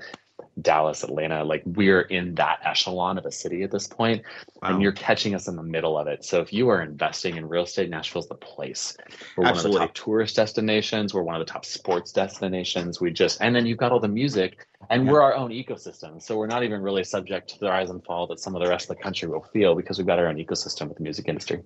Dallas, 0.60 1.02
Atlanta, 1.02 1.44
like 1.44 1.62
we're 1.64 2.02
in 2.02 2.34
that 2.36 2.60
echelon 2.64 3.18
of 3.18 3.26
a 3.26 3.32
city 3.32 3.62
at 3.62 3.70
this 3.70 3.86
point, 3.86 4.22
wow. 4.62 4.70
and 4.70 4.82
you're 4.82 4.92
catching 4.92 5.34
us 5.34 5.48
in 5.48 5.56
the 5.56 5.62
middle 5.62 5.98
of 5.98 6.06
it. 6.06 6.24
So 6.24 6.40
if 6.40 6.52
you 6.52 6.68
are 6.68 6.80
investing 6.82 7.36
in 7.36 7.48
real 7.48 7.64
estate, 7.64 7.90
Nashville's 7.90 8.28
the 8.28 8.34
place. 8.34 8.96
We're 9.36 9.46
Absolutely. 9.46 9.80
one 9.80 9.88
of 9.88 9.94
the 9.94 9.98
top 9.98 10.04
tourist 10.04 10.36
destinations. 10.36 11.12
We're 11.12 11.22
one 11.22 11.34
of 11.34 11.46
the 11.46 11.52
top 11.52 11.64
sports 11.64 12.12
destinations. 12.12 13.00
We 13.00 13.10
just 13.10 13.40
and 13.40 13.54
then 13.54 13.66
you've 13.66 13.78
got 13.78 13.92
all 13.92 14.00
the 14.00 14.08
music, 14.08 14.66
and 14.90 15.04
yeah. 15.04 15.12
we're 15.12 15.22
our 15.22 15.34
own 15.34 15.50
ecosystem. 15.50 16.22
So 16.22 16.36
we're 16.36 16.46
not 16.46 16.62
even 16.62 16.82
really 16.82 17.04
subject 17.04 17.50
to 17.50 17.60
the 17.60 17.66
rise 17.66 17.90
and 17.90 18.04
fall 18.04 18.26
that 18.28 18.38
some 18.38 18.54
of 18.54 18.62
the 18.62 18.68
rest 18.68 18.90
of 18.90 18.96
the 18.96 19.02
country 19.02 19.28
will 19.28 19.46
feel 19.52 19.74
because 19.74 19.98
we've 19.98 20.06
got 20.06 20.18
our 20.18 20.28
own 20.28 20.36
ecosystem 20.36 20.88
with 20.88 20.98
the 20.98 21.02
music 21.02 21.28
industry. 21.28 21.62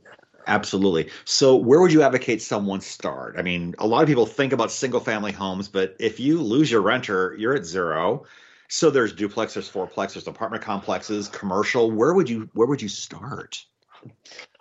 Absolutely. 0.49 1.11
So, 1.27 1.57
where 1.57 1.81
would 1.81 1.93
you 1.93 2.03
advocate 2.03 2.41
someone 2.41 2.81
start? 2.81 3.37
I 3.39 3.43
mean, 3.43 3.75
a 3.79 3.87
lot 3.87 4.03
of 4.03 4.09
people 4.09 4.25
think 4.25 4.55
about 4.55 4.71
single 4.73 5.01
family 5.01 5.31
homes, 5.31 5.69
but 5.69 5.97
if 6.01 6.19
you 6.21 6.41
lose 6.41 6.71
your 6.71 6.81
renter, 6.81 7.37
you're 7.39 7.55
at 7.55 7.67
zero. 7.67 8.25
So 8.69 8.91
there's 8.91 9.13
duplex, 9.13 9.55
there's 9.55 9.71
fourplex, 9.71 10.15
there's 10.15 10.27
apartment 10.27 10.63
complexes, 10.63 11.29
commercial. 11.29 11.91
Where 11.91 12.15
would 12.15 12.29
you 12.29 12.49
where 12.53 12.67
would 12.67 12.83
you 12.83 12.89
start? 12.89 13.65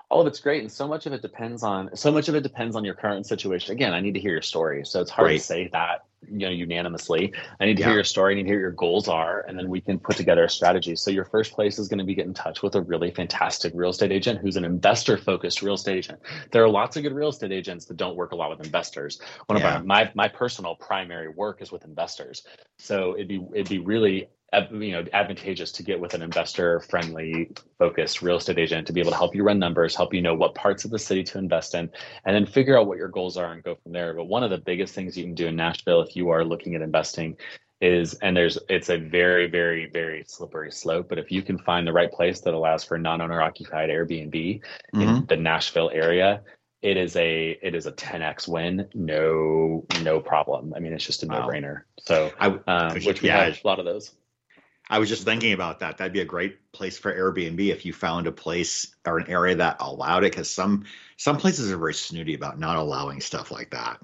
all 0.10 0.22
of 0.22 0.28
it's 0.28 0.40
great 0.40 0.62
and 0.62 0.72
so 0.72 0.88
much 0.88 1.06
of 1.06 1.14
it 1.14 1.22
depends 1.22 1.64
on 1.64 1.96
so 1.96 2.12
much 2.12 2.30
of 2.30 2.36
it 2.36 2.42
depends 2.42 2.76
on 2.76 2.84
your 2.86 2.94
current 2.94 3.26
situation 3.26 3.74
again 3.74 3.94
i 3.94 4.00
need 4.00 4.14
to 4.14 4.20
hear 4.20 4.32
your 4.32 4.42
story 4.42 4.86
so 4.86 5.02
it's 5.02 5.12
hard 5.12 5.28
right. 5.28 5.40
to 5.40 5.46
say 5.46 5.68
that 5.68 6.06
you 6.30 6.40
know 6.40 6.50
unanimously. 6.50 7.34
I 7.60 7.66
need 7.66 7.76
to 7.76 7.82
yeah. 7.82 7.88
hear 7.88 7.96
your 7.96 8.04
story 8.04 8.34
i 8.34 8.36
need 8.36 8.44
to 8.44 8.50
hear 8.50 8.60
your 8.60 8.72
goals 8.72 9.08
are 9.08 9.46
and 9.48 9.58
then 9.58 9.70
we 9.70 9.82
can 9.82 10.00
put 10.00 10.18
together 10.18 10.44
a 10.44 10.50
strategy. 10.50 10.96
So 10.96 11.12
your 11.12 11.26
first 11.26 11.54
place 11.54 11.80
is 11.80 11.88
going 11.88 12.00
to 12.00 12.06
be 12.06 12.16
get 12.16 12.26
in 12.26 12.34
touch 12.34 12.64
with 12.64 12.76
a 12.76 12.82
really 12.82 13.12
fantastic 13.12 13.74
real 13.76 13.92
estate 13.92 14.12
agent 14.12 14.40
who's 14.40 14.56
an 14.56 14.66
investor 14.66 15.18
focused 15.18 15.62
real 15.62 15.76
estate 15.76 15.98
agent. 15.98 16.20
There 16.52 16.64
are 16.64 16.70
lots 16.70 16.98
of 16.98 17.04
good 17.04 17.14
real 17.14 17.30
estate 17.30 17.52
agents 17.52 17.86
that 17.86 17.98
don't 17.98 18.16
work 18.16 18.32
a 18.32 18.36
lot 18.36 18.50
with 18.50 18.66
investors. 18.66 19.20
One 19.46 19.60
yeah. 19.60 19.78
of 19.78 19.86
my, 19.86 20.04
my 20.04 20.12
my 20.16 20.28
personal 20.28 20.76
primary 20.76 21.30
work 21.30 21.62
is 21.62 21.72
with 21.72 21.86
investors. 21.86 22.44
So 22.78 23.16
it'd 23.16 23.28
be 23.28 23.42
it'd 23.54 23.70
be 23.70 23.80
really 23.80 24.30
you 24.72 24.92
know 24.92 25.04
advantageous 25.12 25.74
to 25.74 25.84
get 25.84 26.00
with 26.00 26.14
an 26.14 26.22
investor 26.22 26.80
friendly 26.80 27.52
focused 27.78 28.22
real 28.22 28.38
estate 28.38 28.58
agent 28.58 28.88
to 28.88 28.94
be 28.94 29.02
able 29.02 29.12
to 29.12 29.18
help 29.18 29.36
you 29.36 29.44
run 29.44 29.60
numbers 29.60 29.96
help 29.96 30.14
you 30.14 30.22
know 30.22 30.34
what 30.34 30.56
parts 30.56 30.86
of 30.86 30.92
the 30.92 31.00
city 31.00 31.22
to 31.22 31.38
invest 31.38 31.76
in 31.76 31.90
and 32.26 32.36
then 32.36 32.46
figure 32.46 32.80
out 32.80 32.88
what 32.88 32.98
your 32.98 33.10
goals 33.10 33.36
are 33.36 33.52
and 33.52 33.64
go 33.64 33.76
from 33.76 33.92
there. 33.92 34.14
But 34.14 34.26
one 34.26 34.44
of 34.44 34.50
the 34.50 34.58
biggest 34.58 34.96
things 34.96 35.18
you 35.18 35.26
can 35.26 35.36
do 35.36 35.48
in 35.48 35.56
nashville 35.56 36.02
if 36.02 36.16
you 36.16 36.30
are 36.30 36.46
looking 36.46 36.76
at 36.76 36.82
investing 36.82 37.36
is 37.82 38.14
and 38.16 38.36
there's 38.36 38.58
it's 38.70 38.90
a 38.90 38.98
very 38.98 39.48
very 39.48 39.88
very 39.92 40.24
slippery 40.26 40.72
slope 40.72 41.08
but 41.10 41.20
if 41.20 41.32
you 41.32 41.44
can 41.44 41.60
find 41.60 41.86
the 41.86 41.94
right 41.94 42.12
place 42.12 42.40
that 42.42 42.54
allows 42.54 42.84
for 42.84 42.98
non-owner 42.98 43.40
occupied 43.40 43.90
airbnb 43.90 44.32
mm-hmm. 44.34 45.02
in 45.02 45.26
the 45.28 45.36
nashville 45.36 45.92
area 45.94 46.42
it 46.82 46.98
is 46.98 47.16
a 47.16 47.58
it 47.62 47.76
is 47.76 47.86
a 47.86 47.92
10x 47.92 48.48
win 48.48 48.88
no 48.94 49.86
no 50.04 50.20
problem. 50.20 50.74
I 50.76 50.80
mean 50.80 50.94
it's 50.94 51.06
just 51.06 51.24
a 51.24 51.26
no-brainer. 51.26 51.82
So 52.00 52.32
I, 52.40 52.48
um, 52.68 52.94
which 53.04 53.22
we 53.22 53.30
yeah, 53.30 53.46
have 53.46 53.60
a 53.64 53.68
lot 53.68 53.80
of 53.80 53.86
those 53.86 54.14
I 54.90 55.00
was 55.00 55.10
just 55.10 55.24
thinking 55.24 55.54
about 55.54 55.80
that. 55.80 55.98
That'd 55.98 56.14
be 56.14 56.22
a 56.22 56.26
great 56.26 56.72
place 56.72 56.98
for 56.98 57.14
Airbnb 57.14 57.60
if 57.70 57.86
you 57.86 57.94
found 57.94 58.28
a 58.28 58.32
place 58.32 58.96
or 59.06 59.20
an 59.20 59.30
area 59.30 59.56
that 59.56 59.78
allowed 59.80 60.24
it, 60.24 60.32
because 60.32 60.50
some 60.50 60.86
some 61.18 61.38
places 61.38 61.72
are 61.72 61.78
very 61.78 61.94
snooty 61.94 62.36
about 62.36 62.60
not 62.60 62.78
allowing 62.78 63.22
stuff 63.22 63.52
like 63.52 63.72
that. 63.72 64.00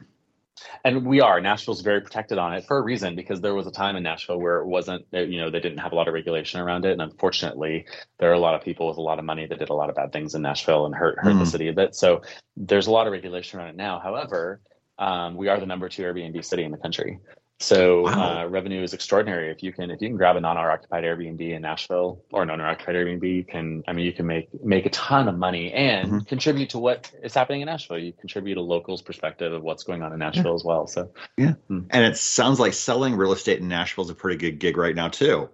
And 0.86 1.06
we 1.06 1.22
are. 1.22 1.40
Nashville's 1.42 1.82
very 1.82 2.02
protected 2.02 2.38
on 2.38 2.54
it 2.54 2.66
for 2.66 2.78
a 2.78 2.82
reason, 2.82 3.16
because 3.16 3.42
there 3.42 3.54
was 3.54 3.68
a 3.68 3.72
time 3.72 3.96
in 3.96 4.04
Nashville 4.04 4.40
where 4.40 4.60
it 4.60 4.66
wasn't, 4.66 5.06
you 5.12 5.40
know, 5.40 5.50
they 5.50 5.60
didn't 5.60 5.80
have 5.80 5.92
a 5.92 5.96
lot 5.96 6.08
of 6.08 6.14
regulation 6.14 6.60
around 6.60 6.86
it. 6.86 6.92
And 6.94 7.02
unfortunately, 7.02 7.86
there 8.18 8.30
are 8.30 8.34
a 8.34 8.40
lot 8.40 8.56
of 8.56 8.62
people 8.62 8.88
with 8.88 8.98
a 8.98 9.02
lot 9.02 9.20
of 9.20 9.26
money 9.26 9.46
that 9.46 9.60
did 9.60 9.70
a 9.70 9.74
lot 9.74 9.90
of 9.90 9.96
bad 9.96 10.12
things 10.12 10.36
in 10.36 10.42
Nashville 10.42 10.86
and 10.86 10.96
hurt 10.96 11.18
hurt 11.20 11.36
mm. 11.36 11.40
the 11.40 11.46
city 11.46 11.68
a 11.68 11.74
bit. 11.74 11.96
So 11.96 12.22
there's 12.56 12.88
a 12.88 12.92
lot 12.92 13.08
of 13.08 13.14
regulation 13.14 13.60
around 13.60 13.70
it 13.70 13.76
now. 13.76 14.00
However, 14.00 14.62
um, 14.98 15.36
we 15.36 15.48
are 15.48 15.60
the 15.60 15.66
number 15.66 15.90
two 15.90 16.04
Airbnb 16.04 16.44
city 16.46 16.64
in 16.64 16.72
the 16.72 16.78
country. 16.78 17.20
So 17.60 18.02
wow. 18.02 18.42
uh, 18.42 18.48
revenue 18.48 18.84
is 18.84 18.94
extraordinary. 18.94 19.50
If 19.50 19.64
you 19.64 19.72
can 19.72 19.90
if 19.90 20.02
you 20.02 20.10
can 20.10 20.18
grab 20.18 20.36
a 20.36 20.42
non-owner 20.42 20.70
occupied 20.70 21.04
Airbnb 21.04 21.40
in 21.40 21.62
Nashville 21.62 22.22
or 22.32 22.44
an 22.44 22.50
owner 22.50 22.68
occupied 22.68 22.96
Airbnb, 22.96 23.36
you 23.36 23.44
can 23.44 23.84
I 23.88 23.94
mean 23.94 24.06
you 24.06 24.12
can 24.12 24.26
make 24.26 24.50
make 24.64 24.86
a 24.86 24.90
ton 24.90 25.28
of 25.28 25.38
money 25.38 25.72
and 25.72 26.08
mm-hmm. 26.08 26.20
contribute 26.20 26.72
to 26.72 26.80
what 26.80 27.12
is 27.24 27.34
happening 27.34 27.62
in 27.62 27.68
Nashville. 27.68 28.00
You 28.00 28.12
contribute 28.12 28.58
a 28.58 28.62
local's 28.62 29.02
perspective 29.02 29.54
of 29.54 29.64
what's 29.64 29.84
going 29.84 30.02
on 30.02 30.12
in 30.12 30.20
Nashville 30.20 30.46
yeah. 30.46 30.56
as 30.56 30.64
well. 30.64 30.88
So 30.88 31.12
yeah, 31.38 31.54
hmm. 31.68 31.82
and 31.90 32.04
it 32.04 32.18
sounds 32.18 32.60
like 32.60 32.74
selling 32.74 33.16
real 33.16 33.32
estate 33.32 33.60
in 33.60 33.68
Nashville 33.70 34.04
is 34.04 34.10
a 34.10 34.16
pretty 34.16 34.38
good 34.38 34.60
gig 34.60 34.76
right 34.76 34.96
now 34.96 35.08
too. 35.08 35.50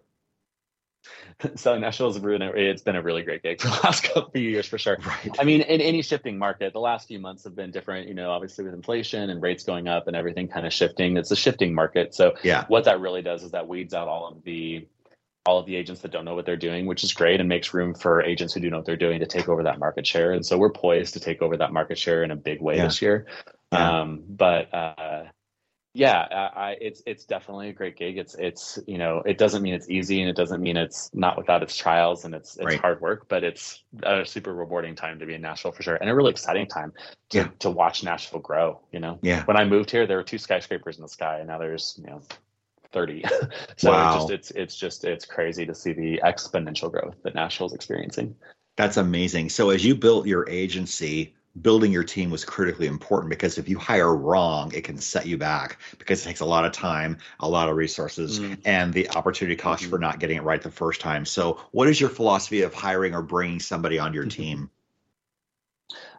so 1.56 1.78
Nashville's 1.78 2.20
been 2.20 2.42
a, 2.42 2.52
it's 2.52 2.82
been 2.82 2.96
a 2.96 3.02
really 3.02 3.22
great 3.22 3.44
gig 3.44 3.62
for 3.62 3.68
the 3.68 3.80
last 3.84 4.04
couple 4.04 4.32
of 4.34 4.42
years 4.42 4.68
for 4.68 4.78
sure. 4.78 4.98
Right. 5.06 5.36
I 5.40 5.44
mean, 5.44 5.62
in 5.62 5.82
any 5.82 6.02
shifting 6.02 6.38
market, 6.38 6.74
the 6.74 6.80
last 6.80 7.08
few 7.08 7.20
months 7.20 7.44
have 7.44 7.56
been 7.56 7.72
different. 7.72 8.08
You 8.08 8.14
know, 8.14 8.32
obviously 8.32 8.66
with 8.66 8.74
inflation 8.74 9.30
and 9.30 9.42
rates 9.42 9.64
going 9.64 9.88
up 9.88 10.08
and 10.08 10.16
everything 10.16 10.48
kind 10.48 10.66
of 10.66 10.74
shifting, 10.74 11.18
it's 11.18 11.32
a 11.32 11.36
shifting 11.36 11.74
market. 11.74 12.14
So 12.14 12.36
yeah, 12.44 12.66
what 12.68 12.86
that 12.86 13.00
really 13.00 13.22
does 13.22 13.44
is 13.44 13.52
that 13.52 13.68
weeds 13.68 13.94
out 13.94 14.08
all 14.08 14.28
of 14.28 14.44
the 14.44 14.88
all 15.46 15.58
of 15.58 15.66
the 15.66 15.76
agents 15.76 16.02
that 16.02 16.12
don't 16.12 16.26
know 16.26 16.36
what 16.36 16.46
they're 16.46 16.58
doing, 16.58 16.86
which 16.86 17.04
is 17.04 17.14
great 17.14 17.40
and 17.40 17.50
makes 17.50 17.74
room 17.74 17.96
for 17.96 18.22
agents 18.22 18.54
who 18.54 18.60
do 18.60 18.70
know 18.70 18.78
what 18.78 18.86
they're 18.86 18.98
doing 18.98 19.20
to 19.20 19.26
take 19.26 19.48
over 19.50 19.64
that 19.64 19.80
market 19.80 20.06
share. 20.06 20.32
And 20.32 20.46
so 20.46 20.58
we're 20.58 20.70
poised 20.70 21.14
to 21.14 21.20
take 21.20 21.42
over 21.42 21.58
that 21.58 21.74
market 21.74 21.98
share 21.98 22.24
in 22.24 22.30
a 22.30 22.36
big 22.36 22.62
way 22.62 22.76
yeah. 22.76 22.86
this 22.86 23.02
year. 23.02 23.26
Yeah. 23.72 24.02
Um, 24.02 24.24
but 24.28 24.72
uh, 24.74 25.24
yeah, 25.94 26.52
I, 26.56 26.78
it's 26.80 27.02
it's 27.08 27.26
definitely 27.26 27.70
a 27.70 27.74
great 27.74 27.98
gig. 27.98 28.18
It's 28.18 28.36
it's 28.36 28.78
you 28.86 29.00
know 29.00 29.24
it 29.26 29.38
doesn't 29.40 29.64
mean 29.64 29.74
it's 29.74 29.90
easy 29.90 30.22
and 30.22 30.30
it 30.30 30.36
doesn't 30.36 30.62
mean 30.62 30.78
it's 30.78 31.10
not 31.14 31.36
without 31.36 31.64
its 31.64 31.76
trials 31.76 32.26
and 32.26 32.36
it's 32.36 32.58
it's 32.58 32.66
right. 32.66 32.80
hard 32.80 33.02
work, 33.02 33.28
but 33.28 33.44
it's 33.44 33.84
a 34.04 34.24
super 34.24 34.54
rewarding 34.54 34.96
time 34.96 35.18
to 35.20 35.26
be 35.26 35.34
in 35.34 35.42
Nashville 35.42 35.72
for 35.72 35.82
sure, 35.82 35.96
and 35.96 36.10
a 36.10 36.16
really 36.16 36.30
exciting 36.30 36.68
time 36.68 36.94
to 37.30 37.40
yeah. 37.40 37.48
to 37.60 37.72
watch 37.72 38.04
Nashville 38.04 38.40
grow. 38.40 38.80
You 38.92 39.00
know, 39.00 39.18
yeah. 39.24 39.44
When 39.46 39.58
I 39.58 39.66
moved 39.66 39.90
here, 39.90 40.06
there 40.06 40.18
were 40.18 40.24
two 40.24 40.38
skyscrapers 40.38 40.98
in 40.98 41.02
the 41.02 41.10
sky, 41.10 41.40
and 41.40 41.48
now 41.48 41.58
there's 41.58 42.00
you 42.00 42.06
know 42.06 42.22
30. 42.92 43.24
so 43.78 43.92
wow. 43.92 44.14
it's 44.14 44.16
just 44.16 44.32
it's 44.32 44.52
it's 44.52 44.76
just 44.76 45.04
it's 45.06 45.26
crazy 45.26 45.66
to 45.66 45.74
see 45.74 45.94
the 45.94 46.22
exponential 46.24 46.92
growth 46.92 47.16
that 47.24 47.34
Nashville's 47.34 47.74
experiencing. 47.74 48.36
That's 48.78 48.98
amazing. 48.98 49.50
So 49.50 49.72
as 49.72 49.84
you 49.84 49.96
built 49.96 50.28
your 50.28 50.48
agency, 50.50 51.36
building 51.62 51.92
your 51.92 52.04
team 52.04 52.30
was 52.30 52.46
critically 52.46 52.88
important 52.88 53.30
because 53.30 53.58
if 53.58 53.68
you 53.68 53.78
hire 53.78 54.16
wrong, 54.16 54.72
it 54.74 54.84
can 54.84 54.98
set 54.98 55.26
you 55.26 55.38
back 55.38 55.78
because 55.98 56.22
it 56.22 56.26
takes 56.26 56.40
a 56.40 56.46
lot 56.46 56.66
of 56.66 56.72
time, 56.72 57.18
a 57.40 57.50
lot 57.50 57.70
of 57.70 57.76
resources, 57.76 58.40
mm. 58.40 58.58
and 58.66 58.94
the 58.94 59.10
opportunity 59.12 59.56
cost 59.56 59.82
mm-hmm. 59.82 59.90
for 59.90 60.00
not 60.00 60.20
getting 60.20 60.38
it 60.38 60.44
right 60.44 60.62
the 60.62 60.72
first 60.72 61.02
time. 61.02 61.26
So, 61.26 61.60
what 61.72 61.88
is 61.88 62.00
your 62.00 62.10
philosophy 62.10 62.62
of 62.62 62.74
hiring 62.74 63.14
or 63.16 63.22
bringing 63.22 63.60
somebody 63.60 64.00
on 64.00 64.14
your 64.14 64.24
mm-hmm. 64.24 64.42
team? 64.42 64.70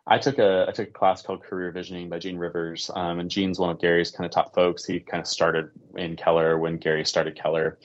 I 0.06 0.18
took 0.18 0.38
a 0.38 0.66
I 0.68 0.72
took 0.72 0.88
a 0.88 0.92
class 0.92 1.22
called 1.22 1.42
Career 1.42 1.70
Visioning 1.70 2.08
by 2.08 2.18
Gene 2.18 2.38
Rivers, 2.38 2.90
um, 2.94 3.20
and 3.20 3.30
Gene's 3.30 3.58
one 3.58 3.70
of 3.70 3.80
Gary's 3.80 4.10
kind 4.10 4.26
of 4.26 4.32
top 4.32 4.54
folks. 4.54 4.84
He 4.84 4.98
kind 5.00 5.20
of 5.20 5.26
started 5.26 5.70
in 5.96 6.16
Keller 6.16 6.58
when 6.58 6.78
Gary 6.78 7.04
started 7.04 7.36
Keller, 7.36 7.78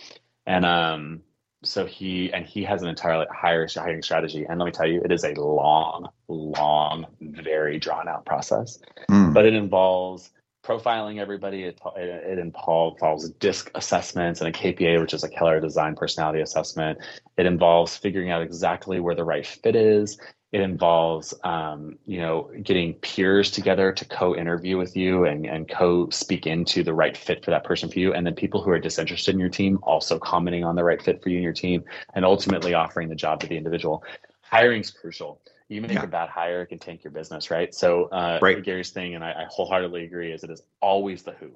and 0.48 0.66
um, 0.66 1.22
so 1.66 1.86
he 1.86 2.32
and 2.34 2.46
he 2.46 2.64
has 2.64 2.82
an 2.82 2.88
entirely 2.88 3.26
higher 3.32 3.68
hiring 3.74 4.02
strategy. 4.02 4.46
And 4.48 4.60
let 4.60 4.66
me 4.66 4.72
tell 4.72 4.88
you 4.88 5.02
it 5.04 5.12
is 5.12 5.24
a 5.24 5.34
long 5.34 6.10
long 6.28 7.06
very 7.22 7.80
drawn 7.80 8.08
out 8.08 8.26
process. 8.26 8.80
Mm. 9.10 9.34
but 9.34 9.46
it 9.46 9.54
involves 9.54 10.32
profiling 10.66 11.20
everybody. 11.20 11.64
It, 11.64 11.80
it, 11.96 12.40
involves 12.40 13.30
disc 13.34 13.70
assessments 13.76 14.42
and 14.42 14.50
a 14.50 14.58
kpa 14.58 15.00
which 15.00 15.14
is 15.14 15.24
a 15.24 15.30
keller 15.30 15.60
design 15.60 15.96
personality 15.96 16.42
assessment. 16.42 17.00
It 17.38 17.46
involves 17.46 17.96
figuring 17.96 18.32
out 18.32 18.42
exactly 18.42 19.00
where 19.00 19.16
the 19.16 19.24
right 19.24 19.46
fit 19.46 19.76
is 19.76 20.18
it 20.56 20.62
involves 20.62 21.34
um, 21.44 22.00
you 22.06 22.18
know 22.18 22.50
getting 22.64 22.94
peers 22.94 23.52
together 23.52 23.92
to 23.92 24.06
co-interview 24.06 24.78
with 24.78 24.96
you 24.96 25.26
and, 25.26 25.46
and 25.46 25.68
co-speak 25.68 26.48
into 26.48 26.82
the 26.82 26.94
right 26.94 27.18
fit 27.18 27.44
for 27.44 27.52
that 27.52 27.66
person 27.66 27.90
for 27.90 28.00
you. 28.00 28.14
And 28.14 28.26
then 28.26 28.36
people 28.36 28.62
who 28.62 28.72
are 28.72 28.80
disinterested 28.80 29.36
in 29.36 29.40
your 29.42 29.50
team 29.50 29.80
also 29.84 30.18
commenting 30.18 30.64
on 30.64 30.78
the 30.78 30.84
right 30.86 31.02
fit 31.02 31.22
for 31.22 31.28
you 31.28 31.36
and 31.36 31.44
your 31.44 31.52
team 31.52 31.84
and 32.14 32.24
ultimately 32.24 32.74
offering 32.74 33.10
the 33.10 33.16
job 33.16 33.42
to 33.42 33.48
the 33.48 33.58
individual. 33.58 34.02
Hiring 34.44 34.80
is 34.80 34.92
crucial. 34.92 35.42
You 35.68 35.82
make 35.82 35.92
yeah. 35.92 36.04
a 36.04 36.08
bad 36.08 36.30
hire 36.30 36.62
it 36.62 36.68
can 36.68 36.80
tank 36.80 37.04
your 37.04 37.12
business 37.12 37.52
right? 37.52 37.76
So 37.76 38.06
uh, 38.06 38.40
right. 38.42 38.64
gary's 38.64 38.92
thing 38.92 39.16
and 39.16 39.26
I, 39.26 39.32
I 39.32 39.46
wholeheartedly 39.50 40.06
agree 40.06 40.32
is 40.32 40.46
it 40.46 40.52
is 40.52 40.62
always 40.80 41.24
the 41.24 41.34
who. 41.34 41.52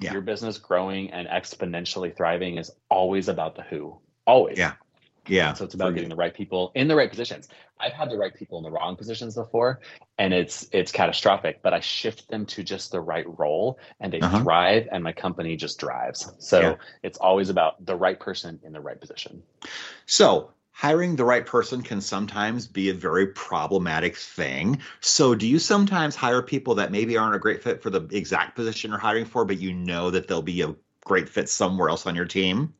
Yeah. 0.00 0.12
your 0.12 0.22
business 0.22 0.58
growing 0.58 1.12
and 1.12 1.28
exponentially 1.28 2.16
thriving 2.16 2.58
is 2.58 2.72
always 2.90 3.28
about 3.28 3.54
the 3.54 3.62
who. 3.62 3.96
Always. 4.26 4.58
Yeah 4.58 4.72
yeah. 5.26 5.52
So 5.52 5.64
it's 5.64 5.74
about 5.74 5.94
getting 5.94 6.08
the 6.08 6.16
right 6.16 6.34
people 6.34 6.72
in 6.74 6.88
the 6.88 6.96
right 6.96 7.10
positions. 7.10 7.48
I've 7.80 7.92
had 7.92 8.10
the 8.10 8.16
right 8.16 8.34
people 8.34 8.58
in 8.58 8.64
the 8.64 8.70
wrong 8.70 8.96
positions 8.96 9.34
before, 9.34 9.80
and 10.18 10.32
it's 10.32 10.68
it's 10.72 10.92
catastrophic. 10.92 11.60
But 11.62 11.74
I 11.74 11.80
shift 11.80 12.28
them 12.28 12.46
to 12.46 12.62
just 12.62 12.92
the 12.92 13.00
right 13.00 13.26
role, 13.38 13.78
and 14.00 14.12
they 14.12 14.20
uh-huh. 14.20 14.42
thrive, 14.42 14.88
and 14.92 15.02
my 15.02 15.12
company 15.12 15.56
just 15.56 15.78
drives. 15.78 16.30
So 16.38 16.60
yeah. 16.60 16.74
it's 17.02 17.18
always 17.18 17.48
about 17.50 17.84
the 17.84 17.96
right 17.96 18.18
person 18.18 18.60
in 18.62 18.72
the 18.72 18.80
right 18.80 19.00
position. 19.00 19.42
So 20.06 20.50
hiring 20.74 21.14
the 21.16 21.24
right 21.24 21.46
person 21.46 21.82
can 21.82 22.00
sometimes 22.00 22.66
be 22.66 22.90
a 22.90 22.94
very 22.94 23.28
problematic 23.28 24.16
thing. 24.16 24.80
So, 25.00 25.34
do 25.34 25.46
you 25.46 25.58
sometimes 25.58 26.14
hire 26.14 26.42
people 26.42 26.74
that 26.74 26.92
maybe 26.92 27.16
aren't 27.16 27.36
a 27.36 27.38
great 27.38 27.62
fit 27.62 27.82
for 27.82 27.90
the 27.90 28.02
exact 28.10 28.56
position 28.56 28.90
you're 28.90 28.98
hiring 28.98 29.24
for, 29.24 29.44
but 29.44 29.58
you 29.58 29.72
know 29.72 30.10
that 30.10 30.28
they'll 30.28 30.42
be 30.42 30.62
a 30.62 30.74
great 31.04 31.28
fit 31.28 31.48
somewhere 31.48 31.88
else 31.88 32.06
on 32.06 32.14
your 32.14 32.26
team? 32.26 32.74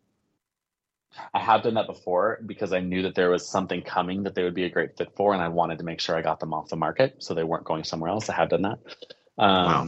I 1.32 1.40
have 1.40 1.62
done 1.62 1.74
that 1.74 1.86
before 1.86 2.40
because 2.46 2.72
I 2.72 2.80
knew 2.80 3.02
that 3.02 3.14
there 3.14 3.30
was 3.30 3.48
something 3.48 3.82
coming 3.82 4.22
that 4.24 4.34
they 4.34 4.42
would 4.42 4.54
be 4.54 4.64
a 4.64 4.70
great 4.70 4.96
fit 4.96 5.12
for, 5.16 5.32
and 5.34 5.42
I 5.42 5.48
wanted 5.48 5.78
to 5.78 5.84
make 5.84 6.00
sure 6.00 6.16
I 6.16 6.22
got 6.22 6.40
them 6.40 6.52
off 6.54 6.68
the 6.68 6.76
market 6.76 7.16
so 7.22 7.34
they 7.34 7.44
weren't 7.44 7.64
going 7.64 7.84
somewhere 7.84 8.10
else. 8.10 8.28
I 8.28 8.34
have 8.34 8.48
done 8.48 8.62
that. 8.62 8.78
Um, 9.38 9.66
wow. 9.66 9.86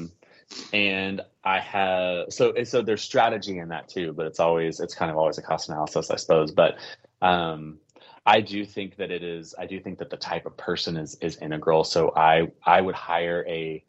And 0.72 1.20
I 1.44 1.58
have 1.58 2.26
so 2.32 2.54
so 2.64 2.82
there's 2.82 3.02
strategy 3.02 3.58
in 3.58 3.68
that 3.68 3.88
too, 3.88 4.12
but 4.12 4.26
it's 4.26 4.38
always 4.38 4.78
it's 4.78 4.94
kind 4.94 5.10
of 5.10 5.16
always 5.16 5.38
a 5.38 5.42
cost 5.42 5.68
analysis, 5.68 6.10
I 6.10 6.16
suppose. 6.16 6.52
But 6.52 6.76
um, 7.20 7.78
I 8.24 8.40
do 8.40 8.64
think 8.64 8.96
that 8.96 9.10
it 9.10 9.22
is. 9.22 9.54
I 9.58 9.66
do 9.66 9.80
think 9.80 9.98
that 9.98 10.10
the 10.10 10.16
type 10.16 10.46
of 10.46 10.56
person 10.56 10.96
is 10.96 11.16
is 11.20 11.36
integral. 11.38 11.84
So 11.84 12.12
I 12.14 12.48
I 12.64 12.80
would 12.80 12.94
hire 12.94 13.44
a 13.48 13.84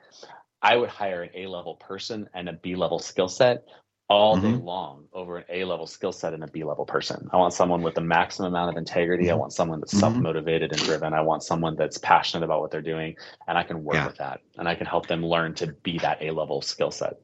I 0.61 0.75
would 0.75 0.89
hire 0.89 1.21
an 1.23 1.29
A 1.35 1.47
level 1.47 1.75
person 1.75 2.29
and 2.33 2.49
a 2.49 2.53
B 2.53 2.75
level 2.75 2.99
skill 2.99 3.27
set 3.27 3.65
all 4.09 4.37
mm-hmm. 4.37 4.51
day 4.51 4.57
long 4.57 5.05
over 5.11 5.37
an 5.37 5.45
A 5.49 5.65
level 5.65 5.85
skill 5.85 6.11
set 6.11 6.33
and 6.33 6.43
a 6.43 6.47
B 6.47 6.63
level 6.63 6.85
person. 6.85 7.29
I 7.33 7.37
want 7.37 7.53
someone 7.53 7.81
with 7.81 7.95
the 7.95 8.01
maximum 8.01 8.53
amount 8.53 8.71
of 8.71 8.77
integrity. 8.77 9.25
Mm-hmm. 9.25 9.33
I 9.33 9.35
want 9.35 9.53
someone 9.53 9.79
that's 9.79 9.93
mm-hmm. 9.93 9.99
self 9.99 10.15
motivated 10.15 10.71
and 10.71 10.81
driven. 10.81 11.13
I 11.13 11.21
want 11.21 11.43
someone 11.43 11.75
that's 11.75 11.97
passionate 11.97 12.45
about 12.45 12.61
what 12.61 12.71
they're 12.71 12.81
doing, 12.81 13.15
and 13.47 13.57
I 13.57 13.63
can 13.63 13.83
work 13.83 13.95
yeah. 13.95 14.07
with 14.07 14.17
that, 14.17 14.41
and 14.57 14.67
I 14.67 14.75
can 14.75 14.85
help 14.85 15.07
them 15.07 15.25
learn 15.25 15.53
to 15.55 15.67
be 15.67 15.97
that 15.99 16.21
A 16.21 16.31
level 16.31 16.61
skill 16.61 16.91
set. 16.91 17.19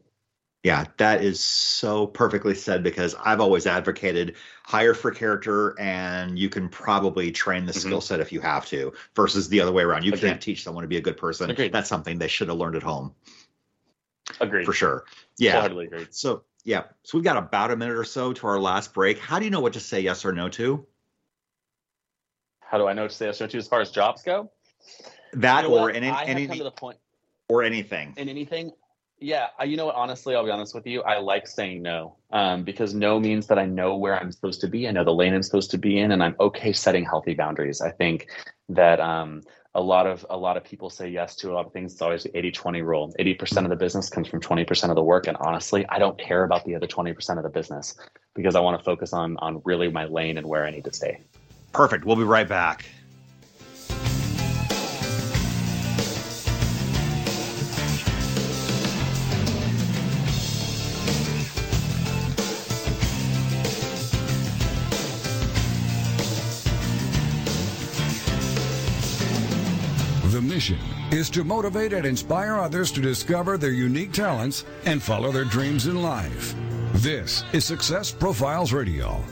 Yeah, 0.63 0.85
that 0.95 1.21
is 1.21 1.43
so 1.43 2.07
perfectly 2.07 2.55
said 2.55 2.83
because 2.83 3.15
I've 3.21 3.41
always 3.41 3.67
advocated 3.67 4.35
hire 4.63 4.93
for 4.93 5.11
character 5.11 5.77
and 5.77 6.39
you 6.39 6.47
can 6.47 6.69
probably 6.69 7.33
train 7.33 7.65
the 7.65 7.73
mm-hmm. 7.73 7.81
skill 7.81 7.99
set 7.99 8.21
if 8.21 8.31
you 8.31 8.39
have 8.39 8.65
to 8.67 8.93
versus 9.13 9.49
the 9.49 9.59
other 9.59 9.73
way 9.73 9.83
around. 9.83 10.05
You 10.05 10.13
Agreed. 10.13 10.29
can't 10.29 10.41
teach 10.41 10.63
someone 10.63 10.83
to 10.83 10.87
be 10.87 10.95
a 10.95 11.01
good 11.01 11.17
person. 11.17 11.49
Agreed. 11.49 11.73
That's 11.73 11.89
something 11.89 12.17
they 12.17 12.29
should 12.29 12.47
have 12.47 12.57
learned 12.57 12.77
at 12.77 12.83
home. 12.83 13.13
Agreed. 14.39 14.65
For 14.65 14.71
sure. 14.71 15.03
Yeah. 15.37 15.59
Totally 15.59 15.87
agreed. 15.87 16.13
So 16.13 16.43
yeah. 16.63 16.83
So 17.03 17.17
we've 17.17 17.25
got 17.25 17.37
about 17.37 17.71
a 17.71 17.75
minute 17.75 17.97
or 17.97 18.03
so 18.03 18.33
to 18.33 18.47
our 18.47 18.59
last 18.59 18.93
break. 18.93 19.19
How 19.19 19.39
do 19.39 19.45
you 19.45 19.51
know 19.51 19.61
what 19.61 19.73
to 19.73 19.79
say 19.79 20.01
yes 20.01 20.25
or 20.25 20.31
no 20.31 20.49
to? 20.49 20.85
How 22.59 22.77
do 22.77 22.87
I 22.87 22.93
know 22.93 23.07
to 23.07 23.13
say 23.13 23.27
yes 23.27 23.41
or 23.41 23.45
no 23.45 23.49
to 23.49 23.57
as 23.57 23.67
far 23.67 23.81
as 23.81 23.91
jobs 23.91 24.23
go? 24.23 24.49
That 25.33 25.63
you 25.63 25.69
know 25.69 25.79
or 25.79 25.91
any, 25.91 26.07
anything 26.07 26.57
to 26.57 26.63
the 26.63 26.71
point 26.71 26.97
or 27.47 27.63
anything. 27.63 28.13
In 28.17 28.29
anything. 28.29 28.71
Yeah, 29.19 29.47
you 29.65 29.77
know 29.77 29.85
what? 29.85 29.95
Honestly, 29.95 30.35
I'll 30.35 30.43
be 30.43 30.51
honest 30.51 30.75
with 30.75 30.85
you. 30.85 31.01
I 31.03 31.19
like 31.19 31.47
saying 31.47 31.81
no 31.81 32.17
um, 32.31 32.63
because 32.63 32.93
no 32.93 33.19
means 33.19 33.47
that 33.47 33.57
I 33.57 33.65
know 33.65 33.95
where 33.95 34.19
I'm 34.19 34.31
supposed 34.31 34.59
to 34.61 34.67
be. 34.67 34.87
I 34.87 34.91
know 34.91 35.05
the 35.05 35.13
lane 35.13 35.33
I'm 35.33 35.43
supposed 35.43 35.71
to 35.71 35.77
be 35.77 35.97
in, 35.97 36.11
and 36.11 36.21
I'm 36.21 36.35
okay 36.39 36.73
setting 36.73 37.05
healthy 37.05 37.33
boundaries. 37.33 37.79
I 37.79 37.91
think 37.91 38.27
that 38.69 38.99
um, 38.99 39.43
a 39.75 39.81
lot 39.81 40.05
of 40.05 40.25
a 40.29 40.37
lot 40.37 40.55
of 40.55 40.63
people 40.63 40.89
say 40.89 41.07
yes 41.07 41.35
to 41.37 41.51
a 41.51 41.53
lot 41.53 41.65
of 41.65 41.73
things. 41.73 41.93
It's 41.93 42.01
always 42.01 42.23
the 42.23 42.29
80-20 42.29 42.83
rule. 42.83 43.13
80% 43.19 43.63
of 43.63 43.69
the 43.69 43.75
business 43.75 44.09
comes 44.09 44.27
from 44.27 44.39
20% 44.39 44.89
of 44.89 44.95
the 44.95 45.03
work. 45.03 45.27
And 45.27 45.35
honestly, 45.37 45.85
I 45.89 45.99
don't 45.99 46.17
care 46.19 46.43
about 46.43 46.63
the 46.65 46.75
other 46.75 46.87
20% 46.87 47.37
of 47.37 47.43
the 47.43 47.49
business 47.49 47.95
because 48.35 48.55
I 48.55 48.59
want 48.59 48.77
to 48.77 48.83
focus 48.83 49.13
on 49.13 49.37
on 49.37 49.61
really 49.65 49.89
my 49.89 50.05
lane 50.05 50.37
and 50.37 50.47
where 50.47 50.65
I 50.65 50.71
need 50.71 50.83
to 50.85 50.93
stay. 50.93 51.21
Perfect. 51.71 52.05
We'll 52.05 52.15
be 52.15 52.23
right 52.23 52.47
back. 52.47 52.85
Is 71.11 71.29
to 71.29 71.43
motivate 71.43 71.93
and 71.93 72.05
inspire 72.05 72.55
others 72.57 72.91
to 72.91 73.01
discover 73.01 73.57
their 73.57 73.71
unique 73.71 74.11
talents 74.11 74.65
and 74.85 75.01
follow 75.01 75.31
their 75.31 75.45
dreams 75.45 75.87
in 75.87 76.01
life. 76.01 76.55
This 76.93 77.43
is 77.53 77.65
Success 77.65 78.11
Profiles 78.11 78.71
Radio. 78.71 79.23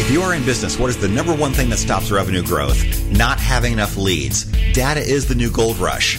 If 0.00 0.12
you 0.12 0.22
are 0.22 0.34
in 0.34 0.44
business, 0.44 0.78
what 0.78 0.90
is 0.90 0.96
the 0.96 1.08
number 1.08 1.34
one 1.34 1.52
thing 1.52 1.68
that 1.70 1.78
stops 1.78 2.10
revenue 2.10 2.42
growth? 2.42 2.82
Not 3.10 3.38
having 3.38 3.72
enough 3.72 3.96
leads. 3.96 4.44
Data 4.72 5.00
is 5.00 5.26
the 5.26 5.34
new 5.34 5.50
gold 5.50 5.76
rush. 5.78 6.18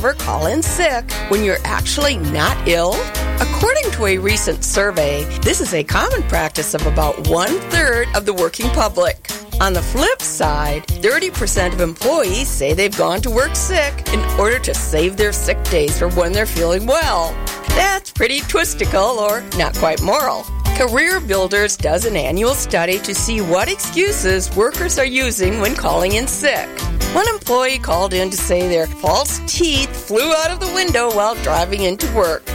Ever 0.00 0.14
call 0.14 0.46
in 0.46 0.62
sick 0.62 1.04
when 1.28 1.44
you're 1.44 1.60
actually 1.62 2.16
not 2.16 2.56
ill? 2.66 2.94
According 3.38 3.90
to 3.92 4.06
a 4.06 4.16
recent 4.16 4.64
survey, 4.64 5.24
this 5.40 5.60
is 5.60 5.74
a 5.74 5.84
common 5.84 6.22
practice 6.22 6.72
of 6.72 6.86
about 6.86 7.28
one 7.28 7.60
third 7.68 8.08
of 8.14 8.24
the 8.24 8.32
working 8.32 8.70
public. 8.70 9.28
On 9.60 9.74
the 9.74 9.82
flip 9.82 10.22
side, 10.22 10.86
30% 10.86 11.74
of 11.74 11.82
employees 11.82 12.48
say 12.48 12.72
they've 12.72 12.96
gone 12.96 13.20
to 13.20 13.30
work 13.30 13.54
sick 13.54 14.10
in 14.14 14.20
order 14.40 14.58
to 14.60 14.72
save 14.72 15.18
their 15.18 15.34
sick 15.34 15.62
days 15.64 15.98
for 15.98 16.08
when 16.12 16.32
they're 16.32 16.46
feeling 16.46 16.86
well. 16.86 17.34
That's 17.76 18.10
pretty 18.10 18.40
twistical 18.40 19.18
or 19.18 19.42
not 19.58 19.74
quite 19.74 20.00
moral. 20.00 20.46
Career 20.80 21.20
Builders 21.20 21.76
does 21.76 22.06
an 22.06 22.16
annual 22.16 22.54
study 22.54 22.98
to 23.00 23.14
see 23.14 23.42
what 23.42 23.70
excuses 23.70 24.50
workers 24.56 24.98
are 24.98 25.04
using 25.04 25.60
when 25.60 25.74
calling 25.74 26.12
in 26.12 26.26
sick. 26.26 26.66
One 27.12 27.28
employee 27.28 27.78
called 27.78 28.14
in 28.14 28.30
to 28.30 28.36
say 28.38 28.66
their 28.66 28.86
false 28.86 29.42
teeth 29.46 29.94
flew 30.08 30.32
out 30.32 30.50
of 30.50 30.58
the 30.58 30.72
window 30.74 31.14
while 31.14 31.34
driving 31.42 31.82
into 31.82 32.10
work. 32.16 32.48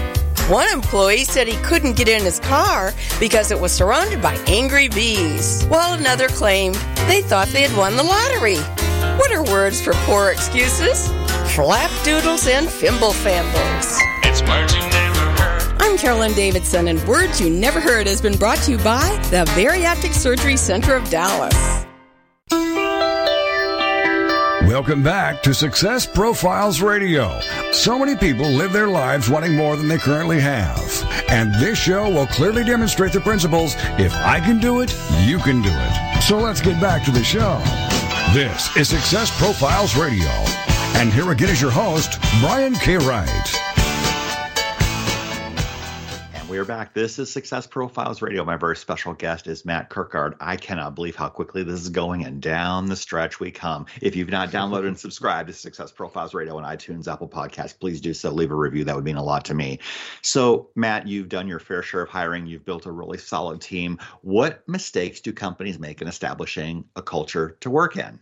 One 0.49 0.67
employee 0.69 1.23
said 1.23 1.47
he 1.47 1.61
couldn't 1.61 1.97
get 1.97 2.09
in 2.09 2.23
his 2.23 2.39
car 2.39 2.93
because 3.19 3.51
it 3.51 3.59
was 3.59 3.71
surrounded 3.71 4.23
by 4.23 4.33
angry 4.47 4.89
bees, 4.89 5.63
while 5.65 5.93
another 5.93 6.27
claimed 6.27 6.73
they 7.05 7.21
thought 7.21 7.49
they 7.49 7.61
had 7.61 7.77
won 7.77 7.95
the 7.95 8.01
lottery. 8.01 8.57
What 9.19 9.31
are 9.33 9.43
words 9.43 9.79
for 9.79 9.93
poor 10.07 10.31
excuses? 10.31 11.09
Flapdoodles 11.53 12.49
and 12.49 12.67
fimble 12.67 13.13
fambles. 13.13 13.99
It's. 14.23 14.94
I'm 15.87 15.99
Carolyn 15.99 16.33
Davidson, 16.33 16.87
and 16.87 17.07
Words 17.07 17.39
You 17.39 17.47
Never 17.47 17.79
Heard 17.79 18.07
has 18.07 18.19
been 18.19 18.35
brought 18.37 18.57
to 18.63 18.71
you 18.71 18.77
by 18.79 19.07
the 19.29 19.45
Bariatric 19.51 20.13
Surgery 20.13 20.57
Center 20.57 20.95
of 20.95 21.07
Dallas. 21.11 21.53
Welcome 24.67 25.03
back 25.03 25.43
to 25.43 25.53
Success 25.53 26.07
Profiles 26.07 26.81
Radio. 26.81 27.39
So 27.71 27.99
many 27.99 28.15
people 28.15 28.49
live 28.49 28.73
their 28.73 28.87
lives 28.87 29.29
wanting 29.29 29.55
more 29.55 29.75
than 29.75 29.87
they 29.87 29.99
currently 29.99 30.39
have. 30.39 30.79
And 31.29 31.53
this 31.61 31.77
show 31.77 32.09
will 32.09 32.27
clearly 32.27 32.63
demonstrate 32.63 33.13
the 33.13 33.21
principles 33.21 33.75
if 33.99 34.11
I 34.11 34.39
can 34.39 34.59
do 34.59 34.81
it, 34.81 34.91
you 35.21 35.37
can 35.37 35.61
do 35.61 35.69
it. 35.71 36.21
So 36.23 36.39
let's 36.39 36.61
get 36.61 36.81
back 36.81 37.03
to 37.05 37.11
the 37.11 37.23
show. 37.23 37.61
This 38.33 38.75
is 38.75 38.89
Success 38.89 39.29
Profiles 39.37 39.95
Radio. 39.95 40.31
And 40.97 41.13
here 41.13 41.29
again 41.29 41.49
is 41.49 41.61
your 41.61 41.71
host, 41.71 42.19
Brian 42.41 42.73
K. 42.73 42.97
Wright. 42.97 43.74
We 46.55 46.61
are 46.61 46.63
back. 46.63 46.93
This 46.93 47.19
is 47.19 47.29
Success 47.29 47.67
Profiles 47.67 48.21
Radio. 48.21 48.45
My 48.45 48.55
very 48.55 48.77
special 48.77 49.13
guest 49.13 49.47
is 49.47 49.65
Matt 49.65 49.89
Kirkard. 49.89 50.35
I 50.39 50.55
cannot 50.55 50.95
believe 50.95 51.17
how 51.17 51.27
quickly 51.27 51.63
this 51.63 51.81
is 51.81 51.89
going, 51.89 52.23
and 52.23 52.41
down 52.41 52.85
the 52.85 52.95
stretch 52.95 53.41
we 53.41 53.51
come. 53.51 53.87
If 54.01 54.15
you've 54.15 54.29
not 54.29 54.51
downloaded 54.51 54.87
and 54.87 54.97
subscribed 54.97 55.49
to 55.49 55.53
Success 55.53 55.91
Profiles 55.91 56.33
Radio 56.33 56.57
on 56.57 56.63
iTunes, 56.63 57.11
Apple 57.11 57.27
Podcasts, 57.27 57.77
please 57.77 57.99
do 57.99 58.13
so. 58.13 58.31
Leave 58.31 58.51
a 58.51 58.55
review. 58.55 58.85
That 58.85 58.95
would 58.95 59.03
mean 59.03 59.17
a 59.17 59.21
lot 59.21 59.43
to 59.45 59.53
me. 59.53 59.79
So, 60.21 60.69
Matt, 60.75 61.09
you've 61.09 61.27
done 61.27 61.49
your 61.49 61.59
fair 61.59 61.83
share 61.83 62.03
of 62.03 62.09
hiring. 62.09 62.45
You've 62.45 62.63
built 62.63 62.85
a 62.85 62.91
really 62.93 63.17
solid 63.17 63.59
team. 63.59 63.99
What 64.21 64.65
mistakes 64.65 65.19
do 65.19 65.33
companies 65.33 65.77
make 65.77 66.01
in 66.01 66.07
establishing 66.07 66.85
a 66.95 67.01
culture 67.01 67.57
to 67.59 67.69
work 67.69 67.97
in? 67.97 68.17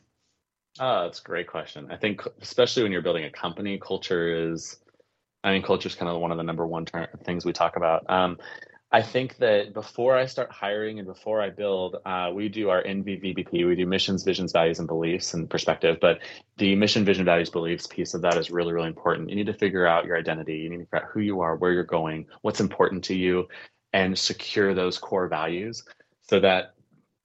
Oh, 0.80 1.04
that's 1.04 1.20
a 1.20 1.24
great 1.24 1.46
question. 1.46 1.92
I 1.92 1.98
think, 1.98 2.24
especially 2.42 2.82
when 2.82 2.92
you're 2.92 3.04
building 3.04 3.26
a 3.26 3.30
company, 3.30 3.78
culture 3.78 4.52
is 4.52 4.80
I 5.44 5.52
mean, 5.52 5.62
culture 5.62 5.88
is 5.88 5.96
kind 5.96 6.10
of 6.10 6.22
one 6.22 6.32
of 6.32 6.38
the 6.38 6.44
number 6.44 6.66
one 6.66 6.86
ter- 6.86 7.10
things 7.24 7.46
we 7.46 7.54
talk 7.54 7.76
about. 7.76 8.10
Um, 8.10 8.38
I 8.94 9.02
think 9.02 9.38
that 9.38 9.74
before 9.74 10.16
I 10.16 10.28
start 10.28 10.52
hiring 10.52 11.00
and 11.00 11.08
before 11.08 11.42
I 11.42 11.50
build, 11.50 11.98
uh, 12.06 12.30
we 12.32 12.48
do 12.48 12.70
our 12.70 12.84
MVVBP. 12.84 13.68
We 13.68 13.76
do 13.76 13.88
missions, 13.88 14.24
visions, 14.24 14.52
values, 14.52 14.78
and 14.78 14.88
beliefs 14.88 15.34
and 15.34 15.50
perspective. 15.50 15.98
But 16.00 16.20
the 16.58 16.76
mission, 16.76 17.04
vision, 17.04 17.26
values, 17.26 17.50
beliefs 17.50 17.88
piece 17.88 18.14
of 18.14 18.22
that 18.22 18.38
is 18.38 18.52
really, 18.52 18.72
really 18.72 18.88
important. 18.88 19.30
You 19.30 19.36
need 19.36 19.48
to 19.48 19.54
figure 19.54 19.88
out 19.88 20.06
your 20.06 20.16
identity. 20.16 20.58
You 20.58 20.70
need 20.70 20.78
to 20.78 20.86
figure 20.86 20.98
out 21.00 21.12
who 21.12 21.22
you 21.22 21.42
are, 21.42 21.56
where 21.56 21.72
you're 21.72 21.84
going, 21.84 22.28
what's 22.44 22.60
important 22.60 23.04
to 23.06 23.16
you, 23.16 23.48
and 23.94 24.18
secure 24.18 24.76
those 24.76 25.00
core 25.00 25.28
values 25.28 25.84
so 26.22 26.40
that 26.40 26.76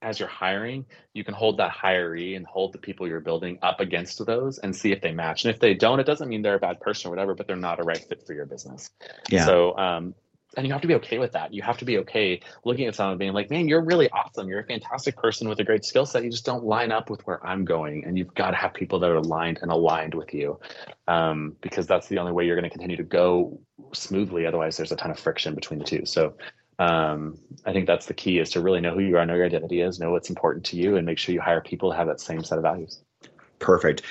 as 0.01 0.19
you're 0.19 0.29
hiring, 0.29 0.85
you 1.13 1.23
can 1.23 1.33
hold 1.33 1.57
that 1.57 1.71
hiree 1.71 2.35
and 2.35 2.45
hold 2.45 2.73
the 2.73 2.77
people 2.77 3.07
you're 3.07 3.19
building 3.19 3.59
up 3.61 3.79
against 3.79 4.25
those 4.25 4.57
and 4.59 4.75
see 4.75 4.91
if 4.91 5.01
they 5.01 5.11
match. 5.11 5.43
And 5.43 5.53
if 5.53 5.59
they 5.59 5.73
don't, 5.73 5.99
it 5.99 6.05
doesn't 6.05 6.29
mean 6.29 6.41
they're 6.41 6.55
a 6.55 6.59
bad 6.59 6.79
person 6.79 7.07
or 7.07 7.11
whatever, 7.11 7.35
but 7.35 7.47
they're 7.47 7.55
not 7.55 7.79
a 7.79 7.83
right 7.83 8.03
fit 8.07 8.25
for 8.25 8.33
your 8.33 8.45
business. 8.45 8.89
Yeah. 9.29 9.45
So, 9.45 9.77
um, 9.77 10.15
and 10.57 10.65
you 10.65 10.73
have 10.73 10.81
to 10.81 10.87
be 10.87 10.95
okay 10.95 11.19
with 11.19 11.33
that. 11.33 11.53
You 11.53 11.61
have 11.61 11.77
to 11.77 11.85
be 11.85 11.99
okay 11.99 12.41
looking 12.65 12.87
at 12.87 12.95
someone 12.95 13.17
being 13.17 13.33
like, 13.33 13.51
man, 13.51 13.67
you're 13.67 13.83
really 13.83 14.09
awesome. 14.09 14.47
You're 14.47 14.61
a 14.61 14.65
fantastic 14.65 15.15
person 15.15 15.47
with 15.47 15.59
a 15.59 15.63
great 15.63 15.85
skill 15.85 16.07
set. 16.07 16.23
You 16.23 16.31
just 16.31 16.45
don't 16.45 16.63
line 16.63 16.91
up 16.91 17.09
with 17.09 17.25
where 17.27 17.45
I'm 17.45 17.65
going. 17.65 18.03
And 18.05 18.17
you've 18.17 18.33
got 18.33 18.51
to 18.51 18.57
have 18.57 18.73
people 18.73 18.99
that 18.99 19.09
are 19.09 19.17
aligned 19.17 19.59
and 19.61 19.71
aligned 19.71 20.15
with 20.15 20.33
you 20.33 20.59
um, 21.07 21.55
because 21.61 21.85
that's 21.85 22.07
the 22.07 22.17
only 22.17 22.31
way 22.31 22.45
you're 22.45 22.55
going 22.55 22.69
to 22.69 22.75
continue 22.75 22.97
to 22.97 23.03
go 23.03 23.59
smoothly. 23.93 24.47
Otherwise, 24.47 24.75
there's 24.77 24.91
a 24.91 24.95
ton 24.95 25.11
of 25.11 25.19
friction 25.19 25.53
between 25.53 25.77
the 25.77 25.85
two. 25.85 26.05
So 26.05 26.33
um, 26.79 27.37
I 27.65 27.73
think 27.73 27.87
that's 27.87 28.05
the 28.05 28.13
key 28.13 28.39
is 28.39 28.51
to 28.51 28.61
really 28.61 28.79
know 28.79 28.93
who 28.93 29.01
you 29.01 29.17
are, 29.17 29.25
know 29.25 29.35
your 29.35 29.45
identity 29.45 29.81
is, 29.81 29.99
know 29.99 30.11
what's 30.11 30.29
important 30.29 30.65
to 30.67 30.77
you, 30.77 30.95
and 30.95 31.05
make 31.05 31.17
sure 31.17 31.35
you 31.35 31.41
hire 31.41 31.61
people 31.61 31.91
who 31.91 31.97
have 31.97 32.07
that 32.07 32.21
same 32.21 32.43
set 32.43 32.57
of 32.57 32.63
values. 32.63 33.01
Perfect. 33.59 34.03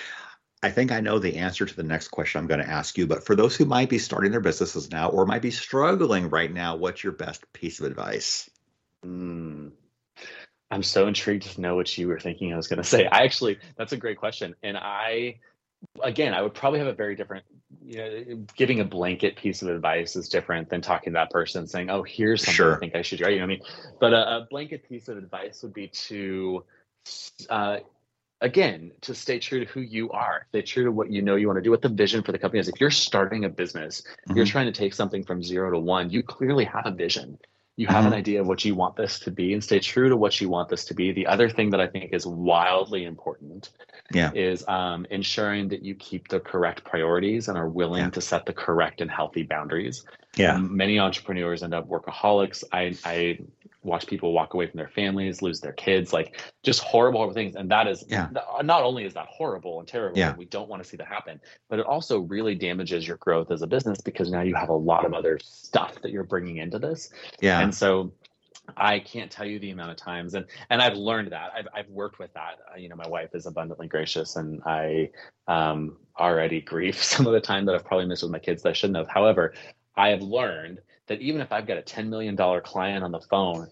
I 0.63 0.71
think 0.71 0.93
I 0.93 1.01
know 1.01 1.19
the 1.19 1.37
answer 1.37 1.65
to 1.65 1.77
the 1.77 1.83
next 1.83 2.09
question 2.09 2.41
I'm 2.41 2.47
going 2.47 2.61
to 2.61 2.69
ask 2.69 2.99
you, 2.99 3.07
but 3.07 3.25
for 3.25 3.35
those 3.35 3.57
who 3.57 3.65
might 3.65 3.89
be 3.89 3.99
starting 3.99 4.33
their 4.33 4.41
businesses 4.41 4.91
now 4.91 5.09
or 5.09 5.25
might 5.25 5.41
be 5.41 5.51
struggling 5.51 6.29
right 6.29 6.53
now, 6.53 6.77
what's 6.77 7.03
your 7.03 7.13
best 7.13 7.51
piece 7.53 7.81
of 7.81 7.87
advice? 7.87 8.51
Mm, 9.07 9.71
I'm 10.71 10.83
so 10.83 11.07
intrigued 11.07 11.45
to 11.45 11.61
know 11.61 11.77
what 11.77 11.97
you 11.97 12.09
were 12.09 12.21
thinking 12.21 12.53
I 12.53 12.57
was 12.57 12.69
going 12.69 12.83
to 12.83 12.89
say. 12.89 13.07
I 13.07 13.23
actually, 13.23 13.59
that's 13.77 13.93
a 13.93 13.97
great 13.97 14.19
question. 14.19 14.55
And 14.63 14.77
I, 14.77 15.39
again, 16.03 16.35
I 16.35 16.43
would 16.43 16.55
probably 16.55 16.79
have 16.79 16.89
a 16.89 16.93
very 16.93 17.15
different, 17.15 17.45
you 17.85 17.97
know, 17.97 18.47
giving 18.57 18.81
a 18.81 18.85
blanket 18.85 19.37
piece 19.37 19.63
of 19.63 19.69
advice 19.69 20.17
is 20.17 20.29
different 20.29 20.71
than 20.71 20.81
talking 20.81 21.13
to 21.13 21.19
that 21.19 21.31
person 21.31 21.67
saying, 21.67 21.91
oh, 21.91 22.03
here's 22.03 22.43
something 22.43 22.55
sure. 22.55 22.77
I 22.77 22.79
think 22.79 22.97
I 22.97 23.03
should 23.03 23.19
do. 23.19 23.25
Right? 23.25 23.35
You 23.35 23.41
know 23.41 23.47
what 23.47 23.53
I 23.53 23.57
mean? 23.57 23.63
But 24.01 24.13
a, 24.13 24.37
a 24.37 24.47
blanket 24.51 24.89
piece 24.89 25.09
of 25.09 25.19
advice 25.19 25.63
would 25.63 25.75
be 25.75 25.89
to, 25.89 26.65
uh, 27.51 27.79
again, 28.41 28.93
to 29.03 29.15
stay 29.15 29.39
true 29.39 29.65
to 29.65 29.71
who 29.71 29.81
you 29.81 30.11
are, 30.11 30.47
stay 30.51 30.63
true 30.63 30.85
to 30.85 30.93
what 30.93 31.11
you 31.11 31.23
know 31.23 31.37
you 31.37 31.47
want 31.47 31.59
to 31.59 31.63
do, 31.63 31.71
what 31.71 31.83
the 31.83 31.89
vision 31.89 32.23
for 32.23 32.33
the 32.33 32.39
company 32.39 32.61
is. 32.61 32.69
If 32.69 32.81
you're 32.81 32.91
starting 32.91 33.45
a 33.45 33.49
business, 33.49 34.03
mm-hmm. 34.03 34.37
you're 34.37 34.47
trying 34.47 34.67
to 34.67 34.73
take 34.73 34.95
something 34.95 35.25
from 35.25 35.43
zero 35.43 35.71
to 35.71 35.79
one, 35.79 36.11
you 36.11 36.23
clearly 36.23 36.65
have 36.65 36.87
a 36.87 36.93
vision 36.93 37.39
you 37.79 37.87
have 37.87 37.99
mm-hmm. 37.99 38.07
an 38.09 38.13
idea 38.15 38.41
of 38.41 38.49
what 38.49 38.65
you 38.65 38.75
want 38.75 38.97
this 38.97 39.21
to 39.21 39.31
be 39.31 39.53
and 39.53 39.63
stay 39.63 39.79
true 39.79 40.09
to 40.09 40.17
what 40.17 40.41
you 40.41 40.49
want 40.49 40.69
this 40.69 40.85
to 40.87 40.95
be. 40.95 41.13
The 41.13 41.29
other 41.29 41.49
thing 41.49 41.71
that 41.71 41.81
I 41.81 41.87
think 41.87 42.13
is 42.13 42.27
wildly 42.27 43.05
important 43.05 43.71
yeah. 44.13 44.33
is 44.35 44.67
um, 44.67 45.07
ensuring 45.11 45.69
that 45.69 45.85
you 45.85 45.95
keep 45.95 46.27
the 46.27 46.41
correct 46.41 46.83
priorities 46.83 47.47
and 47.47 47.57
are 47.57 47.69
willing 47.69 48.03
yeah. 48.03 48.11
to 48.11 48.21
set 48.21 48.47
the 48.47 48.53
correct 48.53 49.01
and 49.01 49.09
healthy 49.09 49.45
boundaries. 49.45 50.05
Yeah. 50.37 50.59
Many 50.59 50.99
entrepreneurs 50.99 51.63
end 51.63 51.73
up 51.73 51.89
workaholics. 51.89 52.65
I, 52.73 52.97
I 53.05 53.39
watch 53.83 54.07
people 54.07 54.33
walk 54.33 54.55
away 54.55 54.67
from 54.67 54.79
their 54.79 54.89
families, 54.89 55.41
lose 55.41 55.61
their 55.61 55.73
kids, 55.73 56.13
like 56.13 56.41
just 56.63 56.81
horrible, 56.81 57.21
horrible 57.21 57.35
things. 57.35 57.55
And 57.55 57.71
that 57.71 57.87
is 57.87 58.05
yeah. 58.09 58.29
not 58.63 58.83
only 58.83 59.05
is 59.05 59.15
that 59.15 59.27
horrible 59.27 59.79
and 59.79 59.89
terrible, 59.89 60.19
yeah. 60.19 60.35
we 60.37 60.45
don't 60.45 60.69
want 60.69 60.83
to 60.83 60.89
see 60.89 60.97
that 60.97 61.07
happen, 61.07 61.41
but 61.69 61.79
it 61.79 61.87
also 61.87 62.21
really 62.21 62.55
damages 62.55 63.07
your 63.07 63.17
growth 63.19 63.51
as 63.51 63.63
a 63.63 63.67
business 63.67 64.01
because 64.01 64.31
now 64.31 64.43
you 64.43 64.55
have 64.55 64.69
a 64.69 64.75
lot 64.75 65.05
of 65.05 65.15
other 65.15 65.39
stuff 65.43 66.01
that 66.03 66.11
you're 66.11 66.25
bringing 66.25 66.59
into 66.59 66.79
this. 66.79 67.11
Yeah. 67.41 67.61
And 67.61 67.75
so 67.75 68.13
I 68.77 68.99
can't 68.99 69.31
tell 69.31 69.47
you 69.47 69.59
the 69.59 69.71
amount 69.71 69.93
of 69.93 69.97
times, 69.97 70.35
and 70.35 70.45
and 70.71 70.83
I've 70.83 70.97
learned 70.97 71.33
that. 71.33 71.53
I've 71.57 71.69
I've 71.75 71.89
worked 71.89 72.19
with 72.19 72.33
that. 72.35 72.59
Uh, 72.71 72.77
you 72.77 72.89
know, 72.89 72.97
my 72.97 73.09
wife 73.09 73.31
is 73.35 73.47
abundantly 73.47 73.87
gracious, 73.87 74.37
and 74.37 74.63
I 74.67 75.11
um, 75.47 75.97
already 76.19 76.61
grieve 76.73 77.03
some 77.03 77.27
of 77.27 77.33
the 77.33 77.41
time 77.41 77.65
that 77.67 77.75
I've 77.75 77.85
probably 77.85 78.07
missed 78.07 78.23
with 78.23 78.33
my 78.33 78.39
kids 78.39 78.63
that 78.63 78.71
I 78.71 78.73
shouldn't 78.73 78.99
have. 78.99 79.09
However, 79.09 79.55
I 79.97 80.11
have 80.11 80.23
learned 80.23 80.81
that 81.09 81.21
even 81.21 81.41
if 81.41 81.53
I've 81.53 81.67
got 81.67 81.79
a 81.79 81.83
$10 81.83 82.09
million 82.09 82.37
client 82.37 83.05
on 83.05 83.13
the 83.13 83.21
phone, 83.21 83.69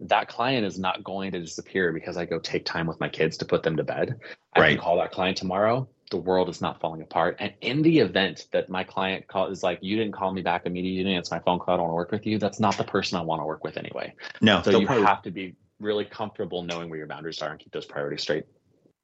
that 0.00 0.28
client 0.28 0.66
is 0.66 0.78
not 0.78 1.04
going 1.04 1.32
to 1.32 1.40
disappear 1.40 1.92
because 1.92 2.16
I 2.16 2.24
go 2.24 2.38
take 2.38 2.64
time 2.64 2.86
with 2.86 2.98
my 3.00 3.08
kids 3.08 3.36
to 3.38 3.44
put 3.44 3.62
them 3.62 3.76
to 3.76 3.84
bed. 3.84 4.18
I 4.54 4.60
right. 4.60 4.68
can 4.70 4.78
call 4.78 4.96
that 4.98 5.12
client 5.12 5.36
tomorrow. 5.36 5.88
The 6.10 6.16
world 6.16 6.48
is 6.48 6.60
not 6.60 6.80
falling 6.80 7.02
apart. 7.02 7.36
And 7.38 7.52
in 7.60 7.82
the 7.82 8.00
event 8.00 8.46
that 8.52 8.68
my 8.68 8.82
client 8.82 9.28
call 9.28 9.46
is 9.46 9.62
like, 9.62 9.78
you 9.82 9.96
didn't 9.96 10.12
call 10.12 10.32
me 10.32 10.42
back 10.42 10.62
immediately, 10.64 10.98
you 10.98 11.04
didn't 11.04 11.18
answer 11.18 11.34
my 11.34 11.40
phone 11.40 11.58
call, 11.58 11.74
I 11.74 11.76
don't 11.76 11.84
want 11.84 11.92
to 11.92 11.96
work 11.96 12.12
with 12.12 12.26
you. 12.26 12.38
That's 12.38 12.58
not 12.58 12.76
the 12.76 12.84
person 12.84 13.18
I 13.18 13.22
want 13.22 13.40
to 13.42 13.46
work 13.46 13.62
with 13.62 13.76
anyway. 13.76 14.14
No. 14.40 14.62
So 14.62 14.78
you 14.78 14.86
probably, 14.86 15.04
have 15.04 15.22
to 15.22 15.30
be 15.30 15.54
really 15.78 16.04
comfortable 16.04 16.62
knowing 16.62 16.88
where 16.88 16.98
your 16.98 17.06
boundaries 17.06 17.40
are 17.42 17.50
and 17.50 17.60
keep 17.60 17.72
those 17.72 17.86
priorities 17.86 18.22
straight. 18.22 18.44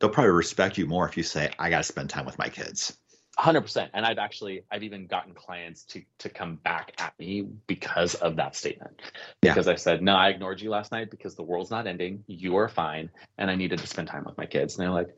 They'll 0.00 0.10
probably 0.10 0.32
respect 0.32 0.76
you 0.76 0.86
more 0.86 1.08
if 1.08 1.16
you 1.16 1.22
say, 1.22 1.50
I 1.58 1.70
got 1.70 1.78
to 1.78 1.84
spend 1.84 2.10
time 2.10 2.26
with 2.26 2.38
my 2.38 2.48
kids. 2.48 2.96
100% 3.38 3.90
and 3.92 4.06
i've 4.06 4.18
actually 4.18 4.62
i've 4.70 4.82
even 4.82 5.06
gotten 5.06 5.34
clients 5.34 5.82
to 5.84 6.02
to 6.18 6.28
come 6.28 6.56
back 6.56 6.92
at 6.98 7.12
me 7.18 7.42
because 7.66 8.14
of 8.14 8.36
that 8.36 8.56
statement. 8.56 9.02
Because 9.42 9.66
yeah. 9.66 9.72
i 9.72 9.76
said 9.76 10.02
no 10.02 10.14
i 10.14 10.30
ignored 10.30 10.60
you 10.60 10.70
last 10.70 10.90
night 10.90 11.10
because 11.10 11.34
the 11.34 11.42
world's 11.42 11.70
not 11.70 11.86
ending. 11.86 12.24
You 12.26 12.56
are 12.56 12.68
fine. 12.68 13.10
And 13.36 13.50
i 13.50 13.54
needed 13.54 13.78
to 13.80 13.86
spend 13.86 14.08
time 14.08 14.24
with 14.24 14.38
my 14.38 14.46
kids. 14.46 14.76
And 14.76 14.84
they're 14.84 14.92
like 14.92 15.14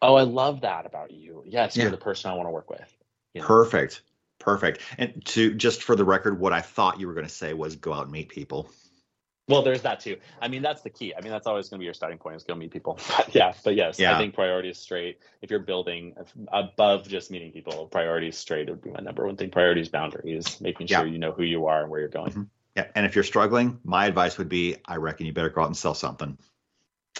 oh 0.00 0.14
i 0.14 0.22
love 0.22 0.62
that 0.62 0.86
about 0.86 1.10
you. 1.10 1.42
Yes 1.46 1.76
yeah. 1.76 1.84
you're 1.84 1.90
the 1.90 1.98
person 1.98 2.30
i 2.30 2.34
want 2.34 2.46
to 2.46 2.52
work 2.52 2.70
with. 2.70 2.96
You 3.34 3.42
know? 3.42 3.46
perfect. 3.46 4.02
Perfect. 4.38 4.80
And 4.96 5.22
to 5.26 5.52
just 5.52 5.82
for 5.82 5.94
the 5.94 6.04
record 6.04 6.40
what 6.40 6.54
i 6.54 6.62
thought 6.62 6.98
you 6.98 7.06
were 7.06 7.14
going 7.14 7.26
to 7.26 7.32
say 7.32 7.52
was 7.52 7.76
go 7.76 7.92
out 7.92 8.04
and 8.04 8.12
meet 8.12 8.30
people 8.30 8.70
well, 9.50 9.62
there's 9.62 9.82
that 9.82 10.00
too. 10.00 10.16
I 10.40 10.48
mean, 10.48 10.62
that's 10.62 10.82
the 10.82 10.90
key. 10.90 11.12
I 11.16 11.20
mean, 11.20 11.32
that's 11.32 11.46
always 11.46 11.68
going 11.68 11.78
to 11.78 11.80
be 11.80 11.84
your 11.84 11.94
starting 11.94 12.18
point 12.18 12.36
is 12.36 12.44
go 12.44 12.54
meet 12.54 12.70
people. 12.70 12.98
But 13.16 13.34
yeah, 13.34 13.52
but 13.64 13.74
yes, 13.74 13.98
yeah. 13.98 14.14
I 14.14 14.18
think 14.18 14.34
priority 14.34 14.70
is 14.70 14.78
straight. 14.78 15.18
If 15.42 15.50
you're 15.50 15.58
building 15.58 16.14
above 16.52 17.06
just 17.06 17.30
meeting 17.30 17.52
people, 17.52 17.86
priorities 17.86 18.38
straight 18.38 18.68
would 18.70 18.82
be 18.82 18.90
my 18.90 19.00
number 19.00 19.26
one 19.26 19.36
thing. 19.36 19.50
Priorities, 19.50 19.88
boundaries, 19.88 20.60
making 20.60 20.86
sure 20.86 21.04
yeah. 21.04 21.12
you 21.12 21.18
know 21.18 21.32
who 21.32 21.42
you 21.42 21.66
are 21.66 21.82
and 21.82 21.90
where 21.90 22.00
you're 22.00 22.08
going. 22.08 22.30
Mm-hmm. 22.30 22.42
Yeah, 22.76 22.86
and 22.94 23.04
if 23.04 23.14
you're 23.14 23.24
struggling, 23.24 23.80
my 23.84 24.06
advice 24.06 24.38
would 24.38 24.48
be, 24.48 24.76
I 24.86 24.96
reckon 24.96 25.26
you 25.26 25.32
better 25.32 25.50
go 25.50 25.62
out 25.62 25.66
and 25.66 25.76
sell 25.76 25.94
something. 25.94 26.38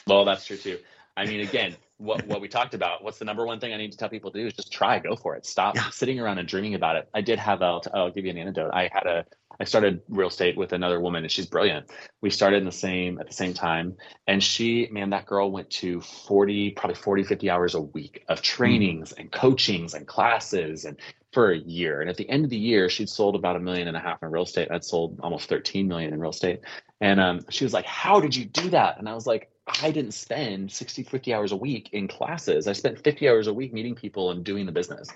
Well, 0.06 0.24
that's 0.24 0.46
true 0.46 0.56
too. 0.56 0.78
I 1.16 1.26
mean, 1.26 1.40
again, 1.40 1.76
what 2.00 2.26
what 2.26 2.40
we 2.40 2.48
talked 2.48 2.74
about. 2.74 3.04
What's 3.04 3.18
the 3.18 3.24
number 3.24 3.46
one 3.46 3.60
thing 3.60 3.72
I 3.72 3.76
need 3.76 3.92
to 3.92 3.98
tell 3.98 4.08
people 4.08 4.30
to 4.30 4.38
do 4.38 4.46
is 4.46 4.54
just 4.54 4.72
try, 4.72 4.98
go 4.98 5.16
for 5.16 5.36
it. 5.36 5.46
Stop 5.46 5.76
yeah. 5.76 5.90
sitting 5.90 6.18
around 6.18 6.38
and 6.38 6.48
dreaming 6.48 6.74
about 6.74 6.96
it. 6.96 7.08
I 7.14 7.20
did 7.20 7.38
have 7.38 7.62
a. 7.62 7.80
I'll 7.92 8.10
give 8.10 8.24
you 8.24 8.30
an 8.30 8.38
anecdote. 8.38 8.70
I 8.72 8.88
had 8.92 9.06
a 9.06 9.24
I 9.60 9.64
started 9.64 10.00
real 10.08 10.28
estate 10.28 10.56
with 10.56 10.72
another 10.72 11.00
woman 11.00 11.22
and 11.22 11.30
she's 11.30 11.44
brilliant. 11.44 11.90
We 12.22 12.30
started 12.30 12.56
in 12.58 12.64
the 12.64 12.72
same 12.72 13.20
at 13.20 13.26
the 13.26 13.34
same 13.34 13.52
time. 13.52 13.98
And 14.26 14.42
she, 14.42 14.88
man, 14.90 15.10
that 15.10 15.26
girl 15.26 15.50
went 15.50 15.68
to 15.70 16.00
40, 16.00 16.70
probably 16.70 16.94
40, 16.94 17.24
50 17.24 17.50
hours 17.50 17.74
a 17.74 17.80
week 17.80 18.24
of 18.28 18.40
trainings 18.40 19.12
mm. 19.12 19.20
and 19.20 19.30
coachings 19.30 19.92
and 19.92 20.06
classes 20.06 20.86
and 20.86 20.98
for 21.32 21.52
a 21.52 21.58
year. 21.58 22.00
And 22.00 22.08
at 22.08 22.16
the 22.16 22.28
end 22.28 22.44
of 22.44 22.50
the 22.50 22.56
year, 22.56 22.88
she'd 22.88 23.10
sold 23.10 23.36
about 23.36 23.56
a 23.56 23.60
million 23.60 23.86
and 23.86 23.96
a 23.96 24.00
half 24.00 24.22
in 24.22 24.30
real 24.30 24.44
estate. 24.44 24.68
I'd 24.70 24.82
sold 24.82 25.20
almost 25.22 25.50
13 25.50 25.86
million 25.86 26.14
in 26.14 26.20
real 26.20 26.30
estate. 26.30 26.60
And 27.00 27.20
um, 27.20 27.40
she 27.48 27.64
was 27.64 27.72
like, 27.72 27.86
How 27.86 28.20
did 28.20 28.36
you 28.36 28.44
do 28.44 28.70
that? 28.70 28.98
And 28.98 29.08
I 29.08 29.14
was 29.14 29.26
like, 29.26 29.50
I 29.82 29.90
didn't 29.90 30.12
spend 30.12 30.72
60, 30.72 31.04
50 31.04 31.34
hours 31.34 31.52
a 31.52 31.56
week 31.56 31.90
in 31.92 32.08
classes. 32.08 32.66
I 32.66 32.72
spent 32.72 33.02
50 33.02 33.28
hours 33.28 33.46
a 33.46 33.54
week 33.54 33.72
meeting 33.72 33.94
people 33.94 34.30
and 34.30 34.44
doing 34.44 34.66
the 34.66 34.72
business. 34.72 35.08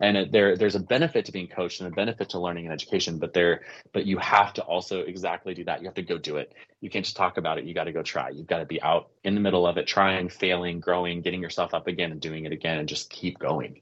And 0.00 0.16
it, 0.16 0.32
there, 0.32 0.56
there's 0.56 0.74
a 0.74 0.80
benefit 0.80 1.26
to 1.26 1.32
being 1.32 1.46
coached 1.46 1.80
and 1.80 1.92
a 1.92 1.94
benefit 1.94 2.30
to 2.30 2.40
learning 2.40 2.64
and 2.66 2.72
education, 2.72 3.18
but 3.18 3.32
there, 3.32 3.62
but 3.92 4.06
you 4.06 4.18
have 4.18 4.52
to 4.54 4.62
also 4.62 5.00
exactly 5.00 5.54
do 5.54 5.64
that. 5.64 5.80
You 5.80 5.86
have 5.86 5.94
to 5.94 6.02
go 6.02 6.18
do 6.18 6.38
it. 6.38 6.52
You 6.80 6.90
can't 6.90 7.04
just 7.04 7.16
talk 7.16 7.36
about 7.36 7.58
it. 7.58 7.64
You 7.64 7.74
got 7.74 7.84
to 7.84 7.92
go 7.92 8.02
try. 8.02 8.30
You've 8.30 8.46
got 8.46 8.58
to 8.58 8.66
be 8.66 8.82
out 8.82 9.10
in 9.22 9.34
the 9.34 9.40
middle 9.40 9.66
of 9.66 9.76
it, 9.76 9.86
trying, 9.86 10.28
failing, 10.28 10.80
growing, 10.80 11.20
getting 11.20 11.42
yourself 11.42 11.72
up 11.74 11.86
again 11.86 12.10
and 12.10 12.20
doing 12.20 12.46
it 12.46 12.52
again 12.52 12.78
and 12.78 12.88
just 12.88 13.10
keep 13.10 13.38
going. 13.38 13.80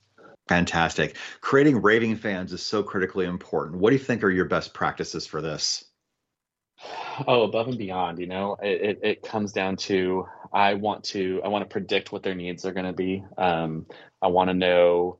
Fantastic. 0.48 1.16
Creating 1.40 1.80
raving 1.82 2.16
fans 2.16 2.52
is 2.52 2.64
so 2.64 2.82
critically 2.82 3.26
important. 3.26 3.78
What 3.78 3.90
do 3.90 3.96
you 3.96 4.02
think 4.02 4.24
are 4.24 4.30
your 4.30 4.46
best 4.46 4.74
practices 4.74 5.26
for 5.26 5.42
this? 5.42 5.84
Oh, 7.26 7.42
above 7.42 7.68
and 7.68 7.78
beyond, 7.78 8.18
you 8.18 8.26
know, 8.26 8.56
it, 8.62 8.80
it, 8.80 9.00
it 9.02 9.22
comes 9.22 9.52
down 9.52 9.76
to 9.76 10.26
I 10.52 10.74
want 10.74 11.04
to 11.04 11.40
I 11.44 11.48
want 11.48 11.62
to 11.62 11.72
predict 11.72 12.12
what 12.12 12.22
their 12.22 12.34
needs 12.34 12.64
are 12.64 12.72
going 12.72 12.86
to 12.86 12.92
be. 12.92 13.24
Um, 13.36 13.86
I 14.22 14.28
want 14.28 14.48
to 14.50 14.54
know, 14.54 15.18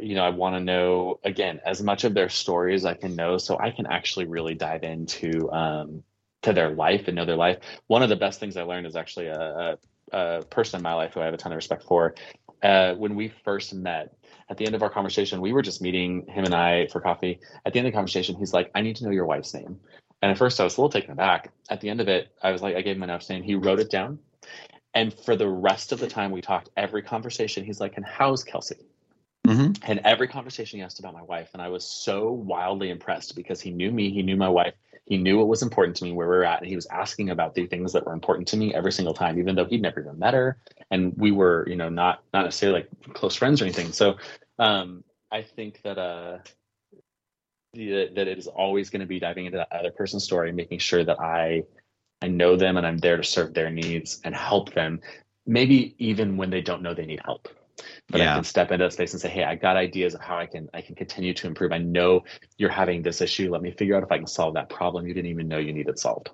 you 0.00 0.14
know, 0.14 0.24
I 0.24 0.30
want 0.30 0.56
to 0.56 0.60
know 0.60 1.20
again 1.24 1.60
as 1.64 1.82
much 1.82 2.04
of 2.04 2.12
their 2.12 2.28
story 2.28 2.74
as 2.74 2.84
I 2.84 2.94
can 2.94 3.16
know, 3.16 3.38
so 3.38 3.58
I 3.58 3.70
can 3.70 3.86
actually 3.86 4.26
really 4.26 4.54
dive 4.54 4.84
into 4.84 5.50
um, 5.50 6.02
to 6.42 6.52
their 6.52 6.70
life 6.70 7.08
and 7.08 7.16
know 7.16 7.24
their 7.24 7.36
life. 7.36 7.58
One 7.86 8.02
of 8.02 8.10
the 8.10 8.16
best 8.16 8.38
things 8.38 8.56
I 8.56 8.62
learned 8.62 8.86
is 8.86 8.96
actually 8.96 9.28
a, 9.28 9.78
a, 10.12 10.18
a 10.18 10.42
person 10.44 10.78
in 10.78 10.82
my 10.82 10.94
life 10.94 11.14
who 11.14 11.20
I 11.20 11.24
have 11.24 11.34
a 11.34 11.38
ton 11.38 11.52
of 11.52 11.56
respect 11.56 11.84
for. 11.84 12.14
Uh, 12.62 12.94
when 12.94 13.14
we 13.14 13.32
first 13.44 13.74
met, 13.74 14.14
at 14.50 14.58
the 14.58 14.66
end 14.66 14.74
of 14.74 14.82
our 14.82 14.90
conversation, 14.90 15.40
we 15.40 15.52
were 15.52 15.62
just 15.62 15.80
meeting 15.80 16.26
him 16.28 16.44
and 16.44 16.54
I 16.54 16.86
for 16.88 17.00
coffee. 17.00 17.40
At 17.64 17.72
the 17.72 17.78
end 17.78 17.88
of 17.88 17.92
the 17.92 17.96
conversation, 17.96 18.36
he's 18.36 18.52
like, 18.52 18.70
I 18.74 18.82
need 18.82 18.96
to 18.96 19.04
know 19.04 19.10
your 19.10 19.26
wife's 19.26 19.52
name. 19.54 19.80
And 20.24 20.30
at 20.30 20.38
first 20.38 20.58
I 20.58 20.64
was 20.64 20.78
a 20.78 20.80
little 20.80 20.88
taken 20.88 21.10
aback. 21.10 21.52
At 21.68 21.82
the 21.82 21.90
end 21.90 22.00
of 22.00 22.08
it, 22.08 22.28
I 22.42 22.50
was 22.50 22.62
like, 22.62 22.76
I 22.76 22.80
gave 22.80 22.96
him 22.96 23.06
wife's 23.06 23.28
name. 23.28 23.42
He 23.42 23.56
wrote 23.56 23.78
it 23.78 23.90
down. 23.90 24.18
And 24.94 25.12
for 25.12 25.36
the 25.36 25.46
rest 25.46 25.92
of 25.92 26.00
the 26.00 26.06
time 26.06 26.30
we 26.30 26.40
talked, 26.40 26.70
every 26.78 27.02
conversation, 27.02 27.62
he's 27.62 27.78
like, 27.78 27.98
and 27.98 28.06
how's 28.06 28.42
Kelsey? 28.42 28.86
Mm-hmm. 29.46 29.72
And 29.82 30.00
every 30.02 30.26
conversation 30.26 30.78
he 30.78 30.82
asked 30.82 30.98
about 30.98 31.12
my 31.12 31.20
wife. 31.20 31.50
And 31.52 31.60
I 31.60 31.68
was 31.68 31.84
so 31.84 32.32
wildly 32.32 32.88
impressed 32.88 33.36
because 33.36 33.60
he 33.60 33.70
knew 33.70 33.90
me, 33.90 34.10
he 34.10 34.22
knew 34.22 34.34
my 34.34 34.48
wife, 34.48 34.72
he 35.04 35.18
knew 35.18 35.36
what 35.36 35.46
was 35.46 35.60
important 35.60 35.94
to 35.98 36.04
me, 36.04 36.12
where 36.12 36.26
we 36.26 36.36
were 36.36 36.44
at. 36.46 36.60
And 36.60 36.68
he 36.68 36.74
was 36.74 36.86
asking 36.86 37.28
about 37.28 37.54
the 37.54 37.66
things 37.66 37.92
that 37.92 38.06
were 38.06 38.14
important 38.14 38.48
to 38.48 38.56
me 38.56 38.72
every 38.72 38.92
single 38.92 39.12
time, 39.12 39.38
even 39.38 39.54
though 39.54 39.66
he'd 39.66 39.82
never 39.82 40.00
even 40.00 40.18
met 40.18 40.32
her. 40.32 40.56
And 40.90 41.12
we 41.18 41.32
were, 41.32 41.66
you 41.68 41.76
know, 41.76 41.90
not 41.90 42.22
not 42.32 42.44
necessarily 42.44 42.80
like 42.80 43.12
close 43.12 43.36
friends 43.36 43.60
or 43.60 43.66
anything. 43.66 43.92
So 43.92 44.16
um, 44.58 45.04
I 45.30 45.42
think 45.42 45.82
that 45.82 45.98
uh, 45.98 46.38
that 47.74 48.28
it 48.28 48.38
is 48.38 48.46
always 48.46 48.90
going 48.90 49.00
to 49.00 49.06
be 49.06 49.18
diving 49.18 49.46
into 49.46 49.58
that 49.58 49.72
other 49.72 49.90
person's 49.90 50.24
story, 50.24 50.52
making 50.52 50.78
sure 50.78 51.04
that 51.04 51.20
I 51.20 51.64
I 52.22 52.28
know 52.28 52.56
them 52.56 52.76
and 52.76 52.86
I'm 52.86 52.98
there 52.98 53.16
to 53.16 53.24
serve 53.24 53.54
their 53.54 53.70
needs 53.70 54.20
and 54.24 54.34
help 54.34 54.72
them, 54.72 55.00
maybe 55.46 55.94
even 55.98 56.36
when 56.36 56.50
they 56.50 56.62
don't 56.62 56.82
know 56.82 56.94
they 56.94 57.04
need 57.04 57.20
help. 57.24 57.48
But 58.08 58.20
yeah. 58.20 58.32
I 58.32 58.34
can 58.36 58.44
step 58.44 58.70
into 58.70 58.84
that 58.84 58.92
space 58.92 59.12
and 59.12 59.20
say, 59.20 59.28
"Hey, 59.28 59.44
I 59.44 59.56
got 59.56 59.76
ideas 59.76 60.14
of 60.14 60.20
how 60.20 60.38
I 60.38 60.46
can 60.46 60.68
I 60.72 60.80
can 60.80 60.94
continue 60.94 61.34
to 61.34 61.46
improve. 61.46 61.72
I 61.72 61.78
know 61.78 62.24
you're 62.56 62.70
having 62.70 63.02
this 63.02 63.20
issue. 63.20 63.50
Let 63.50 63.62
me 63.62 63.72
figure 63.72 63.96
out 63.96 64.02
if 64.02 64.12
I 64.12 64.18
can 64.18 64.26
solve 64.26 64.54
that 64.54 64.68
problem 64.68 65.06
you 65.06 65.14
didn't 65.14 65.30
even 65.30 65.48
know 65.48 65.58
you 65.58 65.72
needed 65.72 65.98
solved." 65.98 66.30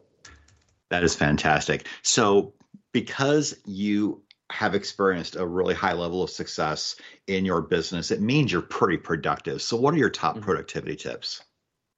That 0.91 1.03
is 1.03 1.15
fantastic. 1.15 1.87
So, 2.03 2.53
because 2.93 3.57
you 3.65 4.23
have 4.51 4.75
experienced 4.75 5.37
a 5.37 5.47
really 5.47 5.75
high 5.75 5.93
level 5.93 6.23
of 6.23 6.31
success 6.31 6.97
in 7.27 7.45
your 7.45 7.63
business, 7.63 8.11
it 8.11 8.21
means 8.21 8.53
you're 8.53 8.63
pretty 8.63 8.99
productive. 8.99 9.63
So, 9.63 9.77
what 9.77 9.95
are 9.95 9.99
your 9.99 10.11
top 10.11 10.37
mm-hmm. 10.37 10.45
productivity 10.45 10.97
tips? 10.97 11.43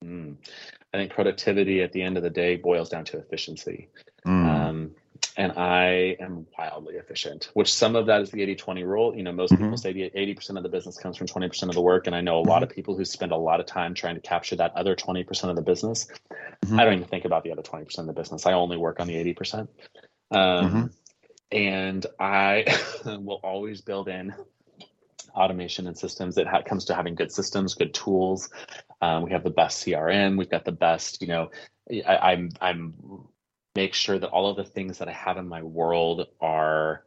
Mm. 0.04 0.36
I 0.94 0.98
think 0.98 1.12
productivity 1.12 1.82
at 1.82 1.92
the 1.92 2.02
end 2.02 2.16
of 2.16 2.22
the 2.22 2.30
day 2.30 2.56
boils 2.56 2.90
down 2.90 3.04
to 3.06 3.18
efficiency. 3.18 3.88
Mm. 4.26 4.46
Um, 4.46 4.90
and 5.36 5.52
I 5.52 6.16
am 6.20 6.46
wildly 6.58 6.96
efficient, 6.96 7.50
which 7.54 7.72
some 7.72 7.96
of 7.96 8.06
that 8.06 8.20
is 8.20 8.30
the 8.30 8.42
80 8.42 8.56
20 8.56 8.84
rule. 8.84 9.16
You 9.16 9.22
know, 9.22 9.32
most 9.32 9.52
mm-hmm. 9.52 9.64
people 9.64 9.78
say 9.78 9.94
80% 9.94 10.56
of 10.58 10.62
the 10.62 10.68
business 10.68 10.98
comes 10.98 11.16
from 11.16 11.26
20% 11.26 11.62
of 11.68 11.74
the 11.74 11.80
work. 11.80 12.06
And 12.06 12.14
I 12.14 12.20
know 12.20 12.38
a 12.38 12.40
lot 12.40 12.56
mm-hmm. 12.56 12.64
of 12.64 12.70
people 12.70 12.96
who 12.96 13.04
spend 13.06 13.32
a 13.32 13.36
lot 13.36 13.58
of 13.58 13.64
time 13.64 13.94
trying 13.94 14.16
to 14.16 14.20
capture 14.20 14.56
that 14.56 14.74
other 14.76 14.94
20% 14.94 15.44
of 15.44 15.56
the 15.56 15.62
business. 15.62 16.08
Mm-hmm. 16.64 16.78
I 16.78 16.84
don't 16.84 16.94
even 16.94 17.08
think 17.08 17.24
about 17.24 17.44
the 17.44 17.52
other 17.52 17.62
20% 17.62 17.98
of 17.98 18.06
the 18.06 18.12
business. 18.12 18.44
I 18.44 18.52
only 18.52 18.76
work 18.76 19.00
on 19.00 19.06
the 19.06 19.14
80%. 19.14 19.60
Um, 19.60 19.68
mm-hmm 20.32 20.86
and 21.52 22.04
I 22.18 22.64
will 23.04 23.40
always 23.42 23.80
build 23.80 24.08
in 24.08 24.34
automation 25.34 25.86
and 25.86 25.96
systems. 25.96 26.38
It 26.38 26.46
ha- 26.46 26.62
comes 26.62 26.86
to 26.86 26.94
having 26.94 27.14
good 27.14 27.32
systems, 27.32 27.74
good 27.74 27.94
tools. 27.94 28.50
Um, 29.00 29.22
we 29.22 29.32
have 29.32 29.44
the 29.44 29.50
best 29.50 29.84
CRM. 29.84 30.38
We've 30.38 30.50
got 30.50 30.64
the 30.64 30.72
best. 30.72 31.20
You 31.20 31.28
know, 31.28 31.50
I, 32.06 32.32
I'm 32.32 32.50
I'm 32.60 32.94
make 33.74 33.94
sure 33.94 34.18
that 34.18 34.28
all 34.28 34.50
of 34.50 34.56
the 34.56 34.64
things 34.64 34.98
that 34.98 35.08
I 35.08 35.12
have 35.12 35.36
in 35.36 35.48
my 35.48 35.62
world 35.62 36.26
are 36.40 37.04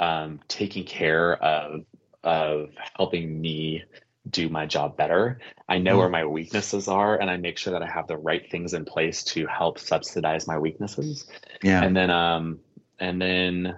um, 0.00 0.40
taking 0.48 0.84
care 0.84 1.42
of 1.42 1.84
of 2.22 2.70
helping 2.96 3.40
me 3.40 3.84
do 4.28 4.48
my 4.48 4.64
job 4.64 4.96
better. 4.96 5.38
I 5.68 5.78
know 5.78 5.98
where 5.98 6.08
my 6.08 6.24
weaknesses 6.24 6.88
are 6.88 7.20
and 7.20 7.28
I 7.28 7.36
make 7.36 7.58
sure 7.58 7.74
that 7.74 7.82
I 7.82 7.86
have 7.86 8.06
the 8.06 8.16
right 8.16 8.50
things 8.50 8.72
in 8.72 8.86
place 8.86 9.22
to 9.24 9.46
help 9.46 9.78
subsidize 9.78 10.46
my 10.46 10.58
weaknesses. 10.58 11.26
Yeah. 11.62 11.82
And 11.82 11.94
then 11.94 12.10
um 12.10 12.60
and 12.98 13.20
then 13.20 13.76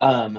um, 0.00 0.38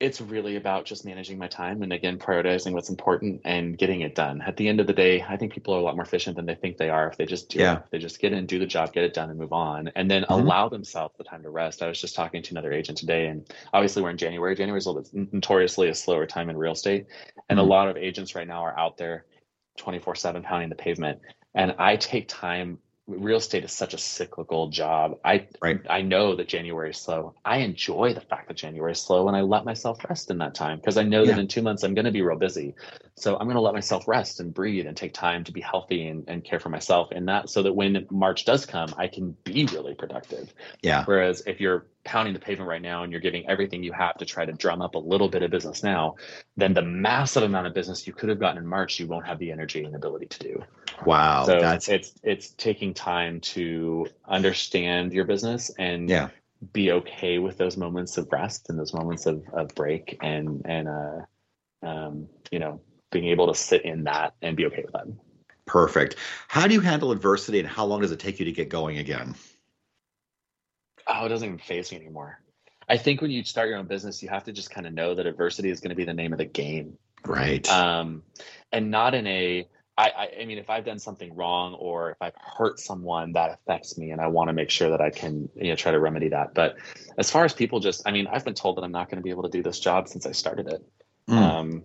it's 0.00 0.20
really 0.20 0.56
about 0.56 0.86
just 0.86 1.04
managing 1.04 1.36
my 1.36 1.46
time 1.46 1.82
and 1.82 1.92
again 1.92 2.18
prioritizing 2.18 2.72
what's 2.72 2.88
important 2.88 3.42
and 3.44 3.76
getting 3.76 4.00
it 4.00 4.14
done. 4.14 4.40
At 4.40 4.56
the 4.56 4.66
end 4.66 4.80
of 4.80 4.86
the 4.86 4.94
day, 4.94 5.22
I 5.22 5.36
think 5.36 5.52
people 5.52 5.74
are 5.74 5.78
a 5.78 5.82
lot 5.82 5.94
more 5.94 6.04
efficient 6.04 6.36
than 6.36 6.46
they 6.46 6.54
think 6.54 6.78
they 6.78 6.88
are 6.88 7.08
if 7.08 7.18
they 7.18 7.26
just 7.26 7.50
do 7.50 7.58
yeah. 7.58 7.76
it. 7.76 7.82
They 7.90 7.98
just 7.98 8.18
get 8.18 8.32
in, 8.32 8.46
do 8.46 8.58
the 8.58 8.66
job, 8.66 8.94
get 8.94 9.04
it 9.04 9.12
done, 9.12 9.28
and 9.28 9.38
move 9.38 9.52
on, 9.52 9.92
and 9.94 10.10
then 10.10 10.22
mm-hmm. 10.22 10.32
allow 10.32 10.70
themselves 10.70 11.14
the 11.18 11.24
time 11.24 11.42
to 11.42 11.50
rest. 11.50 11.82
I 11.82 11.88
was 11.88 12.00
just 12.00 12.16
talking 12.16 12.42
to 12.42 12.50
another 12.52 12.72
agent 12.72 12.96
today, 12.96 13.26
and 13.26 13.46
obviously 13.74 14.02
we're 14.02 14.10
in 14.10 14.16
January. 14.16 14.56
January 14.56 14.78
is 14.78 14.86
a 14.86 14.90
little 14.90 15.02
bit 15.02 15.32
notoriously 15.34 15.90
a 15.90 15.94
slower 15.94 16.26
time 16.26 16.48
in 16.48 16.56
real 16.56 16.72
estate, 16.72 17.06
and 17.50 17.58
mm-hmm. 17.58 17.68
a 17.68 17.70
lot 17.70 17.88
of 17.88 17.98
agents 17.98 18.34
right 18.34 18.48
now 18.48 18.64
are 18.64 18.78
out 18.78 18.96
there 18.96 19.26
24 19.76 20.14
7 20.14 20.42
pounding 20.42 20.70
the 20.70 20.76
pavement. 20.76 21.20
And 21.54 21.74
I 21.78 21.96
take 21.96 22.26
time 22.26 22.78
real 23.18 23.38
estate 23.38 23.64
is 23.64 23.72
such 23.72 23.94
a 23.94 23.98
cyclical 23.98 24.68
job. 24.68 25.18
I 25.24 25.48
right. 25.60 25.80
I 25.88 26.02
know 26.02 26.36
that 26.36 26.48
January 26.48 26.90
is 26.90 26.98
slow. 26.98 27.34
I 27.44 27.58
enjoy 27.58 28.14
the 28.14 28.20
fact 28.20 28.48
that 28.48 28.56
January 28.56 28.92
is 28.92 29.00
slow 29.00 29.28
and 29.28 29.36
I 29.36 29.40
let 29.40 29.64
myself 29.64 30.04
rest 30.08 30.30
in 30.30 30.38
that 30.38 30.54
time 30.54 30.78
because 30.78 30.96
I 30.96 31.02
know 31.02 31.22
yeah. 31.22 31.32
that 31.32 31.40
in 31.40 31.48
two 31.48 31.62
months 31.62 31.82
I'm 31.82 31.94
going 31.94 32.04
to 32.04 32.10
be 32.10 32.22
real 32.22 32.38
busy. 32.38 32.74
So 33.16 33.36
I'm 33.36 33.46
going 33.46 33.56
to 33.56 33.60
let 33.60 33.74
myself 33.74 34.08
rest 34.08 34.40
and 34.40 34.54
breathe 34.54 34.86
and 34.86 34.96
take 34.96 35.12
time 35.12 35.44
to 35.44 35.52
be 35.52 35.60
healthy 35.60 36.06
and, 36.06 36.24
and 36.28 36.44
care 36.44 36.60
for 36.60 36.70
myself 36.70 37.12
in 37.12 37.26
that 37.26 37.50
so 37.50 37.62
that 37.62 37.72
when 37.72 38.06
March 38.10 38.44
does 38.44 38.64
come, 38.64 38.94
I 38.96 39.08
can 39.08 39.36
be 39.44 39.66
really 39.66 39.94
productive. 39.94 40.52
Yeah. 40.82 41.04
Whereas 41.04 41.42
if 41.46 41.60
you're 41.60 41.86
pounding 42.04 42.32
the 42.32 42.40
pavement 42.40 42.68
right 42.68 42.82
now 42.82 43.02
and 43.02 43.12
you're 43.12 43.20
giving 43.20 43.48
everything 43.48 43.82
you 43.82 43.92
have 43.92 44.16
to 44.18 44.24
try 44.24 44.44
to 44.44 44.52
drum 44.52 44.80
up 44.80 44.94
a 44.94 44.98
little 44.98 45.28
bit 45.28 45.42
of 45.42 45.50
business 45.50 45.82
now, 45.82 46.16
then 46.56 46.72
the 46.72 46.82
massive 46.82 47.42
amount 47.42 47.66
of 47.66 47.74
business 47.74 48.06
you 48.06 48.12
could 48.12 48.28
have 48.28 48.40
gotten 48.40 48.58
in 48.58 48.66
March, 48.66 48.98
you 48.98 49.06
won't 49.06 49.26
have 49.26 49.38
the 49.38 49.52
energy 49.52 49.84
and 49.84 49.94
ability 49.94 50.26
to 50.26 50.38
do. 50.38 50.62
Wow. 51.04 51.44
So 51.44 51.60
that's 51.60 51.88
it's 51.88 52.14
it's 52.22 52.50
taking 52.50 52.94
time 52.94 53.40
to 53.40 54.06
understand 54.26 55.12
your 55.12 55.24
business 55.24 55.70
and 55.78 56.08
yeah. 56.08 56.30
be 56.72 56.92
okay 56.92 57.38
with 57.38 57.58
those 57.58 57.76
moments 57.76 58.16
of 58.18 58.28
rest 58.32 58.70
and 58.70 58.78
those 58.78 58.94
moments 58.94 59.26
of, 59.26 59.42
of 59.52 59.74
break 59.74 60.18
and 60.22 60.62
and 60.64 60.88
uh 60.88 61.86
um 61.86 62.28
you 62.50 62.58
know 62.58 62.80
being 63.10 63.26
able 63.26 63.48
to 63.48 63.54
sit 63.54 63.84
in 63.84 64.04
that 64.04 64.34
and 64.40 64.56
be 64.56 64.66
okay 64.66 64.82
with 64.82 64.92
that. 64.92 65.06
Perfect. 65.66 66.16
How 66.48 66.66
do 66.66 66.74
you 66.74 66.80
handle 66.80 67.12
adversity 67.12 67.60
and 67.60 67.68
how 67.68 67.84
long 67.84 68.00
does 68.00 68.10
it 68.10 68.18
take 68.18 68.38
you 68.40 68.44
to 68.46 68.52
get 68.52 68.68
going 68.68 68.98
again? 68.98 69.34
Oh, 71.12 71.26
it 71.26 71.28
doesn't 71.28 71.46
even 71.46 71.58
phase 71.58 71.90
me 71.92 71.98
anymore. 71.98 72.40
I 72.88 72.96
think 72.96 73.20
when 73.20 73.30
you 73.30 73.44
start 73.44 73.68
your 73.68 73.78
own 73.78 73.86
business, 73.86 74.22
you 74.22 74.28
have 74.28 74.44
to 74.44 74.52
just 74.52 74.70
kind 74.70 74.86
of 74.86 74.92
know 74.92 75.14
that 75.14 75.26
adversity 75.26 75.70
is 75.70 75.80
going 75.80 75.90
to 75.90 75.96
be 75.96 76.04
the 76.04 76.14
name 76.14 76.32
of 76.32 76.38
the 76.38 76.44
game. 76.44 76.98
Right. 77.24 77.68
Um, 77.70 78.22
and 78.72 78.90
not 78.90 79.14
in 79.14 79.26
a, 79.26 79.68
I, 79.96 80.08
I, 80.08 80.28
I 80.42 80.44
mean, 80.46 80.58
if 80.58 80.70
I've 80.70 80.84
done 80.84 80.98
something 80.98 81.34
wrong 81.36 81.74
or 81.74 82.10
if 82.10 82.16
I've 82.20 82.34
hurt 82.36 82.80
someone, 82.80 83.32
that 83.32 83.52
affects 83.52 83.98
me, 83.98 84.10
and 84.10 84.20
I 84.20 84.28
want 84.28 84.48
to 84.48 84.52
make 84.52 84.70
sure 84.70 84.90
that 84.90 85.00
I 85.00 85.10
can, 85.10 85.48
you 85.54 85.68
know, 85.68 85.76
try 85.76 85.92
to 85.92 86.00
remedy 86.00 86.30
that. 86.30 86.54
But 86.54 86.76
as 87.18 87.30
far 87.30 87.44
as 87.44 87.52
people 87.52 87.80
just, 87.80 88.02
I 88.06 88.10
mean, 88.10 88.26
I've 88.26 88.44
been 88.44 88.54
told 88.54 88.76
that 88.76 88.82
I'm 88.82 88.92
not 88.92 89.08
going 89.08 89.18
to 89.18 89.22
be 89.22 89.30
able 89.30 89.42
to 89.42 89.50
do 89.50 89.62
this 89.62 89.78
job 89.78 90.08
since 90.08 90.26
I 90.26 90.32
started 90.32 90.68
it. 90.68 90.82
Mm. 91.28 91.36
Um, 91.36 91.82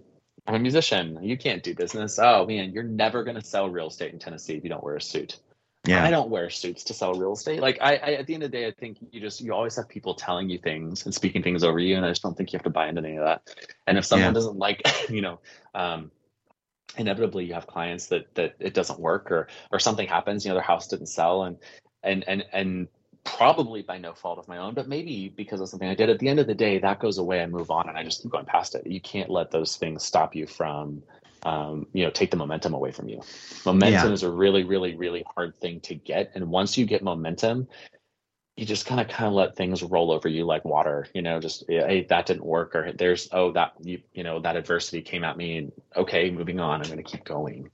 I'm 0.47 0.55
a 0.55 0.59
musician. 0.59 1.19
You 1.21 1.37
can't 1.37 1.63
do 1.63 1.75
business. 1.75 2.19
Oh 2.19 2.45
man, 2.45 2.71
you're 2.71 2.83
never 2.83 3.23
going 3.23 3.35
to 3.35 3.43
sell 3.43 3.69
real 3.69 3.87
estate 3.87 4.13
in 4.13 4.19
Tennessee 4.19 4.55
if 4.55 4.63
you 4.63 4.69
don't 4.69 4.83
wear 4.83 4.95
a 4.95 5.01
suit. 5.01 5.39
Yeah. 5.87 6.03
I 6.03 6.09
don't 6.09 6.29
wear 6.29 6.49
suits 6.49 6.83
to 6.85 6.93
sell 6.93 7.13
real 7.13 7.33
estate. 7.33 7.61
Like 7.61 7.77
I, 7.81 7.95
I, 7.95 8.13
at 8.13 8.27
the 8.27 8.33
end 8.33 8.43
of 8.43 8.51
the 8.51 8.57
day, 8.57 8.67
I 8.67 8.71
think 8.71 8.97
you 9.11 9.19
just 9.19 9.41
you 9.41 9.53
always 9.53 9.75
have 9.75 9.87
people 9.87 10.15
telling 10.15 10.49
you 10.49 10.57
things 10.57 11.05
and 11.05 11.13
speaking 11.13 11.43
things 11.43 11.63
over 11.63 11.79
you, 11.79 11.95
and 11.95 12.05
I 12.05 12.09
just 12.09 12.23
don't 12.23 12.35
think 12.35 12.51
you 12.53 12.57
have 12.57 12.63
to 12.63 12.69
buy 12.69 12.87
into 12.87 13.01
any 13.01 13.17
of 13.17 13.25
that. 13.25 13.41
And 13.87 13.97
if 13.97 14.05
someone 14.05 14.29
yeah. 14.29 14.33
doesn't 14.33 14.57
like, 14.57 14.81
you 15.09 15.21
know, 15.21 15.39
um, 15.73 16.11
inevitably 16.97 17.45
you 17.45 17.53
have 17.53 17.67
clients 17.67 18.07
that 18.07 18.33
that 18.35 18.55
it 18.59 18.73
doesn't 18.73 18.99
work 18.99 19.31
or 19.31 19.47
or 19.71 19.79
something 19.79 20.07
happens, 20.07 20.45
you 20.45 20.49
know, 20.49 20.55
their 20.55 20.63
house 20.63 20.87
didn't 20.87 21.07
sell, 21.07 21.43
and 21.43 21.57
and 22.03 22.23
and 22.27 22.45
and 22.51 22.87
probably 23.23 23.81
by 23.81 23.97
no 23.97 24.13
fault 24.13 24.37
of 24.37 24.47
my 24.47 24.59
own, 24.59 24.73
but 24.73 24.87
maybe 24.87 25.33
because 25.35 25.59
of 25.59 25.67
something 25.67 25.89
I 25.89 25.95
did. 25.95 26.09
At 26.09 26.19
the 26.19 26.29
end 26.29 26.39
of 26.39 26.47
the 26.47 26.53
day, 26.53 26.77
that 26.79 26.99
goes 26.99 27.17
away. 27.17 27.41
I 27.41 27.47
move 27.47 27.71
on, 27.71 27.89
and 27.89 27.97
I 27.97 28.03
just 28.03 28.21
keep 28.21 28.31
going 28.31 28.45
past 28.45 28.75
it. 28.75 28.87
You 28.87 29.01
can't 29.01 29.29
let 29.29 29.51
those 29.51 29.75
things 29.75 30.03
stop 30.03 30.35
you 30.35 30.47
from 30.47 31.03
um, 31.45 31.85
you 31.93 32.03
know 32.03 32.09
take 32.09 32.31
the 32.31 32.37
momentum 32.37 32.73
away 32.73 32.91
from 32.91 33.07
you 33.07 33.21
momentum 33.65 34.07
yeah. 34.07 34.13
is 34.13 34.23
a 34.23 34.29
really 34.29 34.63
really 34.63 34.95
really 34.95 35.23
hard 35.35 35.55
thing 35.55 35.79
to 35.81 35.95
get 35.95 36.31
and 36.35 36.49
once 36.49 36.77
you 36.77 36.85
get 36.85 37.03
momentum 37.03 37.67
you 38.57 38.65
just 38.65 38.85
kind 38.85 38.99
of 38.99 39.07
kind 39.07 39.27
of 39.27 39.33
let 39.33 39.55
things 39.55 39.83
roll 39.83 40.11
over 40.11 40.27
you 40.27 40.43
like 40.43 40.65
water 40.65 41.07
you 41.13 41.21
know 41.21 41.39
just 41.39 41.63
hey 41.67 42.05
that 42.09 42.25
didn't 42.25 42.45
work 42.45 42.75
or 42.75 42.91
there's 42.93 43.29
oh 43.31 43.51
that 43.51 43.73
you 43.81 44.01
you 44.13 44.23
know 44.23 44.39
that 44.39 44.55
adversity 44.55 45.01
came 45.01 45.23
at 45.23 45.37
me 45.37 45.57
and 45.57 45.71
okay 45.95 46.31
moving 46.31 46.59
on 46.59 46.81
i'm 46.81 46.87
going 46.87 46.97
to 46.97 47.03
keep 47.03 47.23
going 47.23 47.69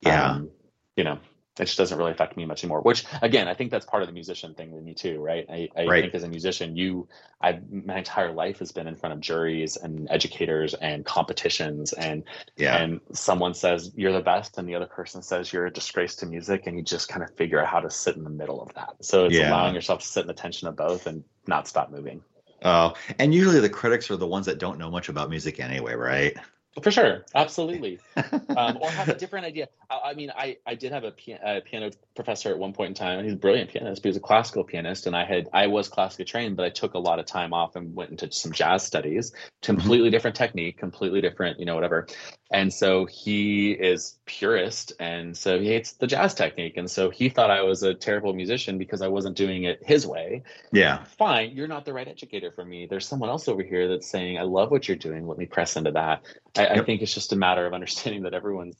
Yeah. 0.00 0.32
um, 0.32 0.50
you 0.96 1.04
know 1.04 1.18
it 1.58 1.64
just 1.66 1.76
doesn't 1.76 1.98
really 1.98 2.10
affect 2.10 2.36
me 2.36 2.46
much 2.46 2.64
anymore 2.64 2.80
which 2.80 3.04
again 3.20 3.46
i 3.48 3.54
think 3.54 3.70
that's 3.70 3.84
part 3.86 4.02
of 4.02 4.06
the 4.08 4.12
musician 4.12 4.54
thing 4.54 4.70
with 4.70 4.82
me 4.82 4.94
too 4.94 5.20
right 5.20 5.44
i, 5.50 5.68
I 5.76 5.86
Right. 5.86 6.02
think 6.02 6.14
as 6.14 6.22
a 6.22 6.28
musician 6.28 6.76
you 6.76 7.08
i 7.40 7.60
my 7.70 7.98
entire 7.98 8.32
life 8.32 8.58
has 8.60 8.72
been 8.72 8.86
in 8.86 8.96
front 8.96 9.12
of 9.12 9.20
juries 9.20 9.76
and 9.76 10.08
educators 10.10 10.74
and 10.74 11.04
competitions 11.04 11.92
and 11.92 12.24
yeah. 12.56 12.76
and 12.78 13.00
someone 13.12 13.54
says 13.54 13.92
you're 13.94 14.12
the 14.12 14.20
best 14.20 14.56
and 14.58 14.68
the 14.68 14.74
other 14.74 14.86
person 14.86 15.22
says 15.22 15.52
you're 15.52 15.66
a 15.66 15.72
disgrace 15.72 16.16
to 16.16 16.26
music 16.26 16.66
and 16.66 16.76
you 16.76 16.82
just 16.82 17.08
kind 17.08 17.22
of 17.22 17.30
figure 17.36 17.60
out 17.60 17.66
how 17.68 17.80
to 17.80 17.90
sit 17.90 18.16
in 18.16 18.24
the 18.24 18.30
middle 18.30 18.62
of 18.62 18.72
that 18.74 18.94
so 19.02 19.26
it's 19.26 19.34
Yeah. 19.34 19.48
allowing 19.50 19.74
yourself 19.74 20.00
to 20.00 20.06
sit 20.06 20.20
in 20.22 20.28
the 20.28 20.34
tension 20.34 20.68
of 20.68 20.76
both 20.76 21.06
and 21.06 21.24
not 21.46 21.68
stop 21.68 21.90
moving 21.90 22.22
Oh, 22.64 22.94
and 23.18 23.34
usually 23.34 23.58
the 23.58 23.68
critics 23.68 24.08
are 24.10 24.16
the 24.16 24.26
ones 24.26 24.46
that 24.46 24.58
don't 24.58 24.78
know 24.78 24.88
much 24.88 25.08
about 25.08 25.28
music 25.28 25.58
anyway, 25.58 25.94
right? 25.94 26.36
For 26.80 26.90
sure. 26.90 27.24
Absolutely. 27.34 27.98
Um, 28.54 28.78
or 28.82 28.90
have 28.90 29.08
a 29.08 29.14
different 29.14 29.46
idea. 29.46 29.68
I, 29.90 30.10
I 30.10 30.14
mean 30.14 30.30
I, 30.30 30.58
I 30.66 30.74
did 30.74 30.92
have 30.92 31.04
a, 31.04 31.10
pia- 31.10 31.40
a 31.42 31.60
piano 31.62 31.90
professor 32.14 32.50
at 32.50 32.58
one 32.58 32.74
point 32.74 32.88
in 32.88 32.94
time. 32.94 33.18
And 33.18 33.24
he's 33.24 33.34
a 33.34 33.38
brilliant 33.38 33.70
pianist 33.70 34.02
but 34.02 34.08
he 34.08 34.10
was 34.10 34.16
a 34.18 34.20
classical 34.20 34.62
pianist 34.62 35.06
and 35.06 35.16
i 35.16 35.24
had 35.24 35.48
i 35.54 35.66
was 35.66 35.88
classically 35.88 36.26
trained 36.26 36.56
but 36.56 36.66
i 36.66 36.68
took 36.68 36.92
a 36.92 36.98
lot 36.98 37.18
of 37.18 37.24
time 37.24 37.54
off 37.54 37.76
and 37.76 37.94
went 37.94 38.10
into 38.10 38.30
some 38.30 38.52
jazz 38.52 38.84
studies. 38.84 39.32
Completely 39.62 40.10
different 40.10 40.36
technique 40.36 40.76
completely 40.78 41.20
different 41.20 41.58
you 41.58 41.64
know 41.64 41.74
whatever. 41.74 42.06
And 42.50 42.72
so 42.72 43.06
he 43.06 43.72
is 43.72 44.18
purist 44.26 44.92
and 45.00 45.34
so 45.34 45.58
he 45.58 45.68
hates 45.68 45.92
the 45.92 46.06
jazz 46.06 46.34
technique. 46.34 46.76
And 46.76 46.90
so 46.90 47.08
he 47.08 47.30
thought 47.30 47.50
i 47.50 47.62
was 47.62 47.82
a 47.82 47.94
terrible 47.94 48.34
musician 48.34 48.76
because 48.76 49.00
i 49.00 49.08
wasn't 49.08 49.36
doing 49.36 49.64
it 49.64 49.82
his 49.82 50.06
way. 50.06 50.42
Yeah. 50.72 51.04
fine 51.04 51.52
you're 51.52 51.68
not 51.68 51.86
the 51.86 51.94
right 51.94 52.08
educator 52.08 52.50
for 52.50 52.64
me. 52.64 52.86
There's 52.86 53.06
someone 53.06 53.30
else 53.30 53.48
over 53.48 53.62
here 53.62 53.88
that's 53.88 54.10
saying 54.10 54.38
i 54.38 54.42
love 54.42 54.70
what 54.70 54.88
you're 54.88 54.96
doing. 54.96 55.26
Let 55.26 55.38
me 55.38 55.46
press 55.46 55.76
into 55.76 55.92
that 55.92 56.22
i, 56.70 56.74
I 56.74 56.84
think 56.84 57.02
it's 57.02 57.14
just 57.14 57.32
a 57.32 57.36
matter 57.36 57.66
of 57.66 57.74
understanding 57.74 58.22
that 58.22 58.34
everyone's 58.34 58.76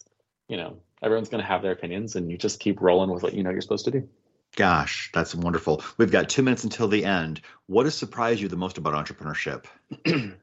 you 0.49 0.57
know 0.57 0.79
everyone's 1.03 1.29
going 1.29 1.43
to 1.43 1.49
have 1.49 1.63
their 1.63 1.73
opinions 1.73 2.17
and 2.17 2.31
you 2.31 2.39
just 2.39 2.61
keep 2.61 2.81
rolling 2.81 3.11
with 3.11 3.23
what 3.23 3.35
you 3.35 3.43
know 3.43 3.51
you're 3.51 3.61
supposed 3.61 3.85
to 3.87 3.91
do 3.91 4.09
Gosh, 4.55 5.09
that's 5.15 5.35
wonderful. 5.35 5.83
We've 5.97 6.11
got 6.11 6.29
two 6.29 6.43
minutes 6.43 6.63
until 6.65 6.87
the 6.87 7.07
end. 7.07 7.41
What 7.69 7.87
has 7.87 7.95
surprised 7.95 8.39
you 8.39 8.49
the 8.49 8.57
most 8.57 8.77
about 8.77 8.93
entrepreneurship? 8.93 9.65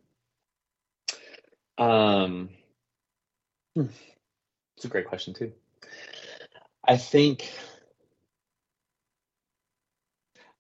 um 1.80 2.50
hmm, 3.74 3.86
it's 4.76 4.86
a 4.86 4.90
great 4.90 5.08
question 5.08 5.34
too 5.34 5.54
i 6.86 6.98
think 6.98 7.50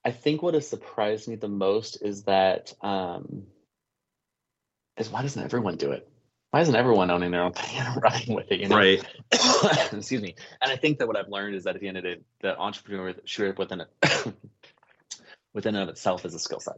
i 0.05 0.11
think 0.11 0.41
what 0.41 0.53
has 0.53 0.67
surprised 0.67 1.27
me 1.27 1.35
the 1.35 1.49
most 1.49 2.01
is 2.01 2.23
that 2.23 2.73
um 2.81 3.47
is 4.95 5.09
why 5.09 5.21
doesn't 5.21 5.43
everyone 5.43 5.75
do 5.75 5.91
it 5.91 6.09
why 6.51 6.61
isn't 6.61 6.75
everyone 6.75 7.11
owning 7.11 7.31
their 7.31 7.43
own 7.43 7.53
thing 7.53 7.77
and 7.77 8.01
running 8.03 8.33
with 8.33 8.51
it 8.51 8.59
you 8.59 8.67
know? 8.67 8.77
Right. 8.77 9.03
excuse 9.93 10.21
me. 10.21 10.35
And 10.61 10.71
i 10.71 10.75
think 10.75 10.99
that 10.99 11.07
what 11.07 11.17
i've 11.17 11.29
learned 11.29 11.55
is 11.55 11.63
that 11.65 11.75
at 11.75 11.81
the 11.81 11.87
end 11.87 11.97
of 11.97 12.03
the 12.03 12.15
day 12.15 12.21
the 12.41 12.55
entrepreneurship 12.55 13.57
within 13.57 13.81
it 13.81 13.89
within 15.53 15.75
and 15.75 15.83
of 15.83 15.89
itself 15.89 16.25
is 16.25 16.33
a 16.33 16.39
skill 16.39 16.59
set. 16.59 16.75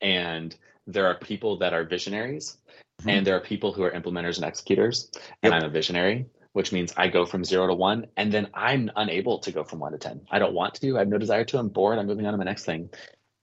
And 0.00 0.56
there 0.86 1.06
are 1.06 1.14
people 1.18 1.58
that 1.58 1.72
are 1.72 1.84
visionaries 1.84 2.56
Mhm. 3.02 3.12
and 3.12 3.26
there 3.26 3.36
are 3.36 3.40
people 3.40 3.72
who 3.72 3.82
are 3.82 3.90
implementers 3.92 4.36
and 4.36 4.44
executors 4.44 5.10
and 5.42 5.52
Yep. 5.52 5.62
i'm 5.62 5.68
a 5.70 5.72
visionary 5.72 6.26
which 6.52 6.70
means 6.70 6.92
i 6.98 7.08
go 7.08 7.24
from 7.24 7.44
zero 7.44 7.66
to 7.66 7.74
one 7.74 8.06
and 8.18 8.30
then 8.30 8.48
i'm 8.52 8.90
unable 8.96 9.38
to 9.38 9.52
go 9.52 9.64
from 9.64 9.78
one 9.78 9.92
to 9.92 9.98
ten. 9.98 10.20
I 10.30 10.38
don't 10.38 10.52
want 10.52 10.74
to. 10.74 10.96
I 10.96 10.98
have 11.00 11.08
no 11.08 11.16
desire 11.16 11.44
to. 11.44 11.58
I'm 11.58 11.68
bored. 11.68 11.98
I'm 11.98 12.06
moving 12.06 12.26
on 12.26 12.32
to 12.32 12.38
my 12.38 12.44
next 12.44 12.64
thing 12.66 12.90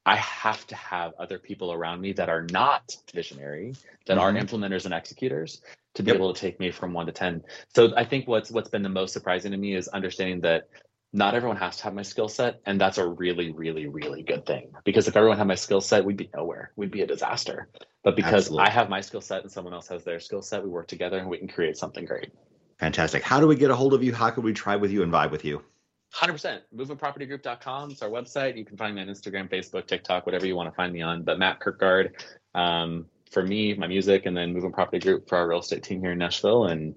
i 0.06 0.16
have 0.16 0.66
to 0.66 0.74
have 0.74 1.12
other 1.18 1.38
people 1.38 1.72
around 1.72 2.00
me 2.00 2.12
that 2.12 2.28
are 2.28 2.42
not 2.50 2.96
visionary 3.14 3.74
that 4.06 4.18
are 4.18 4.32
Mhm. 4.32 4.48
implementers 4.48 4.84
and 4.84 4.94
executors 4.94 5.62
to 5.94 6.02
be 6.02 6.10
Yep. 6.10 6.16
able 6.16 6.32
to 6.32 6.40
take 6.40 6.60
me 6.60 6.70
from 6.70 6.92
one 6.92 7.06
to 7.06 7.12
ten 7.12 7.42
so 7.74 7.92
i 7.96 8.04
think 8.04 8.26
what's 8.28 8.50
what's 8.50 8.70
been 8.70 8.82
the 8.82 8.88
most 8.88 9.12
surprising 9.12 9.52
to 9.52 9.58
me 9.58 9.74
is 9.74 9.88
understanding 9.88 10.40
that 10.42 10.68
not 11.12 11.34
everyone 11.34 11.56
has 11.56 11.78
to 11.78 11.84
have 11.84 11.94
my 11.94 12.02
skill 12.02 12.28
set 12.28 12.60
and 12.66 12.80
that's 12.80 12.98
a 12.98 13.06
really 13.06 13.50
really 13.52 13.86
really 13.86 14.22
good 14.22 14.44
thing 14.46 14.70
because 14.84 15.08
if 15.08 15.16
everyone 15.16 15.38
had 15.38 15.46
my 15.46 15.54
skill 15.54 15.80
set 15.80 16.04
we'd 16.04 16.16
be 16.16 16.30
nowhere 16.34 16.72
we'd 16.76 16.90
be 16.90 17.02
a 17.02 17.06
disaster 17.06 17.68
but 18.04 18.14
because 18.14 18.44
Absolutely. 18.46 18.66
i 18.66 18.70
have 18.70 18.88
my 18.90 19.00
skill 19.00 19.20
set 19.22 19.42
and 19.42 19.50
someone 19.50 19.72
else 19.72 19.88
has 19.88 20.04
their 20.04 20.20
skill 20.20 20.42
set 20.42 20.62
we 20.62 20.68
work 20.68 20.86
together 20.86 21.18
and 21.18 21.28
we 21.28 21.38
can 21.38 21.48
create 21.48 21.76
something 21.76 22.04
great 22.04 22.30
Fantastic. 22.78 23.24
How 23.24 23.40
do 23.40 23.48
we 23.48 23.56
get 23.56 23.72
a 23.72 23.74
hold 23.74 23.92
of 23.92 24.04
you? 24.04 24.14
How 24.14 24.30
can 24.30 24.44
we 24.44 24.52
try 24.52 24.76
with 24.76 24.92
you 24.92 25.02
and 25.02 25.12
vibe 25.12 25.32
with 25.32 25.44
you? 25.44 25.64
100% 26.14 26.60
movementpropertygroup.com 26.74 27.90
it's 27.90 28.02
our 28.02 28.08
website 28.08 28.56
you 28.56 28.64
can 28.64 28.76
find 28.76 28.94
me 28.94 29.02
on 29.02 29.08
instagram 29.08 29.48
facebook 29.50 29.86
tiktok 29.86 30.26
whatever 30.26 30.46
you 30.46 30.56
want 30.56 30.68
to 30.68 30.74
find 30.74 30.92
me 30.92 31.02
on 31.02 31.22
but 31.22 31.38
matt 31.38 31.60
kirkgard 31.60 32.10
um, 32.54 33.06
for 33.30 33.42
me 33.42 33.74
my 33.74 33.86
music 33.86 34.26
and 34.26 34.36
then 34.36 34.52
movement 34.52 34.74
property 34.74 34.98
group 34.98 35.28
for 35.28 35.36
our 35.36 35.48
real 35.48 35.60
estate 35.60 35.82
team 35.82 36.00
here 36.00 36.12
in 36.12 36.18
nashville 36.18 36.66
and 36.66 36.94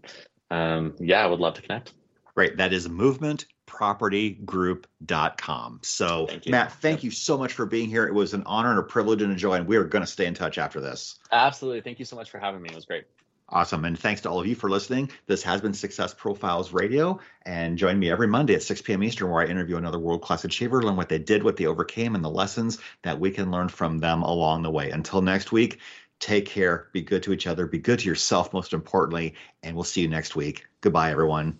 um, 0.50 0.96
yeah 1.00 1.24
i 1.24 1.26
would 1.26 1.40
love 1.40 1.54
to 1.56 1.62
connect 1.62 1.94
Great. 2.34 2.56
That 2.58 2.72
is 2.72 2.88
movementpropertygroup.com. 2.88 5.80
So, 5.84 6.28
Thank. 6.28 6.48
Matt, 6.48 6.72
thank 6.72 7.00
Yep. 7.00 7.04
you 7.04 7.12
so 7.12 7.38
much 7.38 7.52
for 7.52 7.66
being 7.66 7.90
here. 7.90 8.08
It 8.08 8.14
was 8.14 8.34
an 8.34 8.44
honor 8.46 8.70
and 8.70 8.80
a 8.80 8.84
privilege 8.84 9.22
and 9.22 9.34
a 9.34 9.36
joy, 9.36 9.56
and 9.56 9.68
we 9.68 9.76
are 9.76 9.84
going 9.84 10.04
to 10.04 10.08
stay 10.10 10.26
in 10.26 10.34
touch 10.34 10.58
after 10.58 10.80
this. 10.80 11.20
absolutely 11.34 11.82
thank 11.82 12.00
you 12.00 12.06
so 12.06 12.16
much 12.16 12.32
for 12.32 12.40
having 12.40 12.62
me 12.62 12.70
it 12.70 12.76
was 12.76 12.86
great 12.86 13.04
Awesome. 13.52 13.84
And 13.84 14.00
thanks 14.00 14.22
to 14.22 14.30
all 14.30 14.40
of 14.40 14.48
you 14.48 14.56
for 14.56 14.70
listening. 14.70 15.12
This 15.28 15.44
has 15.44 15.60
been 15.60 15.74
Success 15.74 16.14
Profiles 16.14 16.72
Radio. 16.72 17.20
And 17.42 17.78
join 17.78 18.00
me 18.00 18.10
every 18.10 18.28
Monday 18.28 18.56
at 18.56 18.64
6 18.64 18.82
p.m. 18.82 19.04
Eastern, 19.04 19.30
where 19.30 19.42
I 19.42 19.48
interview 19.48 19.76
another 19.76 20.00
world 20.00 20.22
class 20.22 20.46
achiever, 20.46 20.82
learn 20.82 20.96
what 20.96 21.10
they 21.10 21.20
did, 21.20 21.44
what 21.44 21.58
they 21.58 21.66
overcame, 21.66 22.16
and 22.16 22.24
the 22.24 22.30
lessons 22.30 22.78
that 23.04 23.20
we 23.20 23.30
can 23.30 23.52
learn 23.52 23.68
from 23.68 24.00
them 24.00 24.22
along 24.22 24.64
the 24.64 24.72
way. 24.72 24.92
Until 24.92 25.22
next 25.22 25.52
week, 25.52 25.80
take 26.20 26.46
care, 26.46 26.88
be 26.94 27.02
good 27.02 27.24
to 27.24 27.34
each 27.34 27.46
other, 27.46 27.68
be 27.68 27.80
good 27.80 28.00
to 28.00 28.08
yourself, 28.08 28.54
most 28.54 28.72
importantly, 28.72 29.36
and 29.64 29.76
we'll 29.76 29.84
see 29.84 30.02
you 30.02 30.08
next 30.08 30.34
week. 30.34 30.66
Goodbye, 30.80 31.12
everyone. 31.12 31.60